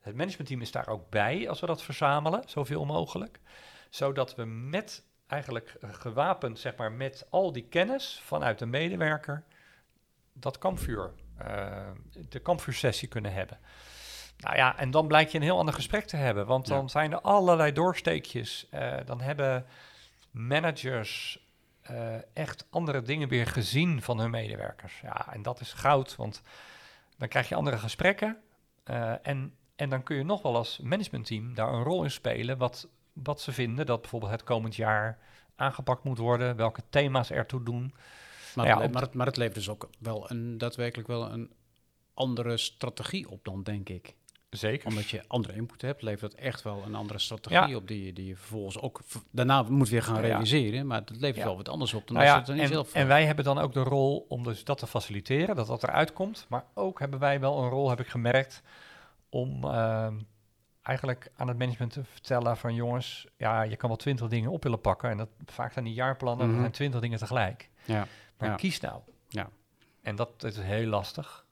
het 0.00 0.16
managementteam 0.16 0.60
is 0.60 0.70
daar 0.70 0.88
ook 0.88 1.10
bij 1.10 1.48
als 1.48 1.60
we 1.60 1.66
dat 1.66 1.82
verzamelen, 1.82 2.42
zoveel 2.46 2.84
mogelijk. 2.84 3.40
Zodat 3.88 4.34
we 4.34 4.44
met 4.44 5.04
eigenlijk 5.30 5.76
eh, 5.80 5.90
gewapend, 5.92 6.58
zeg 6.58 6.76
maar, 6.76 6.92
met 6.92 7.26
al 7.30 7.52
die 7.52 7.66
kennis 7.68 8.20
vanuit 8.24 8.58
de 8.58 8.66
medewerker, 8.66 9.42
dat 10.32 10.58
kampvuur, 10.58 11.10
eh, 11.38 11.88
de 12.28 12.38
kampvuursessie 12.38 13.08
kunnen 13.08 13.32
hebben. 13.32 13.58
Nou 14.38 14.56
ja, 14.56 14.78
en 14.78 14.90
dan 14.90 15.06
blijkt 15.06 15.30
je 15.32 15.38
een 15.38 15.44
heel 15.44 15.58
ander 15.58 15.74
gesprek 15.74 16.04
te 16.04 16.16
hebben. 16.16 16.46
Want 16.46 16.68
Ja. 16.68 16.74
dan 16.74 16.90
zijn 16.90 17.12
er 17.12 17.20
allerlei 17.20 17.72
doorsteekjes. 17.72 18.66
Eh, 18.70 18.96
dan 19.04 19.20
hebben 19.20 19.66
managers 20.30 21.44
echt 22.32 22.66
andere 22.70 23.02
dingen 23.02 23.28
weer 23.28 23.46
gezien 23.46 24.02
van 24.02 24.18
hun 24.18 24.30
medewerkers. 24.30 25.00
Ja, 25.00 25.32
en 25.32 25.42
dat 25.42 25.60
is 25.60 25.72
goud, 25.72 26.16
want 26.16 26.42
dan 27.18 27.28
krijg 27.28 27.48
je 27.48 27.54
andere 27.54 27.78
gesprekken. 27.78 28.36
en, 29.22 29.54
en 29.76 29.88
dan 29.90 30.02
kun 30.02 30.16
je 30.16 30.24
nog 30.24 30.42
wel 30.42 30.56
als 30.56 30.78
managementteam 30.78 31.54
daar 31.54 31.72
een 31.72 31.82
rol 31.82 32.02
in 32.04 32.10
spelen. 32.10 32.58
Wat, 32.58 32.88
wat 33.22 33.40
ze 33.40 33.52
vinden 33.52 33.86
dat 33.86 34.00
bijvoorbeeld 34.00 34.32
het 34.32 34.44
komend 34.44 34.76
jaar 34.76 35.18
aangepakt 35.56 36.04
moet 36.04 36.18
worden. 36.18 36.56
Welke 36.56 36.82
thema's 36.90 37.30
ertoe 37.30 37.62
doen. 37.62 37.94
Maar, 38.54 38.66
Ja, 38.66 38.88
maar, 38.88 39.02
het, 39.02 39.14
maar 39.14 39.26
het 39.26 39.36
levert 39.36 39.54
dus 39.54 39.68
ook 39.68 39.88
wel 39.98 40.30
een, 40.30 40.58
daadwerkelijk 40.58 41.08
wel 41.08 41.30
een 41.32 41.52
andere 42.14 42.56
strategie 42.56 43.28
op 43.30 43.44
dan, 43.44 43.62
denk 43.62 43.88
ik. 43.88 44.14
Zeker. 44.50 44.86
Omdat 44.88 45.08
je 45.08 45.22
andere 45.26 45.54
input 45.54 45.82
hebt, 45.82 46.02
levert 46.02 46.20
dat 46.32 46.40
echt 46.40 46.62
wel 46.62 46.82
een 46.86 46.94
andere 46.94 47.18
strategie 47.18 47.68
Ja. 47.68 47.76
op 47.76 47.88
die, 47.88 48.04
je- 48.04 48.12
die 48.12 48.26
je 48.26 48.36
vervolgens 48.36 48.78
ook 48.80 49.00
daarna 49.30 49.62
moet 49.62 49.88
weer 49.88 50.02
gaan 50.02 50.14
Ja. 50.14 50.20
realiseren. 50.20 50.86
Maar 50.86 51.00
het 51.00 51.10
levert 51.10 51.36
Ja. 51.36 51.44
wel 51.44 51.56
wat 51.56 51.68
anders 51.68 51.94
op 51.94 52.06
dan 52.06 52.16
Nou 52.16 52.28
als 52.28 52.28
ja, 52.28 52.34
je 52.34 52.40
het 52.40 52.48
er 52.48 52.54
niet 52.54 52.64
en, 52.64 52.70
zelf 52.72 52.94
en 52.94 53.06
wij 53.08 53.24
hebben 53.26 53.44
dan 53.44 53.58
ook 53.58 53.72
de 53.72 53.82
rol 53.82 54.26
om 54.28 54.42
dus 54.42 54.64
dat 54.64 54.78
te 54.78 54.86
faciliteren, 54.86 55.56
dat 55.56 55.66
dat 55.66 55.82
eruit 55.82 56.12
komt. 56.12 56.46
Maar 56.48 56.64
ook 56.74 56.98
hebben 56.98 57.18
wij 57.18 57.40
wel 57.40 57.62
een 57.62 57.68
rol, 57.68 57.88
heb 57.90 58.00
ik 58.00 58.06
gemerkt, 58.08 58.62
om 59.28 59.64
ehm, 59.64 60.14
eigenlijk 60.82 61.30
aan 61.36 61.48
het 61.48 61.58
management 61.58 61.92
te 61.92 62.04
vertellen 62.04 62.56
van 62.56 62.74
jongens, 62.74 63.26
ja, 63.36 63.62
je 63.62 63.76
kan 63.76 63.88
wel 63.88 63.98
twintig 63.98 64.28
dingen 64.28 64.50
op 64.50 64.62
willen 64.62 64.80
pakken. 64.80 65.10
En 65.10 65.16
dat 65.16 65.28
vaak 65.46 65.72
zijn 65.72 65.84
die 65.84 65.94
jaarplannen, 65.94 66.44
Mhm. 66.44 66.52
dat 66.54 66.60
zijn 66.60 66.72
twintig 66.72 67.00
dingen 67.00 67.18
tegelijk. 67.18 67.68
Ja. 67.84 68.06
Maar 68.38 68.48
Ja. 68.48 68.54
kies 68.54 68.80
nou. 68.80 69.00
Ja. 69.28 69.48
En 70.02 70.16
dat, 70.16 70.44
is 70.44 70.56
heel 70.58 70.86
lastig. 70.86 71.44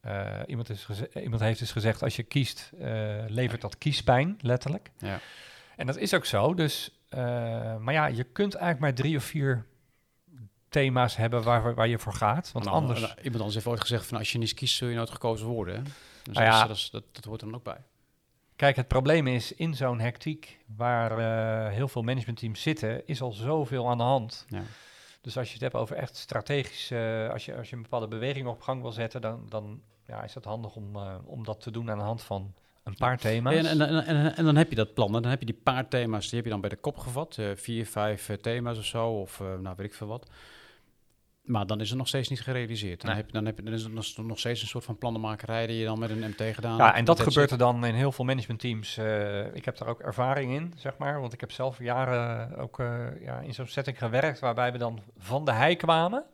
Eh, 0.00 0.40
iemand, 0.46 0.68
is 0.70 0.88
iemand 1.14 1.40
heeft 1.42 1.58
dus 1.58 1.72
gezegd, 1.72 2.02
als 2.02 2.16
je 2.16 2.22
kiest, 2.22 2.72
eh, 2.78 2.88
levert 3.26 3.60
dat 3.60 3.78
kiespijn, 3.78 4.38
letterlijk. 4.40 4.90
Ja. 4.98 5.18
En 5.76 5.86
dat 5.86 5.96
is 5.96 6.14
ook 6.14 6.24
zo. 6.24 6.54
Dus, 6.54 7.00
eh, 7.08 7.18
maar 7.76 7.94
ja, 7.94 8.06
je 8.06 8.24
kunt 8.24 8.54
eigenlijk 8.54 8.80
maar 8.84 8.94
drie 9.04 9.16
of 9.16 9.24
vier 9.24 9.66
thema's 10.68 11.16
hebben 11.16 11.42
waar, 11.42 11.74
waar 11.74 11.88
je 11.88 11.98
voor 11.98 12.12
gaat. 12.14 12.52
Want 12.52 12.64
Nou, 12.64 12.76
anders... 12.76 13.00
nou, 13.00 13.12
iemand 13.16 13.36
anders 13.36 13.54
heeft 13.54 13.66
ooit 13.66 13.80
gezegd 13.80 14.06
van 14.06 14.18
als 14.18 14.32
je 14.32 14.38
niet 14.38 14.54
kiest, 14.54 14.76
zul 14.76 14.88
je 14.88 14.96
nooit 14.96 15.10
gekozen 15.10 15.46
worden. 15.46 15.84
Dus 16.22 16.34
Nou 16.36 16.46
ja. 16.46 16.50
dat, 16.50 16.60
is- 16.60 16.66
dat, 16.66 16.76
is- 16.76 16.90
dat, 16.90 17.14
dat 17.14 17.24
hoort 17.24 17.40
er 17.40 17.46
dan 17.46 17.56
ook 17.56 17.64
bij. 17.64 17.78
Kijk, 18.56 18.76
het 18.76 18.88
probleem 18.88 19.26
is, 19.26 19.54
in 19.54 19.74
zo'n 19.74 20.00
hectiek 20.00 20.58
waar 20.76 21.18
eh, 21.18 21.72
heel 21.72 21.88
veel 21.88 22.02
managementteams 22.02 22.62
zitten, 22.62 23.06
is 23.06 23.20
al 23.20 23.32
zoveel 23.32 23.88
aan 23.88 23.98
de 23.98 24.04
hand. 24.04 24.46
Ja. 24.48 24.62
Dus 25.20 25.38
als 25.38 25.46
je 25.46 25.52
het 25.52 25.62
hebt 25.62 25.74
over 25.74 25.96
echt 25.96 26.16
strategisch, 26.16 26.90
eh, 26.90 27.30
als, 27.30 27.44
je, 27.44 27.56
als 27.56 27.70
je 27.70 27.76
een 27.76 27.82
bepaalde 27.82 28.08
beweging 28.08 28.46
op 28.46 28.60
gang 28.60 28.82
wil 28.82 28.92
zetten, 28.92 29.20
dan, 29.20 29.46
dan 29.48 29.80
ja, 30.06 30.22
is 30.22 30.34
het 30.34 30.44
handig 30.44 30.76
om, 30.76 30.96
eh, 30.96 31.14
om 31.24 31.44
dat 31.44 31.60
te 31.60 31.70
doen 31.70 31.90
aan 31.90 31.98
de 31.98 32.04
hand 32.04 32.22
van 32.22 32.54
een 32.84 32.94
paar 32.94 33.18
thema's. 33.18 33.54
En, 33.54 33.80
en, 33.80 34.36
en, 34.36 34.44
dan 34.44 34.56
heb 34.56 34.70
je 34.70 34.76
dat 34.76 34.94
plan. 34.94 35.12
Dan 35.12 35.24
heb 35.24 35.40
je 35.40 35.46
die 35.46 35.60
paar 35.62 35.88
thema's, 35.88 36.24
die 36.28 36.34
heb 36.34 36.44
je 36.44 36.50
dan 36.50 36.60
bij 36.60 36.70
de 36.70 36.76
kop 36.76 36.98
gevat. 36.98 37.38
vier, 37.54 37.86
vijf 37.86 38.36
thema's 38.40 38.78
of 38.78 38.84
zo, 38.84 39.08
of 39.08 39.38
nou 39.38 39.76
weet 39.76 39.86
ik 39.86 39.94
veel 39.94 40.06
wat. 40.06 40.30
Maar 41.46 41.66
dan 41.66 41.80
is 41.80 41.88
het 41.88 41.98
nog 41.98 42.08
steeds 42.08 42.28
niet 42.28 42.40
gerealiseerd. 42.40 43.00
Dan, 43.00 43.10
Nee. 43.10 43.16
heb 43.18 43.26
je, 43.26 43.32
dan, 43.32 43.46
heb 43.46 43.64
dan 43.64 43.72
is 43.74 43.82
het 43.82 44.26
nog- 44.26 44.38
steeds 44.38 44.62
een 44.62 44.68
soort 44.68 44.84
van 44.84 44.98
plannenmakerij 44.98 45.66
die 45.66 45.76
je 45.78 45.84
dan 45.84 45.98
met 45.98 46.10
een 46.10 46.18
MT 46.36 46.54
gedaan 46.54 46.76
Ja, 46.76 46.94
en 46.94 47.04
dat 47.04 47.20
gebeurt 47.20 47.50
er 47.50 47.58
dan 47.58 47.84
in 47.86 47.94
heel 47.94 48.12
veel 48.12 48.24
managementteams. 48.24 48.96
eh 48.96 49.54
ik 49.54 49.64
heb 49.64 49.76
daar 49.78 49.88
ook 49.88 50.00
ervaring 50.00 50.52
in, 50.52 50.72
zeg 50.76 50.96
maar. 50.98 51.20
Want 51.20 51.32
ik 51.32 51.40
heb 51.40 51.52
zelf 51.52 51.78
jaren 51.78 52.56
ook 52.56 52.80
eh, 52.80 53.04
ja, 53.20 53.40
in 53.40 53.54
zo'n 53.54 53.66
setting 53.66 53.98
gewerkt 53.98 54.38
waarbij 54.38 54.72
we 54.72 54.78
dan 54.78 55.00
van 55.18 55.44
de 55.44 55.52
hei 55.52 55.76
kwamen. 55.76 56.24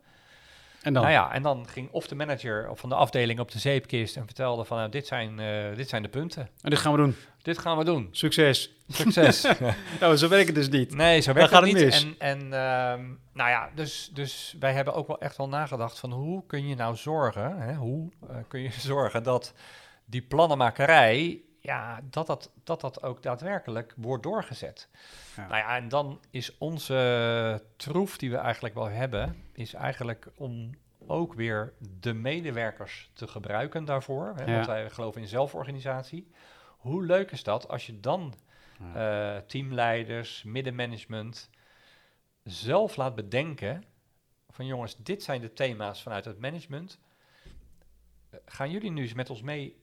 En 0.81 0.93
dan? 0.93 1.01
Nou 1.03 1.13
ja, 1.15 1.33
en 1.33 1.41
dan 1.41 1.67
ging 1.67 1.89
of 1.91 2.07
de 2.07 2.15
manager 2.15 2.69
of 2.69 2.79
van 2.79 2.89
de 2.89 2.95
afdeling 2.95 3.39
op 3.39 3.51
de 3.51 3.59
zeepkist 3.59 4.15
en 4.17 4.25
vertelde 4.25 4.65
van 4.65 4.77
nou, 4.77 4.89
dit, 4.89 5.07
zijn, 5.07 5.39
eh, 5.39 5.75
dit 5.75 5.89
zijn 5.89 6.03
de 6.03 6.09
punten. 6.09 6.49
En 6.61 6.69
dit 6.69 6.79
gaan 6.79 6.91
we 6.91 6.97
doen. 6.97 7.15
Dit 7.43 7.57
gaan 7.57 7.77
we 7.77 7.83
doen. 7.83 8.07
Succes. 8.11 8.75
Succes. 8.87 9.47
Nou, 9.99 10.17
zo 10.17 10.27
werkt 10.27 10.45
het 10.47 10.55
dus 10.55 10.69
niet. 10.69 10.95
nee, 10.95 11.21
zo 11.21 11.33
werkt 11.33 11.51
het 11.53 11.63
niet. 11.63 11.73
mis. 11.73 12.03
En, 12.03 12.15
en 12.17 12.39
ehm, 12.39 13.05
nou 13.33 13.49
ja, 13.49 13.69
dus, 13.75 14.09
dus 14.13 14.55
wij 14.59 14.73
hebben 14.73 14.93
ook 14.93 15.07
wel 15.07 15.19
echt 15.19 15.37
wel 15.37 15.47
nagedacht 15.49 15.99
van 15.99 16.11
hoe 16.11 16.45
kun 16.45 16.67
je 16.67 16.75
nou 16.75 16.95
zorgen, 16.95 17.57
hè, 17.61 17.73
hoe 17.75 18.11
eh, 18.29 18.35
kun 18.47 18.61
je 18.61 18.71
zorgen 18.93 19.23
dat 19.23 19.53
die 20.05 20.21
plannenmakerij, 20.21 21.41
ja, 21.59 21.99
dat 22.09 22.27
dat, 22.27 22.51
dat 22.63 22.81
dat 22.81 23.03
ook 23.03 23.23
daadwerkelijk 23.23 23.93
wordt 23.97 24.23
doorgezet. 24.23 24.89
Ja. 25.35 25.47
Nou 25.47 25.57
ja, 25.57 25.75
en 25.75 25.89
dan 25.89 26.19
is 26.29 26.57
onze 26.57 27.63
troef 27.75 28.17
die 28.17 28.31
we 28.31 28.37
eigenlijk 28.37 28.75
wel 28.75 28.89
hebben, 28.89 29.43
is 29.53 29.73
eigenlijk 29.73 30.27
om 30.35 30.69
ook 31.07 31.33
weer 31.33 31.73
de 31.99 32.13
medewerkers 32.13 33.09
te 33.13 33.27
gebruiken 33.27 33.85
daarvoor. 33.85 34.33
Hè, 34.35 34.43
Ja. 34.45 34.53
Want 34.53 34.65
wij 34.65 34.89
geloven 34.89 35.21
in 35.21 35.27
zelforganisatie. 35.27 36.31
Hoe 36.83 37.05
leuk 37.05 37.31
is 37.31 37.43
dat 37.43 37.67
als 37.67 37.85
je 37.85 37.99
dan 37.99 38.33
Ja. 38.79 39.35
eh, 39.35 39.41
teamleiders, 39.45 40.43
middenmanagement 40.43 41.49
zelf 42.43 42.95
laat 42.95 43.15
bedenken 43.15 43.83
van 44.49 44.65
jongens, 44.65 44.95
dit 44.97 45.23
zijn 45.23 45.41
de 45.41 45.53
thema's 45.53 46.01
vanuit 46.01 46.25
het 46.25 46.39
management. 46.39 46.99
Gaan 48.45 48.71
jullie 48.71 48.91
nu 48.91 49.01
eens 49.01 49.13
met 49.13 49.29
ons 49.29 49.41
mee 49.41 49.81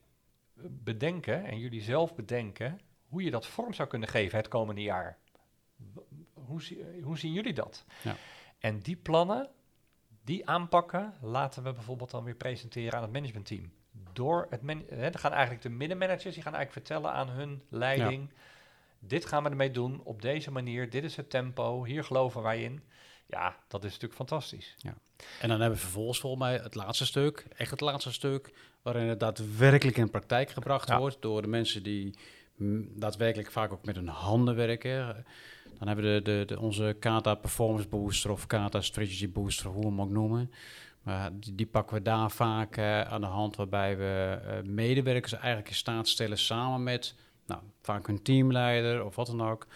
bedenken 0.69 1.45
en 1.45 1.59
jullie 1.59 1.81
zelf 1.81 2.15
bedenken 2.15 2.79
hoe 3.07 3.23
je 3.23 3.31
dat 3.31 3.47
vorm 3.47 3.73
zou 3.73 3.87
kunnen 3.89 4.09
geven 4.09 4.37
het 4.37 4.47
komende 4.47 4.81
jaar? 4.81 5.17
Hoe, 6.33 6.61
hoe 7.03 7.17
zien 7.17 7.33
jullie 7.33 7.53
dat? 7.53 7.85
Ja. 8.03 8.15
En 8.59 8.79
die 8.79 8.95
plannen, 8.95 9.49
die 10.23 10.47
aanpakken, 10.49 11.13
laten 11.21 11.63
we 11.63 11.73
bijvoorbeeld 11.73 12.11
dan 12.11 12.23
weer 12.23 12.35
presenteren 12.35 12.93
aan 12.93 13.01
het 13.01 13.11
managementteam. 13.11 13.71
Door 14.13 14.47
het 14.49 14.61
man 14.61 14.83
hè, 14.89 15.09
dan 15.09 15.19
gaan 15.19 15.31
eigenlijk 15.31 15.61
de 15.61 15.69
middenmanagers, 15.69 16.33
die 16.33 16.43
gaan 16.43 16.55
eigenlijk 16.55 16.87
vertellen 16.87 17.11
aan 17.11 17.29
hun 17.29 17.61
leiding. 17.69 18.29
Dit 18.99 19.25
gaan 19.25 19.43
we 19.43 19.49
ermee 19.49 19.71
doen 19.71 20.01
op 20.03 20.21
deze 20.21 20.51
manier. 20.51 20.89
Dit 20.89 21.03
is 21.03 21.15
het 21.15 21.29
tempo. 21.29 21.83
Hier 21.83 22.03
geloven 22.03 22.41
wij 22.41 22.63
in. 22.63 22.83
Ja, 23.27 23.55
dat 23.67 23.83
is 23.83 23.89
natuurlijk 23.91 24.13
fantastisch. 24.15 24.75
En 25.41 25.49
dan 25.49 25.59
hebben 25.59 25.77
we 25.77 25.83
vervolgens 25.83 26.19
volgens 26.19 26.41
mij 26.43 26.53
het 26.53 26.75
laatste 26.75 27.05
stuk, 27.05 27.45
echt 27.57 27.71
het 27.71 27.81
laatste 27.81 28.13
stuk, 28.13 28.53
waarin 28.81 29.07
het 29.07 29.19
daadwerkelijk 29.19 29.97
in 29.97 30.09
praktijk 30.09 30.49
gebracht 30.49 30.87
Ja. 30.87 30.97
wordt 30.99 31.21
door 31.21 31.41
de 31.41 31.47
mensen 31.47 31.83
die 31.83 32.15
daadwerkelijk 32.95 33.51
vaak 33.51 33.73
ook 33.73 33.85
met 33.85 33.95
hun 33.95 34.07
handen 34.07 34.55
werken. 34.55 35.25
Dan 35.81 35.87
hebben 35.93 36.13
we 36.13 36.21
de, 36.21 36.37
de, 36.39 36.45
de, 36.45 36.59
onze 36.59 36.95
Kata 36.99 37.35
Performance 37.35 37.87
Booster 37.87 38.31
of 38.31 38.47
Kata 38.47 38.81
Strategy 38.81 39.29
Booster, 39.31 39.69
hoe 39.69 39.81
we 39.81 39.87
hem 39.87 40.01
ook 40.01 40.09
noemen. 40.09 40.51
Maar 41.01 41.39
die, 41.39 41.55
die 41.55 41.65
pakken 41.65 41.95
we 41.95 42.01
daar 42.01 42.31
vaak 42.31 42.77
eh, 42.77 43.01
aan 43.01 43.21
de 43.21 43.27
hand, 43.27 43.55
waarbij 43.55 43.97
we 43.97 44.39
eh, 44.45 44.63
medewerkers 44.69 45.33
eigenlijk 45.33 45.67
in 45.69 45.75
staat 45.75 46.07
stellen 46.07 46.37
samen 46.37 46.83
met 46.83 47.15
nou, 47.45 47.61
vaak 47.81 48.07
hun 48.07 48.21
teamleider 48.21 49.05
of 49.05 49.15
wat 49.15 49.27
dan 49.27 49.41
ook. 49.41 49.67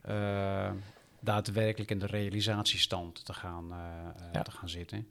eh, 0.00 0.70
daadwerkelijk 1.22 1.90
in 1.90 1.98
de 1.98 2.06
realisatiestand 2.06 3.24
te 3.24 3.32
gaan, 3.32 3.68
Ja. 4.32 4.42
te 4.42 4.50
gaan 4.50 4.68
zitten. 4.68 5.08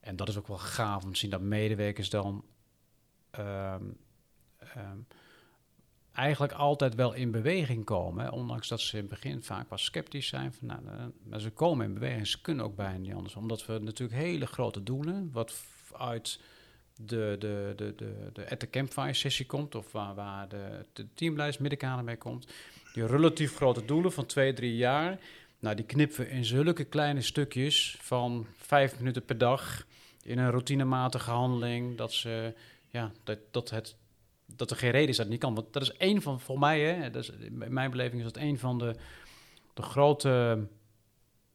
En 0.00 0.16
dat 0.16 0.28
is 0.28 0.36
ook 0.38 0.46
wel 0.48 0.58
gaaf 0.58 1.04
om 1.04 1.12
te 1.12 1.18
zien 1.18 1.30
dat 1.30 1.40
medewerkers 1.40 2.10
dan 2.10 2.44
ehm, 3.30 3.84
ehm, 4.58 4.98
eigenlijk 6.20 6.52
altijd 6.52 6.94
wel 6.94 7.12
in 7.12 7.30
beweging 7.30 7.84
komen. 7.84 8.32
Ondanks 8.32 8.68
dat 8.68 8.80
ze 8.80 8.96
in 8.96 9.00
het 9.02 9.08
begin 9.08 9.42
vaak 9.42 9.68
wat 9.68 9.80
sceptisch 9.80 10.26
zijn. 10.26 10.52
Van, 10.52 10.66
nou, 10.66 10.80
eh, 10.86 11.04
maar 11.22 11.40
ze 11.40 11.50
komen 11.50 11.86
in 11.86 11.94
beweging. 11.94 12.26
Ze 12.26 12.40
kunnen 12.40 12.64
ook 12.64 12.76
bijna 12.76 12.98
niet 12.98 13.14
anders. 13.14 13.34
Omdat 13.34 13.66
we 13.66 13.78
natuurlijk 13.78 14.20
hele 14.20 14.46
grote 14.46 14.82
doelen, 14.82 15.30
wat 15.32 15.64
uit 15.98 16.40
de, 16.96 17.36
de, 17.38 17.72
de, 17.76 17.94
de, 17.96 18.30
de 18.32 18.50
at 18.50 18.58
the 18.58 18.70
campfire 18.70 19.14
sessie 19.14 19.46
komt, 19.46 19.74
of 19.74 19.92
waar, 19.92 20.14
waar 20.14 20.48
de, 20.48 20.84
de 20.92 21.06
teamleiders 21.14 21.58
middenkader 21.58 22.04
mee 22.04 22.16
komt. 22.16 22.46
Die 22.92 23.06
relatief 23.06 23.56
grote 23.56 23.84
doelen 23.84 24.12
van 24.12 24.26
twee, 24.26 24.52
drie 24.52 24.76
jaar. 24.76 25.18
Nou, 25.58 25.76
die 25.76 25.84
knippen 25.84 26.24
we 26.24 26.30
in 26.30 26.44
zulke 26.44 26.84
kleine 26.84 27.22
stukjes 27.22 27.96
van 28.00 28.46
vijf 28.56 28.98
minuten 28.98 29.24
per 29.24 29.38
dag 29.38 29.86
in 30.22 30.38
een 30.38 30.50
routinematige 30.50 31.30
handeling. 31.30 31.96
Dat, 31.96 32.12
ze, 32.12 32.54
ja, 32.88 33.12
dat, 33.24 33.38
dat, 33.50 33.70
het, 33.70 33.96
dat 34.56 34.70
er 34.70 34.76
geen 34.76 34.90
reden 34.90 35.08
is 35.08 35.16
dat 35.16 35.24
het 35.24 35.34
niet 35.34 35.44
kan. 35.44 35.54
Want 35.54 35.72
dat 35.72 35.82
is 35.82 35.92
één 35.92 36.22
van, 36.22 36.40
voor 36.40 36.58
mij, 36.58 36.80
hè, 36.80 37.10
dat 37.10 37.22
is, 37.22 37.30
in 37.30 37.72
mijn 37.72 37.90
beleving 37.90 38.24
is 38.24 38.32
dat 38.32 38.42
een 38.42 38.58
van 38.58 38.78
de, 38.78 38.94
de 39.74 39.82
grote 39.82 40.66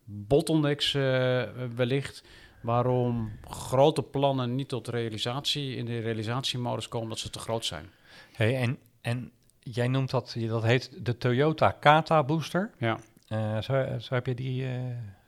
bottlenecks 0.03 0.93
eh, 0.93 1.43
wellicht. 1.75 2.23
Waarom 2.61 3.31
grote 3.49 4.03
plannen 4.03 4.55
niet 4.55 4.69
tot 4.69 4.87
realisatie, 4.87 5.75
in 5.75 5.85
de 5.85 5.99
realisatiemodus 5.99 6.87
komen, 6.87 7.09
dat 7.09 7.19
ze 7.19 7.29
te 7.29 7.39
groot 7.39 7.65
zijn. 7.65 7.89
Hey, 8.31 8.55
en, 8.55 8.77
en 9.01 9.31
jij 9.59 9.87
noemt 9.87 10.09
dat, 10.09 10.35
dat 10.47 10.63
heet 10.63 11.05
de 11.05 11.17
Toyota 11.17 11.71
Kata 11.71 12.23
Booster. 12.23 12.71
Ja. 12.77 12.99
Eh, 13.27 13.61
zo, 13.61 13.85
zo 13.99 14.13
heb 14.13 14.25
je 14.25 14.35
die 14.35 14.65
eh, 14.65 14.79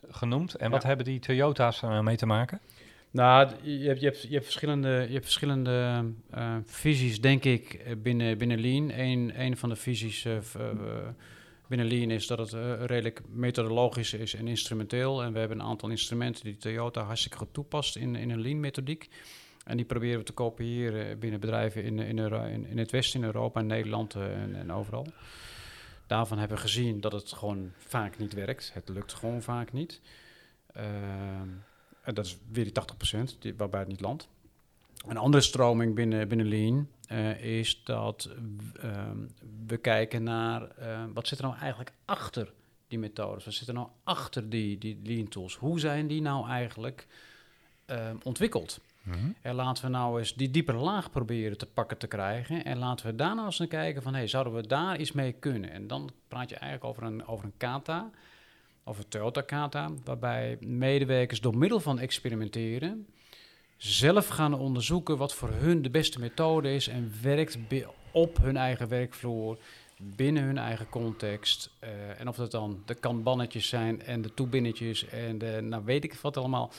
genoemd. 0.09 0.55
En 0.55 0.71
wat 0.71 0.83
hebben 0.83 1.05
die 1.05 1.19
Toyota's 1.19 1.81
er 1.81 1.89
nou 1.89 2.03
mee 2.03 2.15
te 2.15 2.25
maken? 2.25 2.59
Nou, 3.11 3.49
je 3.61 3.87
hebt, 3.87 3.99
je 3.99 4.05
hebt, 4.05 4.21
je 4.21 4.33
hebt 4.33 4.43
verschillende, 4.43 4.89
je 4.89 5.13
hebt 5.13 5.23
verschillende 5.23 6.05
eh, 6.29 6.55
visies, 6.65 7.21
denk 7.21 7.43
ik, 7.43 7.73
eh, 7.73 7.95
binnen, 7.97 8.37
binnen 8.37 8.59
Lean. 8.59 8.91
Eén 8.91 9.41
een 9.41 9.57
van 9.57 9.69
de 9.69 9.75
visies 9.75 10.25
eh, 10.25 10.37
binnen 11.67 11.87
Lean 11.87 12.11
is 12.11 12.27
dat 12.27 12.37
het 12.37 12.51
redelijk 12.89 13.21
methodologisch 13.29 14.13
is 14.13 14.33
en 14.33 14.47
instrumenteel. 14.47 15.23
En 15.23 15.33
we 15.33 15.39
hebben 15.39 15.59
een 15.59 15.65
aantal 15.65 15.89
instrumenten 15.89 16.43
die 16.43 16.57
Toyota 16.57 17.01
hartstikke 17.03 17.37
goed 17.37 17.53
toepast 17.53 17.95
in, 17.95 18.15
in 18.15 18.29
een 18.29 18.41
Lean-methodiek. 18.41 19.09
En 19.63 19.77
die 19.77 19.85
proberen 19.85 20.19
we 20.19 20.25
te 20.25 20.33
kopiëren 20.33 21.19
binnen 21.19 21.39
bedrijven 21.39 21.83
in, 21.83 21.99
in, 21.99 22.17
in, 22.17 22.65
in 22.65 22.77
het 22.77 22.91
Westen, 22.91 23.19
in 23.19 23.25
Europa, 23.25 23.59
in 23.59 23.67
Nederland 23.67 24.15
en, 24.15 24.55
en 24.55 24.71
overal. 24.71 25.07
Daarvan 26.07 26.37
hebben 26.37 26.57
we 26.57 26.63
gezien 26.63 27.01
dat 27.01 27.11
het 27.11 27.33
gewoon 27.33 27.71
vaak 27.77 28.17
niet 28.17 28.33
werkt. 28.33 28.71
Het 28.73 28.89
lukt 28.89 29.13
gewoon 29.13 29.41
vaak 29.41 29.73
niet. 29.73 30.01
Ehm, 30.73 31.49
en 32.07 32.13
dat 32.13 32.25
is 32.25 32.37
weer 32.51 32.63
die 32.63 32.73
80% 33.35 33.39
die, 33.39 33.55
waarbij 33.55 33.79
het 33.79 33.89
niet 33.89 34.01
landt. 34.01 34.27
Een 35.07 35.17
andere 35.17 35.43
stroming 35.43 35.95
binnen, 35.95 36.27
binnen 36.27 36.47
Lean 36.47 36.87
eh, 37.07 37.43
is 37.43 37.81
dat 37.83 38.29
ehm, 38.81 39.17
we 39.67 39.77
kijken 39.77 40.23
naar 40.23 40.69
eh, 40.69 41.03
wat 41.13 41.27
zit 41.27 41.37
er 41.37 41.43
nou 41.43 41.57
eigenlijk 41.57 41.91
achter 42.05 42.53
die 42.87 42.99
methodes? 42.99 43.45
Wat 43.45 43.53
zit 43.53 43.67
er 43.67 43.73
nou 43.73 43.87
achter 44.03 44.49
die, 44.49 44.77
die 44.77 44.99
Lean 45.03 45.27
tools? 45.27 45.55
Hoe 45.55 45.79
zijn 45.79 46.07
die 46.07 46.21
nou 46.21 46.49
eigenlijk 46.49 47.07
ehm, 47.85 48.15
ontwikkeld? 48.23 48.79
En 49.41 49.55
laten 49.55 49.83
we 49.83 49.89
nou 49.89 50.19
eens 50.19 50.35
die 50.35 50.51
diepe 50.51 50.73
laag 50.73 51.11
proberen 51.11 51.57
te 51.57 51.65
pakken 51.65 51.97
te 51.97 52.07
krijgen. 52.07 52.65
En 52.65 52.77
laten 52.77 53.05
we 53.05 53.15
daarna 53.15 53.45
eens 53.45 53.57
naar 53.57 53.67
kijken 53.67 54.01
van, 54.01 54.13
hey, 54.13 54.27
zouden 54.27 54.53
we 54.53 54.67
daar 54.67 54.99
iets 54.99 55.11
mee 55.11 55.31
kunnen? 55.31 55.71
En 55.71 55.87
dan 55.87 56.11
praat 56.27 56.49
je 56.49 56.55
eigenlijk 56.55 56.83
over 56.83 57.03
een, 57.03 57.27
over 57.27 57.45
een 57.45 57.57
kata, 57.57 58.09
of 58.87 58.97
een 58.97 59.07
Toyota 59.07 59.41
kata, 59.41 59.89
waarbij 60.03 60.57
medewerkers 60.59 61.41
door 61.41 61.57
middel 61.57 61.79
van 61.79 61.99
experimenteren 61.99 63.07
zelf 63.77 64.27
gaan 64.27 64.53
onderzoeken 64.53 65.17
wat 65.17 65.33
voor 65.33 65.49
hun 65.49 65.81
de 65.81 65.89
beste 65.89 66.19
methode 66.19 66.73
is 66.73 66.87
en 66.87 67.13
werkt 67.21 67.57
op 68.11 68.37
hun 68.37 68.57
eigen 68.57 68.87
werkvloer, 68.87 69.57
binnen 69.97 70.43
hun 70.43 70.57
eigen 70.57 70.89
context. 70.89 71.71
Eh, 71.79 72.19
en 72.19 72.27
of 72.27 72.35
dat 72.35 72.51
dan 72.51 72.81
de 72.85 72.95
kanbannetjes 72.95 73.67
zijn 73.67 74.01
en 74.01 74.21
de 74.21 74.33
toebinnetjes 74.33 75.07
en 75.07 75.37
de, 75.37 75.59
nou 75.61 75.83
weet 75.85 76.03
ik 76.03 76.13
wat 76.13 76.37
allemaal. 76.37 76.71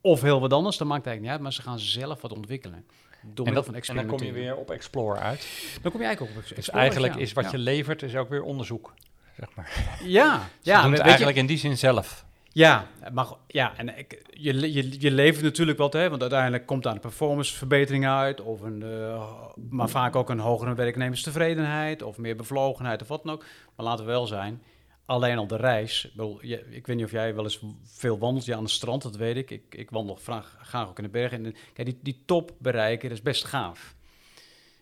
Of 0.00 0.20
heel 0.20 0.40
wat 0.40 0.52
anders, 0.52 0.76
dat 0.76 0.88
maakt 0.88 1.06
eigenlijk 1.06 1.20
niet 1.20 1.30
uit, 1.30 1.40
maar 1.40 1.52
ze 1.52 1.62
gaan 1.62 1.78
zelf 1.78 2.20
wat 2.20 2.32
ontwikkelen. 2.32 2.84
Door 3.22 3.46
En, 3.46 3.52
middel 3.52 3.72
dat, 3.72 3.84
van 3.86 3.96
en 3.96 4.06
dan 4.06 4.16
kom 4.16 4.26
je 4.26 4.32
weer 4.32 4.56
op 4.56 4.70
Explore 4.70 5.18
uit. 5.18 5.46
Dan 5.82 5.90
kom 5.90 6.00
je 6.00 6.06
eigenlijk 6.06 6.20
ook 6.20 6.42
op 6.42 6.48
Dus 6.48 6.58
Explorers, 6.58 6.88
eigenlijk 6.88 7.14
ja. 7.14 7.20
is 7.20 7.32
wat 7.32 7.44
ja. 7.44 7.50
je 7.50 7.58
levert, 7.58 8.02
is 8.02 8.16
ook 8.16 8.28
weer 8.28 8.42
onderzoek. 8.42 8.94
Zeg 9.40 9.48
maar. 9.54 9.70
Ja, 10.04 10.48
ja, 10.60 10.80
doen 10.82 10.90
weet 10.90 10.90
het 10.90 10.98
je- 11.00 11.02
eigenlijk 11.02 11.36
in 11.38 11.46
die 11.46 11.58
zin 11.58 11.78
zelf. 11.78 12.24
Ja, 12.52 12.86
maar 13.12 13.26
ja, 13.46 13.76
en 13.76 13.98
ik, 13.98 14.22
je, 14.30 14.72
je, 14.72 15.00
je 15.00 15.10
levert 15.10 15.44
natuurlijk 15.44 15.78
wat, 15.78 15.92
hè, 15.92 16.08
want 16.08 16.20
uiteindelijk 16.20 16.66
komt 16.66 16.82
daar 16.82 16.94
een 16.94 17.00
performanceverbetering 17.00 18.06
uit, 18.06 18.40
of 18.40 18.60
een, 18.60 18.82
eh, 18.82 19.30
maar 19.70 19.88
vaak 19.88 20.16
ook 20.16 20.30
een 20.30 20.38
hogere 20.38 20.74
werknemerstevredenheid, 20.74 22.02
of 22.02 22.16
meer 22.18 22.36
bevlogenheid, 22.36 23.02
of 23.02 23.08
wat 23.08 23.22
dan 23.24 23.32
ook. 23.32 23.44
Maar 23.76 23.86
laten 23.86 24.04
we 24.04 24.10
wel 24.10 24.26
zijn, 24.26 24.62
alleen 25.06 25.38
al 25.38 25.46
de 25.46 25.56
reis, 25.56 26.04
ik, 26.04 26.10
bedoel, 26.14 26.38
je- 26.42 26.66
ik 26.70 26.86
weet 26.86 26.96
niet 26.96 27.04
of 27.04 27.10
jij 27.10 27.34
wel 27.34 27.44
eens 27.44 27.60
veel 27.84 28.18
wandelt, 28.18 28.44
ja, 28.44 28.56
aan 28.56 28.62
het 28.62 28.70
strand, 28.72 29.02
dat 29.02 29.16
weet 29.16 29.36
ik. 29.36 29.50
Ik, 29.50 29.62
ik 29.74 29.90
wandel 29.90 30.14
graag, 30.22 30.56
graag 30.62 30.88
ook 30.88 30.98
in 30.98 31.04
de 31.04 31.10
bergen. 31.10 31.36
En 31.36 31.42
de- 31.42 31.54
kijk, 31.72 31.88
die, 31.88 31.98
die 32.02 32.22
top 32.26 32.52
bereiken, 32.58 33.08
dat 33.08 33.18
is 33.18 33.24
best 33.24 33.44
gaaf. 33.44 33.94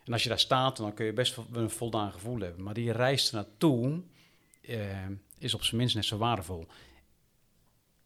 En 0.05 0.13
als 0.13 0.23
je 0.23 0.29
daar 0.29 0.39
staat, 0.39 0.77
dan 0.77 0.93
kun 0.93 1.05
je 1.05 1.13
best 1.13 1.37
een 1.53 1.69
voldaan 1.69 2.11
gevoel 2.11 2.39
hebben. 2.39 2.63
Maar 2.63 2.73
die 2.73 2.91
reis 2.91 3.31
naartoe 3.31 3.87
uh, 3.87 3.97
is 5.37 5.53
op 5.53 5.63
zijn 5.63 5.77
minst 5.77 5.95
net 5.95 6.05
zo 6.05 6.17
waardevol. 6.17 6.67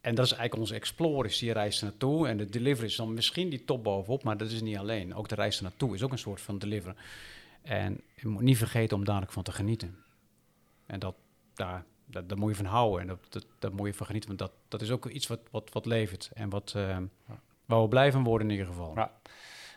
En 0.02 0.16
dat 0.16 0.26
is 0.26 0.32
eigenlijk 0.32 0.62
onze 0.62 0.76
explore, 0.76 1.28
is 1.28 1.38
die 1.38 1.52
reis 1.52 1.82
naartoe. 1.82 2.28
En 2.28 2.38
de 2.38 2.50
delivery 2.50 2.88
is 2.88 2.96
dan 2.96 3.14
misschien 3.14 3.50
die 3.50 3.66
top 3.66 3.84
bovenop, 3.84 4.24
maar 4.24 4.38
dat 4.38 4.52
is 4.52 4.62
niet 4.62 4.78
alleen. 4.78 5.16
Ook 5.16 5.30
de 5.30 5.36
reis 5.36 5.62
naartoe 5.62 5.94
is 5.94 6.04
ook 6.04 6.12
een 6.12 6.18
soort 6.18 6.42
van 6.42 6.58
deliver. 6.58 6.96
En 7.62 8.02
je 8.16 8.28
moet 8.28 8.42
niet 8.42 8.58
vergeten 8.58 8.98
om 8.98 9.06
dadelijk 9.06 9.32
van 9.32 9.44
te 9.44 9.52
genieten. 9.52 9.98
En 10.86 11.00
dat, 11.00 11.16
daar, 11.54 11.86
dat, 12.06 12.30
daar 12.30 12.38
moet 12.38 12.50
je 12.50 12.56
van 12.56 12.66
houden 12.66 13.02
en 13.02 13.08
dat, 13.08 13.20
dat, 13.30 13.46
daar 13.60 13.74
moet 13.74 13.88
je 13.88 13.94
van 13.94 14.06
genieten. 14.06 14.30
Want 14.30 14.42
dat, 14.42 14.52
dat 14.68 14.82
is 14.82 14.92
ook 14.92 15.06
iets 15.06 15.28
wat, 15.28 15.40
wat, 15.52 15.70
wat 15.72 15.86
levert 15.86 16.30
en 16.34 16.50
wat, 16.50 16.74
uh, 16.78 16.98
waar 17.66 17.82
we 17.82 17.88
blij 17.88 18.12
van 18.12 18.24
worden 18.24 18.48
in 18.48 18.54
ieder 18.54 18.72
geval. 18.72 18.96
Ja. 18.96 19.20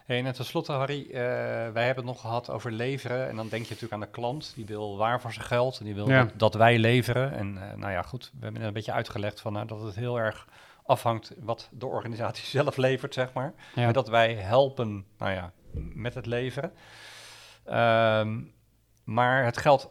Hey, 0.06 0.24
en 0.24 0.32
tenslotte, 0.32 0.72
Harry, 0.72 1.06
uh, 1.08 1.14
wij 1.72 1.84
hebben 1.86 1.96
het 1.96 2.04
nog 2.04 2.20
gehad 2.20 2.50
over 2.50 2.72
leveren. 2.72 3.28
En 3.28 3.36
dan 3.36 3.48
denk 3.48 3.62
je 3.62 3.68
natuurlijk 3.74 3.92
aan 3.92 4.00
de 4.00 4.10
klant, 4.10 4.52
die 4.54 4.66
wil 4.66 4.96
waar 4.96 5.20
voor 5.20 5.32
zijn 5.32 5.46
geld. 5.46 5.78
En 5.78 5.84
die 5.84 5.94
wil 5.94 6.08
Ja. 6.08 6.22
dat, 6.24 6.32
dat 6.38 6.54
wij 6.54 6.78
leveren. 6.78 7.32
En 7.32 7.70
eh, 7.70 7.76
nou 7.76 7.92
ja, 7.92 8.02
goed, 8.02 8.30
we 8.38 8.44
hebben 8.44 8.62
een 8.62 8.72
beetje 8.72 8.92
uitgelegd 8.92 9.40
van, 9.40 9.52
nou, 9.52 9.66
dat 9.66 9.82
het 9.82 9.94
heel 9.94 10.18
erg 10.18 10.46
afhangt 10.84 11.32
wat 11.38 11.68
de 11.72 11.86
organisatie 11.86 12.44
zelf 12.60 12.76
levert, 12.76 13.14
zeg 13.14 13.32
maar. 13.32 13.54
Ja. 13.74 13.82
Maar 13.84 13.92
dat 13.92 14.08
wij 14.08 14.34
helpen, 14.34 15.06
nou 15.18 15.32
ja, 15.32 15.52
met 15.94 16.14
het 16.14 16.26
leveren. 16.26 16.72
Ehm, 17.64 18.40
maar 19.04 19.44
het 19.44 19.56
geld, 19.56 19.90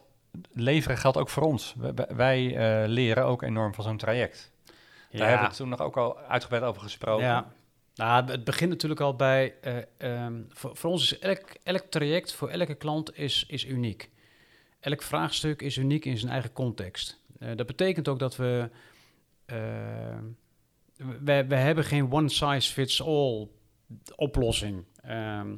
leveren 0.52 0.96
geldt 0.98 1.16
ook 1.16 1.28
voor 1.28 1.42
ons. 1.42 1.74
Wij, 1.76 2.06
wij 2.08 2.56
eh, 2.56 2.88
leren 2.88 3.24
ook 3.24 3.42
enorm 3.42 3.74
van 3.74 3.84
zo'n 3.84 3.96
traject. 3.96 4.52
Daar 5.10 5.28
hebben 5.28 5.48
we 5.48 5.54
toen 5.54 5.68
nog 5.68 5.80
ook 5.80 5.96
al 5.96 6.18
uitgebreid 6.18 6.62
over 6.64 6.82
gesproken. 6.82 7.24
Ja. 7.26 7.46
Nou, 7.96 8.30
het 8.30 8.44
begint 8.44 8.70
natuurlijk 8.70 9.00
al 9.00 9.16
bij. 9.16 9.54
eh, 9.60 9.76
ehm, 9.96 10.42
voor, 10.48 10.90
ons 10.90 11.02
is 11.12 11.18
elk, 11.18 11.42
elk 11.62 11.84
traject 11.90 12.32
voor 12.32 12.48
elke 12.48 12.74
klant 12.74 13.18
is, 13.18 13.44
is 13.48 13.66
uniek. 13.66 14.10
Elk 14.80 15.02
vraagstuk 15.02 15.62
is 15.62 15.76
uniek 15.76 16.04
in 16.04 16.18
zijn 16.18 16.32
eigen 16.32 16.52
context. 16.52 17.20
Eh, 17.38 17.48
dat 17.56 17.66
betekent 17.66 18.08
ook 18.08 18.18
dat 18.18 18.36
we. 18.36 18.70
eh, 19.46 19.56
we, 20.96 21.44
we 21.48 21.54
hebben 21.54 21.84
geen 21.84 22.12
one 22.12 22.28
size 22.28 22.72
fits 22.72 23.02
all 23.02 23.48
oplossing. 24.16 24.84
Ehm, 25.02 25.56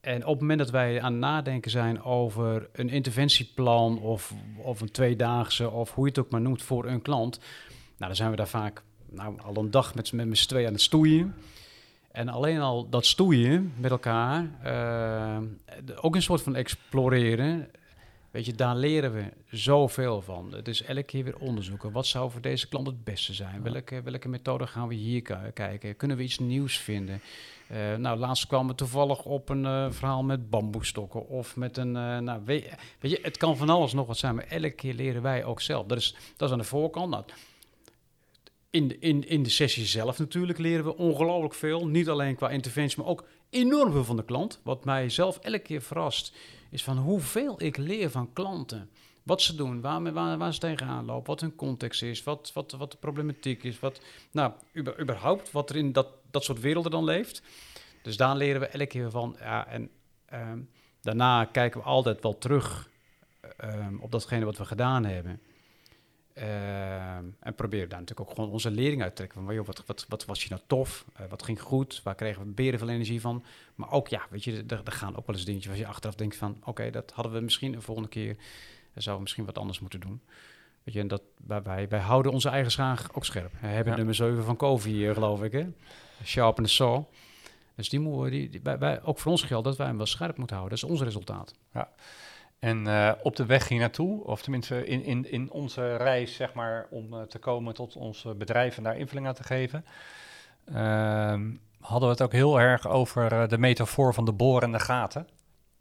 en 0.00 0.24
op 0.24 0.32
het 0.32 0.40
moment 0.40 0.58
dat 0.58 0.70
wij 0.70 1.00
aan 1.02 1.12
het 1.12 1.20
nadenken 1.20 1.70
zijn 1.70 2.02
over 2.02 2.68
een 2.72 2.88
interventieplan 2.88 3.98
of, 4.00 4.34
of 4.58 4.80
een 4.80 4.90
tweedaagse 4.90 5.70
of 5.70 5.94
hoe 5.94 6.04
je 6.04 6.10
het 6.10 6.18
ook 6.18 6.30
maar 6.30 6.40
noemt 6.40 6.62
voor 6.62 6.86
een 6.86 7.02
klant, 7.02 7.38
nou, 7.38 7.46
dan 7.96 8.16
zijn 8.16 8.30
we 8.30 8.36
daar 8.36 8.48
vaak 8.48 8.82
nou, 9.10 9.40
al 9.40 9.56
een 9.56 9.70
dag 9.70 9.94
met, 9.94 10.08
z'n- 10.08 10.16
met 10.16 10.38
z'n 10.38 10.48
tweeën 10.48 10.66
aan 10.66 10.72
het 10.72 10.82
stoeien. 10.82 11.34
En 12.10 12.28
alleen 12.28 12.60
al 12.60 12.88
dat 12.88 13.06
stoeien 13.06 13.72
met 13.76 13.90
elkaar, 13.90 14.50
eh, 14.62 15.38
ook 16.00 16.14
een 16.14 16.22
soort 16.22 16.42
van 16.42 16.54
exploreren. 16.56 17.70
Weet 18.30 18.46
je, 18.46 18.52
daar 18.54 18.76
leren 18.76 19.12
we 19.12 19.24
zoveel 19.50 20.22
van. 20.22 20.52
Het 20.54 20.68
is 20.68 20.82
elke 20.82 21.02
keer 21.02 21.24
weer 21.24 21.38
onderzoeken. 21.38 21.92
Wat 21.92 22.06
zou 22.06 22.30
voor 22.30 22.40
deze 22.40 22.68
klant 22.68 22.86
het 22.86 23.04
beste 23.04 23.34
zijn? 23.34 23.62
Welke, 23.62 24.02
welke 24.02 24.28
methode 24.28 24.66
gaan 24.66 24.88
we 24.88 24.94
hier 24.94 25.22
ki- 25.22 25.50
kijken? 25.54 25.96
Kunnen 25.96 26.16
we 26.16 26.22
iets 26.22 26.38
nieuws 26.38 26.78
vinden? 26.78 27.20
Eh, 27.68 27.94
nou, 27.96 28.18
laatst 28.18 28.46
kwamen 28.46 28.66
we 28.66 28.74
toevallig 28.74 29.24
op 29.24 29.48
een 29.48 29.66
eh, 29.66 29.86
verhaal 29.90 30.22
met 30.22 30.50
bamboestokken 30.50 31.28
of 31.28 31.56
met 31.56 31.76
een... 31.76 31.92
nou, 31.92 32.40
weet, 32.44 32.74
weet 33.00 33.10
je, 33.10 33.18
het 33.22 33.36
kan 33.36 33.56
van 33.56 33.70
alles 33.70 33.92
nog 33.92 34.06
wat 34.06 34.18
zijn, 34.18 34.34
maar 34.34 34.46
elke 34.48 34.70
keer 34.70 34.94
leren 34.94 35.22
wij 35.22 35.44
ook 35.44 35.60
zelf. 35.60 35.86
Dat 35.86 35.98
is, 35.98 36.16
dat 36.36 36.48
is 36.48 36.52
aan 36.52 36.60
de 36.60 36.64
voorkant. 36.64 37.10
Nou, 37.10 37.24
in, 38.70 38.88
de- 38.88 38.98
in, 38.98 39.28
in 39.28 39.42
de 39.42 39.50
sessie 39.50 39.84
zelf 39.84 40.18
natuurlijk 40.18 40.58
leren 40.58 40.84
we 40.84 40.96
ongelooflijk 40.96 41.54
veel. 41.54 41.86
Niet 41.86 42.08
alleen 42.08 42.36
qua 42.36 42.50
interventie, 42.50 42.98
maar 42.98 43.06
ook 43.06 43.24
enorm 43.50 43.92
veel 43.92 44.04
van 44.04 44.16
de 44.16 44.24
klant. 44.24 44.60
Wat 44.64 44.84
mij 44.84 45.08
zelf 45.08 45.38
elke 45.38 45.58
keer 45.58 45.82
verrast, 45.82 46.34
is 46.70 46.84
van 46.84 46.98
hoeveel 46.98 47.62
ik 47.62 47.76
leer 47.76 48.10
van 48.10 48.32
klanten. 48.32 48.90
Wat 49.22 49.42
ze 49.42 49.54
doen, 49.54 49.80
waar, 49.80 50.12
waar, 50.12 50.38
waar 50.38 50.54
ze 50.54 50.60
tegenaan 50.60 51.04
lopen, 51.04 51.26
wat 51.26 51.40
hun 51.40 51.54
context 51.54 52.02
is, 52.02 52.22
wat, 52.22 52.50
wat, 52.54 52.72
wat 52.72 52.90
de 52.90 52.96
problematiek 52.96 53.62
is. 53.62 53.78
Wat, 53.80 54.00
nou, 54.30 54.52
überhaupt 55.00 55.50
wat 55.50 55.70
er 55.70 55.76
in 55.76 55.92
dat, 55.92 56.08
dat 56.30 56.44
soort 56.44 56.60
werelden 56.60 56.90
dan 56.90 57.04
leeft. 57.04 57.42
Dus 58.02 58.16
daar 58.16 58.36
leren 58.36 58.60
we 58.60 58.66
elke 58.66 58.86
keer 58.86 59.10
van. 59.10 59.36
Ja, 59.38 59.66
en 59.66 59.90
ehm, 60.26 60.58
daarna 61.00 61.44
kijken 61.44 61.80
we 61.80 61.86
altijd 61.86 62.22
wel 62.22 62.38
terug 62.38 62.90
ehm, 63.56 63.96
op 64.00 64.10
datgene 64.10 64.44
wat 64.44 64.58
we 64.58 64.64
gedaan 64.64 65.04
hebben. 65.04 65.40
Ehm, 66.36 67.24
en 67.40 67.54
proberen 67.54 67.88
daar 67.88 68.00
natuurlijk 68.00 68.28
ook 68.28 68.34
gewoon 68.34 68.50
onze 68.50 68.70
lering 68.70 69.02
uit 69.02 69.10
te 69.10 69.16
trekken. 69.16 69.44
Van, 69.44 69.54
joh, 69.54 69.66
wat, 69.66 69.82
wat, 69.86 70.06
wat 70.08 70.24
was 70.24 70.42
je 70.42 70.48
nou 70.48 70.60
tof? 70.66 71.04
Eh, 71.14 71.26
wat 71.28 71.42
ging 71.42 71.60
goed? 71.60 72.00
Waar 72.04 72.14
kregen 72.14 72.42
we 72.42 72.48
beren 72.48 72.78
veel 72.78 72.88
energie 72.88 73.20
van? 73.20 73.44
Maar 73.74 73.90
ook, 73.90 74.08
ja, 74.08 74.26
weet 74.30 74.44
je, 74.44 74.64
er, 74.68 74.80
er 74.84 74.92
gaan 74.92 75.16
ook 75.16 75.26
wel 75.26 75.36
eens 75.36 75.44
dingetjes 75.44 75.70
waar 75.70 75.80
je 75.80 75.86
achteraf 75.86 76.14
denkt 76.14 76.36
van... 76.36 76.56
oké, 76.64 76.90
dat 76.90 77.10
hadden 77.14 77.32
we 77.32 77.40
misschien 77.40 77.74
een 77.74 77.82
volgende 77.82 78.08
keer... 78.08 78.30
eh, 78.30 78.36
zouden 78.92 79.14
we 79.14 79.20
misschien 79.22 79.44
wat 79.44 79.58
anders 79.58 79.80
moeten 79.80 80.00
doen. 80.00 80.20
Weet 80.82 80.94
je, 80.94 81.00
en 81.00 81.08
dat, 81.08 81.22
wij, 81.46 81.62
wij, 81.62 81.88
wij 81.88 82.00
houden 82.00 82.32
onze 82.32 82.48
eigen 82.48 82.70
schaar 82.70 83.06
ook 83.12 83.24
scherp. 83.24 83.52
We 83.60 83.66
hebben 83.66 83.92
Ja. 83.92 83.96
nummer 83.98 84.14
7 84.14 84.44
van 84.44 84.80
hier, 84.84 85.14
geloof 85.14 85.42
ik, 85.42 85.52
hè? 85.52 85.66
Sharpen 86.24 86.64
the 86.64 86.70
saw. 86.70 87.04
Dus 87.74 87.88
die 87.88 88.00
moeten 88.00 88.30
die, 88.30 88.48
die, 88.48 88.60
wij, 88.62 88.78
wij, 88.78 89.02
ook 89.02 89.18
voor 89.18 89.30
ons 89.30 89.42
geldt 89.42 89.64
dat 89.64 89.76
wij 89.76 89.86
hem 89.86 89.96
wel 89.96 90.06
scherp 90.06 90.36
moeten 90.36 90.56
houden. 90.56 90.78
Dat 90.78 90.88
is 90.88 90.94
ons 90.94 91.02
resultaat. 91.02 91.54
En 92.58 92.86
eh, 92.86 93.12
op 93.22 93.36
de 93.36 93.46
weg 93.46 93.68
hier 93.68 93.78
naartoe, 93.78 94.24
of 94.24 94.42
tenminste 94.42 94.86
in, 94.86 95.02
in, 95.02 95.30
in 95.30 95.50
onze 95.50 95.96
reis, 95.96 96.34
zeg 96.34 96.52
maar, 96.54 96.86
om 96.90 97.14
eh, 97.14 97.22
te 97.22 97.38
komen 97.38 97.74
tot 97.74 97.96
ons 97.96 98.26
bedrijf 98.36 98.76
en 98.76 98.82
daar 98.82 98.96
invulling 98.96 99.26
aan 99.26 99.34
te 99.34 99.44
geven, 99.44 99.84
ehm, 100.64 101.54
hadden 101.80 102.08
we 102.08 102.14
het 102.14 102.22
ook 102.22 102.32
heel 102.32 102.60
erg 102.60 102.88
over 102.88 103.32
eh, 103.32 103.48
de 103.48 103.58
metafoor 103.58 104.14
van 104.14 104.24
de 104.24 104.32
boor 104.32 104.62
en 104.62 104.72
de 104.72 104.80
gaten. 104.80 105.28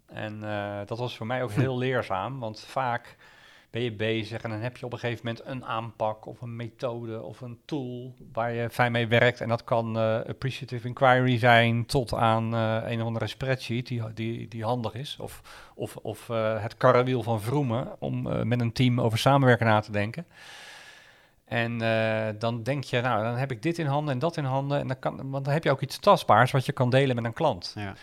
En 0.06 0.40
dat 0.86 0.98
was 0.98 1.18
voor 1.18 1.26
mij 1.26 1.44
ook 1.44 1.52
heel 1.64 1.78
leerzaam, 1.78 2.40
want 2.40 2.60
vaak 2.60 3.16
ben 3.76 3.84
je 3.84 3.92
bezig 3.92 4.42
en 4.42 4.50
dan 4.50 4.60
heb 4.60 4.78
je 4.78 4.86
op 4.86 4.94
een 4.94 5.00
gegeven 5.00 5.26
moment 5.26 5.46
een 5.46 5.66
aanpak 5.66 6.26
of 6.26 6.42
een 6.42 6.56
methode 6.56 7.22
of 7.22 7.42
een 7.42 7.60
tool 7.66 8.14
waar 8.34 8.54
je 8.54 8.70
fijn 8.70 8.92
mee 8.92 9.08
werkt. 9.08 9.42
En 9.42 9.48
dat 9.48 9.64
kan 9.64 9.98
eh, 9.98 10.20
appreciative 10.28 10.88
inquiry 10.88 11.38
zijn 11.38 11.86
tot 11.86 12.14
aan 12.14 12.54
eh, 12.54 12.92
een 12.92 13.02
of 13.02 13.08
andere 13.08 13.28
spreadsheet 13.28 13.88
die, 13.88 14.14
die, 14.14 14.48
die 14.48 14.64
handig 14.64 14.94
is. 14.94 15.18
Of 15.20 15.42
of, 15.74 15.96
of 15.96 16.30
eh, 16.30 16.62
het 16.62 16.78
karrewiel 16.78 17.24
van 17.24 17.42
Vroemen 17.42 17.96
om 18.00 18.48
met 18.48 18.62
een 18.62 18.72
team 18.72 19.02
over 19.02 19.18
samenwerken 19.18 19.66
na 19.66 19.80
te 19.80 19.92
denken. 19.92 20.26
En 21.46 21.78
dan 22.40 22.64
denk 22.64 22.84
je, 22.84 23.02
nou, 23.02 23.24
dan 23.24 23.36
heb 23.36 23.52
ik 23.52 23.62
dit 23.62 23.78
in 23.78 23.86
handen 23.86 24.14
en 24.14 24.20
dat 24.20 24.38
in 24.38 24.44
handen. 24.44 24.80
En 24.80 24.88
dan, 24.88 25.00
kan, 25.00 25.30
want 25.30 25.46
dan 25.46 25.54
heb 25.54 25.64
je 25.64 25.72
ook 25.72 25.82
iets 25.82 26.00
tastbaars 26.00 26.52
wat 26.52 26.66
je 26.66 26.72
kan 26.72 26.90
delen 26.90 27.16
met 27.16 27.26
een 27.26 27.34
klant. 27.34 27.74
Ja. 27.76 27.94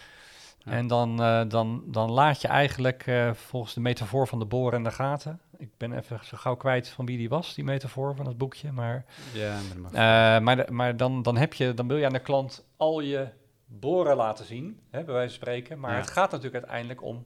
Ja. 0.64 0.72
En 0.72 0.86
dan, 0.86 1.22
eh, 1.22 1.40
dan, 1.48 1.82
dan 1.86 2.10
laat 2.10 2.40
je 2.40 2.48
eigenlijk 2.48 3.06
eh, 3.06 3.30
volgens 3.32 3.74
de 3.74 3.80
metafoor 3.80 4.28
van 4.28 4.38
de 4.38 4.44
boren 4.44 4.78
en 4.78 4.84
de 4.84 4.90
gaten. 4.90 5.40
Ik 5.58 5.68
ben 5.76 5.92
even 5.98 6.20
zo 6.24 6.36
gauw 6.36 6.54
kwijt 6.56 6.88
van 6.88 7.06
wie 7.06 7.16
die 7.18 7.28
was, 7.28 7.54
die 7.54 7.64
metafoor 7.64 8.14
van 8.16 8.26
het 8.26 8.38
boekje. 8.38 8.72
Maar, 8.72 9.04
Ja, 9.32 9.56
maar, 9.90 10.36
eh, 10.36 10.42
maar, 10.44 10.56
de- 10.56 10.72
maar 10.72 10.96
dan, 10.96 11.22
dan, 11.22 11.36
heb 11.36 11.54
je, 11.54 11.74
dan 11.74 11.88
wil 11.88 11.96
je 11.96 12.06
aan 12.06 12.12
de 12.12 12.18
klant 12.18 12.64
al 12.76 13.00
je 13.00 13.28
boren 13.66 14.16
laten 14.16 14.44
zien, 14.44 14.80
hè, 14.90 15.04
bij 15.04 15.14
wijze 15.14 15.28
van 15.34 15.42
spreken. 15.46 15.80
Maar 15.80 15.90
Ja. 15.92 15.96
het 15.98 16.10
gaat 16.10 16.30
natuurlijk 16.30 16.56
uiteindelijk 16.64 17.02
om 17.02 17.24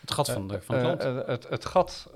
het 0.00 0.10
gat 0.12 0.30
van 0.30 0.48
de, 0.48 0.60
van 0.62 0.74
de 0.74 0.80
klant. 0.80 1.26
het, 1.26 1.48
het 1.48 1.64
gat 1.64 2.10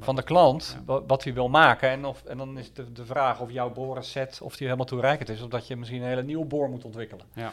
van 0.00 0.16
de 0.16 0.22
klant, 0.22 0.76
Ja. 0.78 0.84
wa- 0.84 1.02
wat 1.06 1.24
hij 1.24 1.34
wil 1.34 1.48
maken. 1.48 1.88
En, 1.90 2.04
of, 2.04 2.24
en 2.24 2.38
dan 2.38 2.58
is 2.58 2.72
de, 2.72 2.92
de 2.92 3.04
vraag 3.04 3.40
of 3.40 3.50
jouw 3.50 3.70
borenset 3.72 4.40
of 4.42 4.56
die 4.56 4.66
helemaal 4.66 4.86
toereikend 4.86 5.28
is. 5.28 5.42
Of 5.42 5.48
dat 5.48 5.66
je 5.66 5.76
misschien 5.76 6.02
een 6.02 6.08
hele 6.08 6.22
nieuwe 6.22 6.44
boor 6.44 6.68
moet 6.70 6.84
ontwikkelen. 6.84 7.26
Ja, 7.32 7.52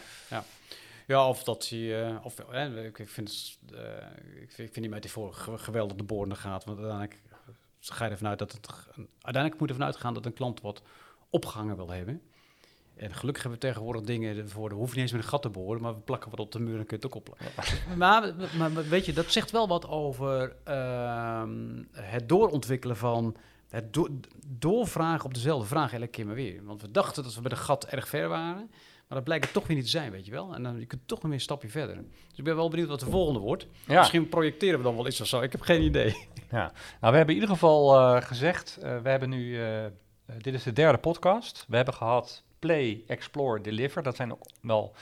of 1.07 1.43
dat 1.43 1.69
hij... 1.69 2.05
eh, 2.07 2.15
of, 2.25 2.39
ik, 2.39 3.09
vind, 3.09 3.57
eh, 3.73 3.81
ik, 4.41 4.51
vind, 4.51 4.73
die 4.73 4.89
metafoor 4.89 5.33
ge- 5.33 5.57
geweldig 5.57 5.97
de 5.97 6.03
boorende 6.03 6.35
gaat. 6.35 6.65
Want 6.65 6.77
uiteindelijk 6.79 7.21
ga 7.79 8.05
je 8.05 8.11
ervan 8.11 8.27
uit 8.27 8.39
dat 8.39 8.51
het... 8.51 8.67
Uiteindelijk 9.21 9.59
moet 9.59 9.69
je 9.69 9.73
ervan 9.73 9.85
uitgaan 9.85 10.13
dat 10.13 10.25
een 10.25 10.33
klant 10.33 10.61
wat 10.61 10.81
opgehangen 11.29 11.75
wil 11.75 11.89
hebben. 11.89 12.21
En 12.95 13.13
gelukkig 13.13 13.43
hebben 13.43 13.61
we 13.61 13.67
tegenwoordig 13.67 14.01
dingen 14.01 14.37
ervoor. 14.37 14.69
We 14.69 14.75
hoeven 14.75 14.93
niet 14.95 15.03
eens 15.03 15.11
met 15.15 15.23
een 15.23 15.29
gat 15.29 15.41
te 15.41 15.49
boren, 15.49 15.81
maar 15.81 15.93
we 15.93 15.99
plakken 15.99 16.29
wat 16.29 16.39
op 16.39 16.51
de 16.51 16.59
muur 16.59 16.79
en 16.79 16.85
kun 16.85 16.97
je 16.99 17.03
het 17.03 17.05
ook 17.05 17.15
opplakken. 17.15 17.47
maar, 17.97 18.33
maar, 18.57 18.87
weet 18.87 19.05
je, 19.05 19.13
dat 19.13 19.31
zegt 19.31 19.51
wel 19.51 19.67
wat 19.67 19.87
over 19.87 20.55
ehm, 20.63 21.83
het 21.91 22.29
doorontwikkelen 22.29 22.97
van... 22.97 23.35
Het 23.69 23.93
do- 23.93 24.19
doorvragen 24.47 25.25
op 25.25 25.33
dezelfde 25.33 25.67
vraag 25.67 25.93
elke 25.93 26.07
keer 26.07 26.25
maar 26.25 26.35
weer. 26.35 26.63
Want 26.65 26.81
we 26.81 26.91
dachten 26.91 27.23
dat 27.23 27.35
we 27.35 27.41
bij 27.41 27.49
de 27.49 27.55
gat 27.55 27.85
erg 27.85 28.07
ver 28.07 28.27
waren. 28.29 28.71
Maar 29.07 29.17
dat 29.17 29.23
blijkt 29.23 29.43
het 29.43 29.53
toch 29.53 29.67
weer 29.67 29.75
niet 29.75 29.85
te 29.85 29.91
zijn, 29.91 30.11
weet 30.11 30.25
je 30.25 30.31
wel. 30.31 30.55
En 30.55 30.63
dan 30.63 30.79
je 30.79 30.85
kunt 30.85 31.07
toch 31.07 31.17
nog 31.17 31.27
weer 31.27 31.33
een 31.33 31.41
stapje 31.41 31.69
verder. 31.69 31.95
Dus 31.95 32.37
ik 32.37 32.43
ben 32.43 32.55
wel 32.55 32.69
benieuwd 32.69 32.87
wat 32.87 32.99
de 32.99 33.09
volgende 33.09 33.39
wordt. 33.39 33.67
Ja, 33.87 33.99
Misschien 33.99 34.29
projecteren 34.29 34.77
we 34.77 34.83
dan 34.83 34.95
wel 34.95 35.07
iets 35.07 35.21
of 35.21 35.27
zo. 35.27 35.41
Ik 35.41 35.51
heb 35.51 35.61
geen 35.61 35.81
idee. 35.81 36.27
ja. 36.51 36.71
Nou, 36.99 37.11
we 37.11 37.17
hebben 37.17 37.35
in 37.35 37.41
ieder 37.41 37.49
geval 37.49 37.95
eh, 37.95 38.21
gezegd, 38.21 38.77
eh, 38.77 38.97
we 39.01 39.09
hebben 39.09 39.29
nu, 39.29 39.63
eh, 39.63 39.85
dit 40.37 40.53
is 40.53 40.63
de 40.63 40.73
derde 40.73 40.97
podcast. 40.97 41.65
We 41.67 41.75
hebben 41.75 41.93
gehad 41.93 42.43
play, 42.59 43.03
explore, 43.07 43.61
deliver. 43.61 44.03
Dat 44.03 44.15
zijn 44.15 44.31
ook 44.31 44.45
wel 44.61 44.95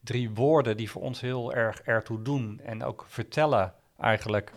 drie 0.00 0.30
woorden 0.30 0.76
die 0.76 0.90
voor 0.90 1.02
ons 1.02 1.20
heel 1.20 1.52
erg 1.54 1.80
ertoe 1.82 2.22
doen. 2.22 2.60
En 2.64 2.84
ook 2.84 3.04
vertellen 3.08 3.74
eigenlijk 3.98 4.52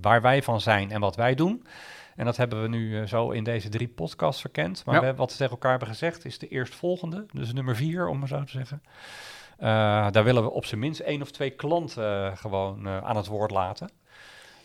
waar 0.00 0.22
wij 0.22 0.42
van 0.42 0.60
zijn 0.60 0.90
en 0.90 1.00
wat 1.00 1.16
wij 1.16 1.34
doen. 1.34 1.66
En 2.16 2.24
dat 2.24 2.36
hebben 2.36 2.62
we 2.62 2.68
nu 2.68 3.00
eh, 3.00 3.06
zo 3.06 3.30
in 3.30 3.44
deze 3.44 3.68
drie 3.68 3.88
podcasts 3.88 4.40
verkend. 4.40 4.84
Maar 4.84 4.94
Ja. 4.94 5.00
we 5.00 5.14
wat 5.14 5.30
we 5.30 5.36
tegen 5.36 5.52
elkaar 5.52 5.70
hebben 5.70 5.88
gezegd 5.88 6.24
is 6.24 6.38
de 6.38 6.48
eerstvolgende, 6.48 7.26
dus 7.32 7.52
nummer 7.52 7.76
vier, 7.76 8.08
om 8.08 8.18
maar 8.18 8.28
zo 8.28 8.44
te 8.44 8.50
zeggen. 8.50 8.82
daar 10.12 10.24
willen 10.24 10.42
we 10.42 10.50
op 10.50 10.64
zijn 10.64 10.80
minst 10.80 11.00
één 11.00 11.22
of 11.22 11.30
twee 11.30 11.50
klanten 11.50 12.36
gewoon 12.36 12.88
aan 12.88 13.16
het 13.16 13.26
woord 13.26 13.50
laten. 13.50 13.90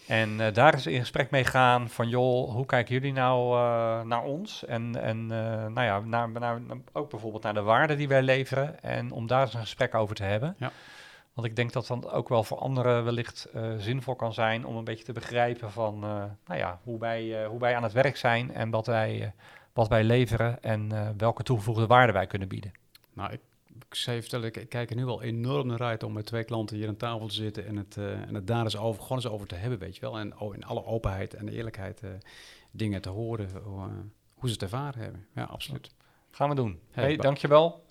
En 0.07 0.29
uh, 0.39 0.47
daar 0.53 0.73
is 0.73 0.87
in 0.87 0.99
gesprek 0.99 1.29
mee 1.29 1.43
gaan 1.43 1.89
van, 1.89 2.09
joh, 2.09 2.51
hoe 2.51 2.65
kijken 2.65 2.93
jullie 2.93 3.13
nou 3.13 3.57
uh, 3.57 4.01
naar 4.01 4.23
ons? 4.23 4.65
En, 4.65 5.01
en 5.01 5.17
uh, 5.17 5.65
nou 5.65 5.81
ja, 5.81 5.99
naar, 5.99 6.29
naar, 6.29 6.59
ook 6.91 7.09
bijvoorbeeld 7.09 7.43
naar 7.43 7.53
de 7.53 7.61
waarden 7.61 7.97
die 7.97 8.07
wij 8.07 8.21
leveren. 8.21 8.83
En 8.83 9.11
om 9.11 9.27
daar 9.27 9.41
eens 9.41 9.53
een 9.53 9.59
gesprek 9.59 9.95
over 9.95 10.15
te 10.15 10.23
hebben. 10.23 10.55
Ja. 10.57 10.71
Want 11.35 11.47
ik 11.47 11.55
denk 11.55 11.73
dat 11.73 11.87
dat 11.87 12.11
ook 12.11 12.29
wel 12.29 12.43
voor 12.43 12.57
anderen 12.57 13.03
wellicht 13.03 13.47
zinvol 13.77 14.15
kan 14.15 14.33
zijn 14.33 14.65
om 14.65 14.75
een 14.75 14.83
beetje 14.83 15.03
te 15.03 15.13
begrijpen 15.13 15.71
van, 15.71 15.99
nou 15.99 16.59
ja, 16.59 16.79
hoe 16.83 16.99
wij, 16.99 17.45
hoe 17.45 17.59
wij 17.59 17.75
aan 17.75 17.83
het 17.83 17.91
werk 17.91 18.17
zijn 18.17 18.53
en 18.53 18.69
wat 18.69 18.85
wij, 18.85 19.33
wat 19.73 19.87
wij 19.87 20.03
leveren 20.03 20.63
en 20.63 21.13
welke 21.17 21.43
toegevoegde 21.43 21.87
waarde 21.87 22.13
wij 22.13 22.27
kunnen 22.27 22.47
bieden. 22.47 22.71
Nou, 23.13 23.31
ik 23.31 23.39
ik 23.89 23.95
zou 23.95 24.15
je 24.15 24.21
vertellen, 24.21 24.53
ik, 24.53 24.69
kijk 24.69 24.89
er 24.89 24.95
nu 24.95 25.05
al 25.05 25.21
enorm 25.21 25.67
naar 25.67 25.81
uit 25.81 26.03
om 26.03 26.13
met 26.13 26.25
twee 26.25 26.43
klanten 26.43 26.75
hier 26.75 26.87
aan 26.87 26.97
tafel 26.97 27.27
te 27.27 27.33
zitten 27.33 27.65
en 27.65 27.75
het, 27.75 27.97
en 27.97 28.35
het 28.35 28.47
daar 28.47 28.63
eens 28.63 28.77
over, 28.77 29.01
gewoon 29.01 29.17
eens 29.17 29.27
over 29.27 29.47
te 29.47 29.55
hebben, 29.55 29.79
weet 29.79 29.95
je 29.95 30.01
wel. 30.01 30.19
En 30.19 30.39
oh, 30.39 30.55
in 30.55 30.65
alle 30.65 30.85
openheid 30.85 31.33
en 31.33 31.47
eerlijkheid 31.47 32.01
dingen 32.71 33.01
te 33.01 33.09
horen, 33.09 33.49
hoe 34.33 34.47
ze 34.47 34.53
het 34.53 34.61
ervaren 34.61 35.01
hebben. 35.01 35.27
Ja, 35.35 35.43
absoluut. 35.43 35.91
Gaan 36.31 36.49
we 36.49 36.55
doen. 36.55 36.79
Hey 36.91 37.15
dankjewel. 37.15 37.84